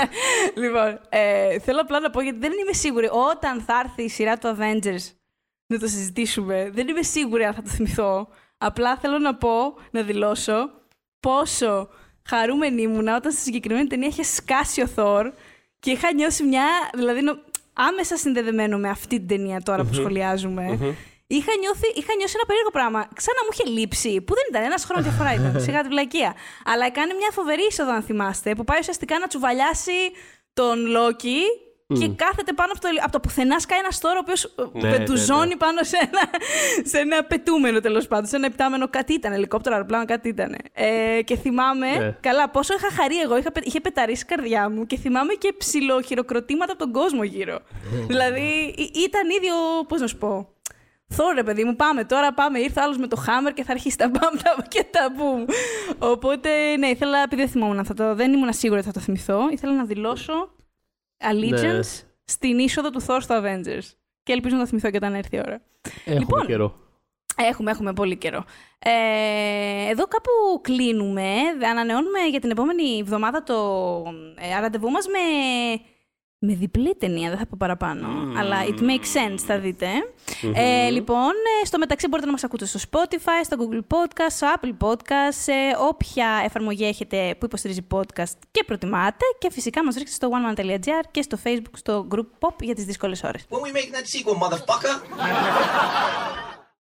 λοιπόν, 0.62 1.00
ε, 1.08 1.58
θέλω 1.58 1.80
απλά 1.80 2.00
να 2.00 2.10
πω 2.10 2.20
γιατί 2.20 2.38
δεν 2.38 2.52
είμαι 2.52 2.72
σίγουρη. 2.72 3.08
Όταν 3.12 3.60
θα 3.60 3.82
έρθει 3.84 4.02
η 4.02 4.08
σειρά 4.08 4.38
του 4.38 4.56
Avengers 4.58 5.12
να 5.66 5.78
το 5.78 5.86
συζητήσουμε, 5.86 6.70
δεν 6.72 6.88
είμαι 6.88 7.02
σίγουρη 7.02 7.44
αν 7.44 7.54
θα 7.54 7.62
το 7.62 7.68
θυμηθώ. 7.68 8.28
Απλά 8.58 8.96
θέλω 8.96 9.18
να 9.18 9.34
πω, 9.34 9.74
να 9.90 10.02
δηλώσω 10.02 10.70
πόσο 11.20 11.88
χαρούμενη 12.28 12.82
ήμουνα 12.82 13.16
όταν 13.16 13.32
στη 13.32 13.40
συγκεκριμένη 13.40 13.86
ταινία 13.86 14.08
είχε 14.08 14.22
σκάσει 14.22 14.82
ο 14.82 14.86
Θόρ 14.86 15.32
και 15.78 15.90
είχα 15.90 16.12
νιώσει 16.12 16.44
μια. 16.44 16.66
Δηλαδή, 16.94 17.20
άμεσα 17.72 18.16
συνδεδεμένο 18.16 18.78
με 18.78 18.88
αυτή 18.88 19.16
την 19.18 19.28
ταινία 19.28 19.60
τώρα 19.60 19.84
που 19.84 19.94
σχολιαζουμε 19.94 20.96
Είχα, 21.26 21.52
νιώθει, 21.60 21.88
είχα 21.94 22.12
νιώσει 22.18 22.34
ένα 22.38 22.46
περίεργο 22.46 22.70
πράγμα. 22.70 23.00
Ξανά 23.14 23.40
μου 23.44 23.50
είχε 23.52 23.66
λείψει, 23.76 24.20
που 24.20 24.34
δεν 24.34 24.44
ήταν 24.48 24.62
ένας 24.62 24.84
χρόνος 24.84 25.04
διαφορά 25.04 25.34
ήταν. 25.34 25.60
Σιγά 25.64 25.80
τη 25.82 25.88
βλακεία. 25.88 26.34
Αλλά 26.64 26.84
έκανε 26.86 27.12
μια 27.20 27.30
φοβερή 27.32 27.66
είσοδο, 27.70 27.92
αν 27.92 28.02
θυμάστε, 28.02 28.54
που 28.54 28.64
πάει 28.64 28.78
ουσιαστικά 28.78 29.18
να 29.18 29.26
τσουβαλιάσει 29.26 29.98
τον 30.52 30.86
Λόκι 30.86 31.40
και 31.94 32.08
κάθεται 32.08 32.52
πάνω 32.52 32.72
από 32.72 32.80
το, 32.80 32.88
από 33.02 33.12
το 33.12 33.20
πουθενά 33.20 33.58
σκάει 33.58 33.78
ένα 33.78 33.90
στόρο 33.90 34.14
ο 34.16 34.18
οποίος 34.22 34.54
ναι, 34.72 34.88
ναι, 34.88 34.96
πετουζώνει 34.96 35.48
ναι. 35.48 35.56
πάνω 35.56 35.82
σε 35.82 35.96
ένα, 35.96 36.30
σε 36.90 36.98
ένα 36.98 37.24
πετούμενο 37.24 37.80
τέλος 37.80 38.06
πάντων. 38.06 38.26
Σε 38.26 38.36
ένα 38.36 38.46
επιτάμενο 38.46 38.88
κάτι 38.88 39.12
ήταν, 39.12 39.32
ελικόπτερο, 39.32 39.74
αεροπλάνο, 39.74 40.04
κάτι 40.04 40.28
ήταν. 40.28 40.56
Ε, 40.72 41.22
και 41.22 41.36
θυμάμαι. 41.36 41.90
Ναι. 41.90 42.16
Καλά, 42.20 42.50
πόσο 42.50 42.74
είχα 42.74 42.90
χαρεί 42.90 43.20
εγώ, 43.20 43.36
είχα, 43.36 43.52
είχε 43.62 43.80
πεταρίσει 43.80 44.22
η 44.22 44.26
καρδιά 44.26 44.70
μου 44.70 44.86
και 44.86 44.96
θυμάμαι 44.96 45.32
και 45.32 45.54
ψιλοχειροκροτήματα 45.58 46.72
από 46.72 46.82
τον 46.82 46.92
κόσμο 46.92 47.22
γύρω. 47.22 47.58
δηλαδή 48.06 48.74
ήταν 48.94 49.30
ίδιο, 49.30 49.54
πώς 49.88 50.00
να 50.00 50.06
σου 50.06 50.16
πω. 50.16 50.55
Θόρε, 51.08 51.42
παιδί 51.42 51.64
μου, 51.64 51.76
πάμε 51.76 52.04
τώρα, 52.04 52.34
πάμε. 52.34 52.58
Ήρθε 52.58 52.80
άλλος 52.80 52.96
με 52.96 53.06
το 53.06 53.16
χάμερ 53.16 53.52
και 53.52 53.64
θα 53.64 53.72
αρχίσει 53.72 53.98
τα 53.98 54.08
μπαμ 54.08 54.34
και 54.68 54.86
τα 54.90 55.12
μπουμ. 55.16 55.44
Οπότε, 55.98 56.76
ναι, 56.76 56.86
ήθελα, 56.86 57.22
επειδή 57.22 57.42
δεν 57.42 57.50
θυμόμουν 57.50 57.78
αυτό 57.78 57.94
το, 57.94 58.14
δεν 58.14 58.32
ήμουν 58.32 58.52
σίγουρη 58.52 58.78
ότι 58.78 58.88
θα 58.88 58.94
το 58.94 59.00
θυμηθώ, 59.00 59.48
ήθελα 59.50 59.72
να 59.74 59.84
δηλώσω 59.84 60.54
allegiance 61.30 61.76
ναι. 61.76 61.80
στην 62.24 62.58
είσοδο 62.58 62.90
του 62.90 63.04
Thor 63.06 63.18
στο 63.20 63.42
Avengers. 63.42 63.90
Και 64.22 64.32
ελπίζω 64.32 64.54
να 64.54 64.60
το 64.60 64.66
θυμηθώ 64.66 64.90
και 64.90 64.96
όταν 64.96 65.14
έρθει 65.14 65.36
η 65.36 65.38
ώρα. 65.38 65.60
Έχουμε 66.04 66.18
λοιπόν, 66.18 66.46
καιρό. 66.46 66.74
Έχουμε, 67.36 67.70
έχουμε 67.70 67.92
πολύ 67.92 68.16
καιρό. 68.16 68.44
Ε, 68.78 69.90
εδώ 69.90 70.06
κάπου 70.06 70.30
κλείνουμε. 70.62 71.32
Ανανεώνουμε 71.70 72.18
για 72.30 72.40
την 72.40 72.50
επόμενη 72.50 72.98
εβδομάδα 72.98 73.42
το 73.42 73.54
ε, 74.34 74.60
ραντεβού 74.60 74.90
μας 74.90 75.06
με 75.06 75.18
με 76.38 76.54
διπλή 76.54 76.94
ταινία, 76.94 77.28
δεν 77.28 77.38
θα 77.38 77.46
πω 77.46 77.54
παραπάνω. 77.58 78.06
Αλλά 78.38 78.56
it 78.68 78.80
makes 78.80 79.10
sense, 79.16 79.38
θα 79.46 79.58
δειτε 79.58 79.88
Ε, 80.54 80.90
λοιπόν, 80.90 81.32
ε, 81.62 81.66
στο 81.66 81.78
μεταξύ 81.78 82.08
μπορείτε 82.08 82.26
να 82.26 82.32
μας 82.32 82.44
ακούτε 82.44 82.66
στο 82.66 82.78
Spotify, 82.90 83.44
στο 83.44 83.56
Google 83.60 83.80
Podcast, 83.96 84.30
στο 84.30 84.46
Apple 84.54 84.86
Podcast, 84.86 85.32
σε 85.42 85.52
όποια 85.88 86.40
εφαρμογή 86.44 86.84
έχετε 86.84 87.36
που 87.38 87.44
υποστηρίζει 87.44 87.86
podcast 87.94 88.38
και 88.50 88.64
προτιμάτε. 88.64 89.24
Και 89.38 89.50
φυσικά 89.50 89.84
μας 89.84 89.94
βρίσκεται 89.94 90.26
στο 90.26 90.36
oneman.gr 90.36 91.04
και 91.10 91.22
στο 91.22 91.38
Facebook, 91.44 91.76
στο 91.76 92.06
Group 92.10 92.28
Pop 92.40 92.54
για 92.60 92.74
τις 92.74 92.84
δύσκολες 92.84 93.22
ώρες. 93.22 93.44
When 93.48 93.56
we 93.56 93.72
make 93.76 93.90
that 93.96 94.04
sequel, 94.04 94.36
motherfucker! 94.42 94.94